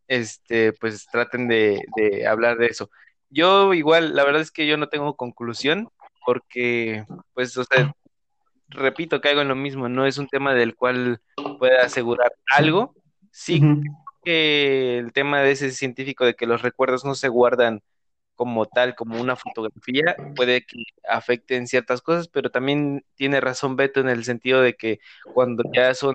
este, 0.08 0.74
pues 0.74 1.08
traten 1.12 1.48
de, 1.48 1.82
hablar 2.28 2.58
de 2.58 2.68
eso. 2.68 2.90
Yo 3.30 3.74
igual, 3.74 4.16
la 4.16 4.24
verdad 4.24 4.42
es 4.42 4.52
que 4.52 4.68
yo 4.68 4.78
no 4.78 4.88
tengo 4.88 5.16
conclusión 5.16 5.90
porque, 6.26 7.06
pues, 7.34 7.56
o 7.58 7.64
sea, 7.64 7.94
repito, 8.70 9.22
caigo 9.22 9.42
en 9.42 9.48
lo 9.48 9.56
mismo, 9.56 9.90
no 9.90 10.06
es 10.06 10.18
un 10.18 10.28
tema 10.28 10.54
del 10.54 10.76
cual 10.76 11.22
pueda 11.60 11.86
asegurar 11.86 12.34
algo. 12.56 12.94
Sí, 13.32 13.62
que 14.24 14.98
el 14.98 15.14
tema 15.14 15.42
de 15.42 15.52
ese 15.52 15.72
científico 15.72 16.26
de 16.26 16.36
que 16.36 16.48
los 16.48 16.62
recuerdos 16.62 17.06
no 17.06 17.16
se 17.16 17.30
guardan 17.30 17.82
como 18.36 18.66
tal, 18.68 18.96
como 18.96 19.20
una 19.20 19.36
fotografía, 19.36 20.16
puede 20.36 20.64
que 20.66 20.84
afecte 21.10 21.56
en 21.56 21.68
ciertas 21.68 22.02
cosas, 22.02 22.28
pero 22.28 22.52
también 22.52 23.04
tiene 23.16 23.42
razón 23.42 23.76
Beto 23.76 24.00
en 24.00 24.10
el 24.10 24.24
sentido 24.24 24.62
de 24.62 24.76
que 24.76 25.00
cuando 25.34 25.64
ya 25.74 25.94
son 25.94 26.14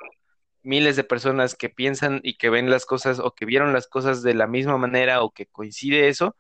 miles 0.63 0.97
de 0.97 1.05
personas 1.05 1.55
que 1.55 1.69
piensan 1.69 2.21
y 2.23 2.35
que 2.37 2.51
ven 2.51 2.71
las 2.71 2.87
cosas 2.87 3.19
o 3.19 3.35
que 3.35 3.47
vieron 3.47 3.73
las 3.73 3.89
cosas 3.89 4.23
de 4.23 4.35
la 4.35 4.47
misma 4.47 4.79
manera 4.79 5.23
o 5.23 5.33
que 5.33 5.47
coincide 5.47 6.09
eso, 6.09 6.37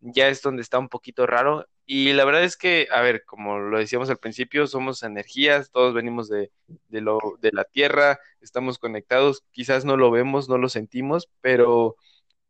ya 0.00 0.28
es 0.28 0.42
donde 0.42 0.62
está 0.62 0.78
un 0.78 0.88
poquito 0.88 1.26
raro. 1.26 1.66
Y 1.86 2.12
la 2.12 2.24
verdad 2.24 2.44
es 2.44 2.56
que, 2.56 2.88
a 2.92 3.00
ver, 3.00 3.24
como 3.24 3.58
lo 3.58 3.78
decíamos 3.78 4.10
al 4.10 4.18
principio, 4.18 4.66
somos 4.66 5.02
energías, 5.02 5.70
todos 5.70 5.94
venimos 5.94 6.28
de, 6.28 6.50
de, 6.88 7.00
lo, 7.00 7.18
de 7.40 7.52
la 7.52 7.64
Tierra, 7.64 8.18
estamos 8.40 8.78
conectados, 8.78 9.44
quizás 9.52 9.84
no 9.84 9.96
lo 9.96 10.10
vemos, 10.10 10.48
no 10.48 10.58
lo 10.58 10.68
sentimos, 10.68 11.28
pero 11.40 11.96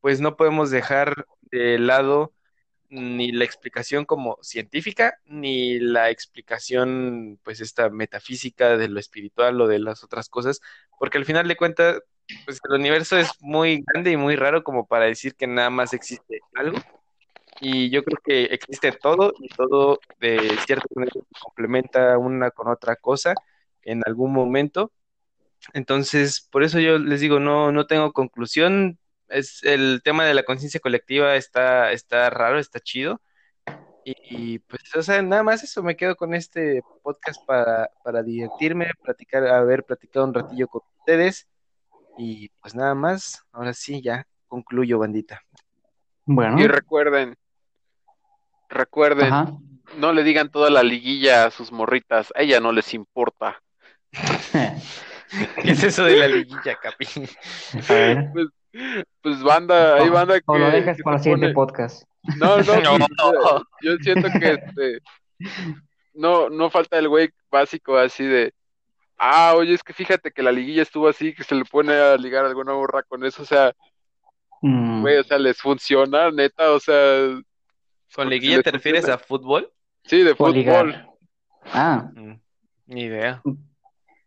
pues 0.00 0.20
no 0.20 0.36
podemos 0.36 0.70
dejar 0.70 1.26
de 1.42 1.78
lado 1.78 2.32
ni 2.88 3.32
la 3.32 3.44
explicación 3.44 4.04
como 4.04 4.38
científica, 4.42 5.18
ni 5.26 5.78
la 5.80 6.10
explicación, 6.10 7.40
pues, 7.42 7.60
esta 7.60 7.90
metafísica 7.90 8.76
de 8.76 8.88
lo 8.88 9.00
espiritual 9.00 9.60
o 9.60 9.66
de 9.68 9.78
las 9.80 10.04
otras 10.04 10.28
cosas, 10.28 10.60
porque 10.98 11.18
al 11.18 11.24
final 11.24 11.48
de 11.48 11.56
cuentas, 11.56 12.00
pues 12.44 12.60
el 12.68 12.74
universo 12.80 13.16
es 13.16 13.30
muy 13.40 13.82
grande 13.86 14.12
y 14.12 14.16
muy 14.16 14.36
raro 14.36 14.64
como 14.64 14.86
para 14.86 15.06
decir 15.06 15.34
que 15.36 15.46
nada 15.46 15.70
más 15.70 15.92
existe 15.92 16.40
algo. 16.54 16.78
Y 17.60 17.90
yo 17.90 18.04
creo 18.04 18.18
que 18.24 18.44
existe 18.44 18.92
todo 18.92 19.32
y 19.40 19.48
todo 19.48 20.00
de 20.20 20.56
cierta 20.66 20.86
manera 20.94 21.12
complementa 21.40 22.18
una 22.18 22.50
con 22.50 22.68
otra 22.68 22.96
cosa 22.96 23.34
en 23.82 24.02
algún 24.06 24.32
momento. 24.32 24.92
Entonces, 25.72 26.48
por 26.50 26.62
eso 26.64 26.78
yo 26.80 26.98
les 26.98 27.20
digo, 27.20 27.40
no, 27.40 27.72
no 27.72 27.86
tengo 27.86 28.12
conclusión, 28.12 28.98
es 29.28 29.62
el 29.64 30.00
tema 30.04 30.24
de 30.24 30.34
la 30.34 30.44
conciencia 30.44 30.80
colectiva 30.80 31.36
está, 31.36 31.92
está 31.92 32.30
raro, 32.30 32.58
está 32.58 32.80
chido. 32.80 33.20
Y, 34.08 34.60
pues, 34.60 34.82
o 34.94 35.02
sea, 35.02 35.20
nada 35.20 35.42
más 35.42 35.64
eso, 35.64 35.82
me 35.82 35.96
quedo 35.96 36.14
con 36.14 36.32
este 36.32 36.80
podcast 37.02 37.44
para, 37.44 37.90
para 38.04 38.22
divertirme, 38.22 38.88
platicar, 39.02 39.44
haber 39.48 39.82
platicado 39.82 40.26
un 40.26 40.34
ratillo 40.34 40.68
con 40.68 40.82
ustedes. 41.00 41.48
Y 42.16 42.50
pues 42.60 42.76
nada 42.76 42.94
más, 42.94 43.42
ahora 43.50 43.74
sí, 43.74 44.00
ya 44.00 44.24
concluyo, 44.46 45.00
bandita. 45.00 45.42
Bueno. 46.24 46.60
Y 46.60 46.68
recuerden, 46.68 47.34
recuerden, 48.68 49.32
no 49.96 50.12
le 50.12 50.22
digan 50.22 50.52
toda 50.52 50.70
la 50.70 50.84
liguilla 50.84 51.46
a 51.46 51.50
sus 51.50 51.72
morritas, 51.72 52.32
a 52.36 52.42
ella 52.42 52.60
no 52.60 52.70
les 52.70 52.94
importa. 52.94 53.60
¿Qué 54.52 55.70
es 55.72 55.82
eso 55.82 56.04
de 56.04 56.16
la 56.16 56.28
liguilla, 56.28 56.76
Capi? 56.80 57.06
A 57.88 57.92
ver. 57.92 58.30
Pues, 58.32 58.46
pues 59.20 59.42
banda, 59.42 59.96
hay 59.96 60.08
banda 60.10 60.38
que. 60.38 60.44
O 60.46 60.58
lo 60.58 60.70
dejas 60.70 60.98
para 61.02 61.16
el 61.16 61.22
siguiente 61.22 61.52
podcast. 61.52 62.04
No, 62.38 62.58
no, 62.58 62.98
no, 62.98 63.66
Yo 63.82 63.96
siento 64.00 64.28
que 64.38 64.52
este. 64.52 65.00
No, 66.14 66.48
no 66.48 66.70
falta 66.70 66.98
el 66.98 67.08
güey 67.08 67.30
básico 67.50 67.96
así 67.96 68.24
de. 68.24 68.52
Ah, 69.18 69.54
oye, 69.56 69.74
es 69.74 69.82
que 69.82 69.92
fíjate 69.92 70.30
que 70.30 70.42
la 70.42 70.52
liguilla 70.52 70.82
estuvo 70.82 71.08
así, 71.08 71.34
que 71.34 71.44
se 71.44 71.54
le 71.54 71.64
pone 71.64 71.94
a 71.94 72.16
ligar 72.16 72.44
alguna 72.44 72.72
borra 72.72 73.02
con 73.02 73.24
eso, 73.24 73.42
o 73.42 73.46
sea. 73.46 73.72
Mm. 74.62 75.02
Güey, 75.02 75.18
o 75.18 75.24
sea, 75.24 75.38
les 75.38 75.58
funciona, 75.58 76.30
neta, 76.30 76.72
o 76.72 76.80
sea. 76.80 77.38
¿Con 78.14 78.28
liguilla 78.28 78.62
te 78.62 78.70
refieres 78.70 79.08
a 79.08 79.18
fútbol? 79.18 79.70
Sí, 80.04 80.22
de 80.22 80.34
fútbol. 80.34 81.06
Ah. 81.72 82.08
Mm, 82.14 82.40
ni 82.86 83.02
idea. 83.02 83.42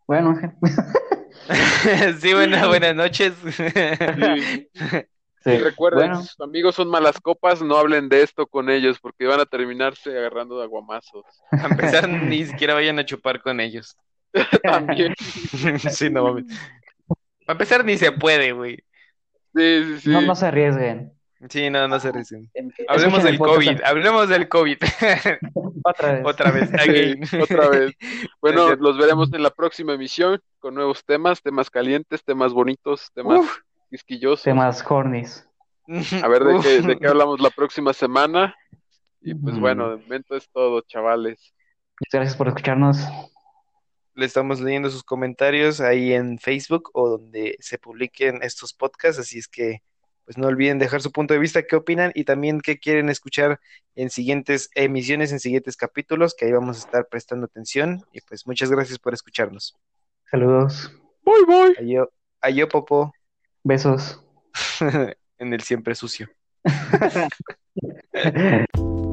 Bueno, 0.09 0.33
sí, 2.19 2.33
buenas 2.33 2.67
buenas 2.67 2.95
noches. 2.95 3.31
Sí. 3.51 3.63
recuerden, 5.45 6.15
sus 6.17 6.39
amigos 6.41 6.75
son 6.75 6.89
malas 6.89 7.19
copas, 7.19 7.61
no 7.61 7.77
hablen 7.77 8.09
de 8.09 8.23
esto 8.23 8.47
con 8.47 8.69
ellos 8.69 8.99
porque 8.99 9.25
van 9.25 9.39
a 9.39 9.45
terminarse 9.45 10.17
agarrando 10.17 10.57
de 10.57 10.63
aguamazos. 10.63 11.25
A 11.51 11.67
empezar, 11.67 12.09
ni 12.09 12.45
siquiera 12.45 12.73
vayan 12.73 12.99
a 12.99 13.05
chupar 13.05 13.41
con 13.41 13.59
ellos. 13.59 13.97
También. 14.63 15.13
sí, 15.17 16.09
no 16.09 16.23
mames. 16.23 16.45
A 17.47 17.53
empezar, 17.53 17.83
ni 17.83 17.97
se 17.97 18.11
puede, 18.11 18.51
güey. 18.51 18.77
Sí, 19.55 19.83
sí, 19.83 19.99
sí. 20.01 20.09
No, 20.09 20.21
no 20.21 20.35
se 20.35 20.45
arriesguen. 20.45 21.11
Sí, 21.49 21.69
no, 21.69 21.87
no 21.87 21.99
se 21.99 22.09
arriesguen. 22.09 22.51
Hablemos 22.87 23.23
del 23.23 23.39
COVID, 23.39 23.81
hablemos 23.83 24.29
del 24.29 24.49
COVID. 24.49 24.77
otra 25.83 26.11
vez. 26.11 26.25
Otra 26.25 26.51
vez, 26.51 27.33
otra 27.33 27.69
vez. 27.69 27.93
Bueno, 28.41 28.75
los 28.75 28.97
veremos 28.97 29.33
en 29.33 29.41
la 29.41 29.49
próxima 29.49 29.93
emisión 29.93 30.39
con 30.59 30.75
nuevos 30.75 31.03
temas, 31.05 31.41
temas 31.41 31.69
calientes, 31.71 32.23
temas 32.23 32.53
bonitos, 32.53 33.09
temas 33.13 33.49
quisquillosos. 33.89 34.43
Temas 34.43 34.83
hornies. 34.87 35.47
A 36.21 36.27
ver 36.27 36.43
de 36.43 36.59
qué, 36.61 36.81
de 36.81 36.97
qué 36.97 37.07
hablamos 37.07 37.39
la 37.39 37.49
próxima 37.49 37.93
semana. 37.93 38.55
Y 39.21 39.33
pues 39.33 39.59
bueno, 39.59 39.89
de 39.89 39.97
momento 39.97 40.35
es 40.35 40.49
todo, 40.49 40.81
chavales. 40.81 41.53
Muchas 41.99 42.19
gracias 42.19 42.37
por 42.37 42.47
escucharnos. 42.47 42.99
Le 44.13 44.25
estamos 44.25 44.59
leyendo 44.61 44.89
sus 44.89 45.03
comentarios 45.03 45.81
ahí 45.81 46.13
en 46.13 46.39
Facebook 46.39 46.91
o 46.93 47.09
donde 47.09 47.57
se 47.59 47.77
publiquen 47.77 48.39
estos 48.43 48.73
podcasts, 48.73 49.19
así 49.19 49.39
es 49.39 49.47
que 49.47 49.81
pues 50.25 50.37
no 50.37 50.47
olviden 50.47 50.77
dejar 50.77 51.01
su 51.01 51.11
punto 51.11 51.33
de 51.33 51.39
vista, 51.39 51.63
qué 51.63 51.75
opinan 51.75 52.11
y 52.13 52.23
también 52.23 52.61
qué 52.61 52.77
quieren 52.77 53.09
escuchar 53.09 53.59
en 53.95 54.11
siguientes 54.11 54.69
emisiones, 54.75 55.31
en 55.31 55.39
siguientes 55.39 55.75
capítulos, 55.75 56.35
que 56.35 56.45
ahí 56.45 56.51
vamos 56.51 56.77
a 56.77 56.85
estar 56.85 57.07
prestando 57.09 57.45
atención. 57.45 58.05
Y 58.13 58.21
pues 58.21 58.45
muchas 58.45 58.69
gracias 58.69 58.99
por 58.99 59.15
escucharnos. 59.15 59.75
Saludos. 60.29 60.93
Bye 61.23 61.45
bye. 61.47 62.05
Ayo 62.41 62.69
popo. 62.69 63.11
Besos. 63.69 64.19
en 65.37 65.53
el 65.53 65.61
siempre 65.61 65.93
sucio. 65.93 66.27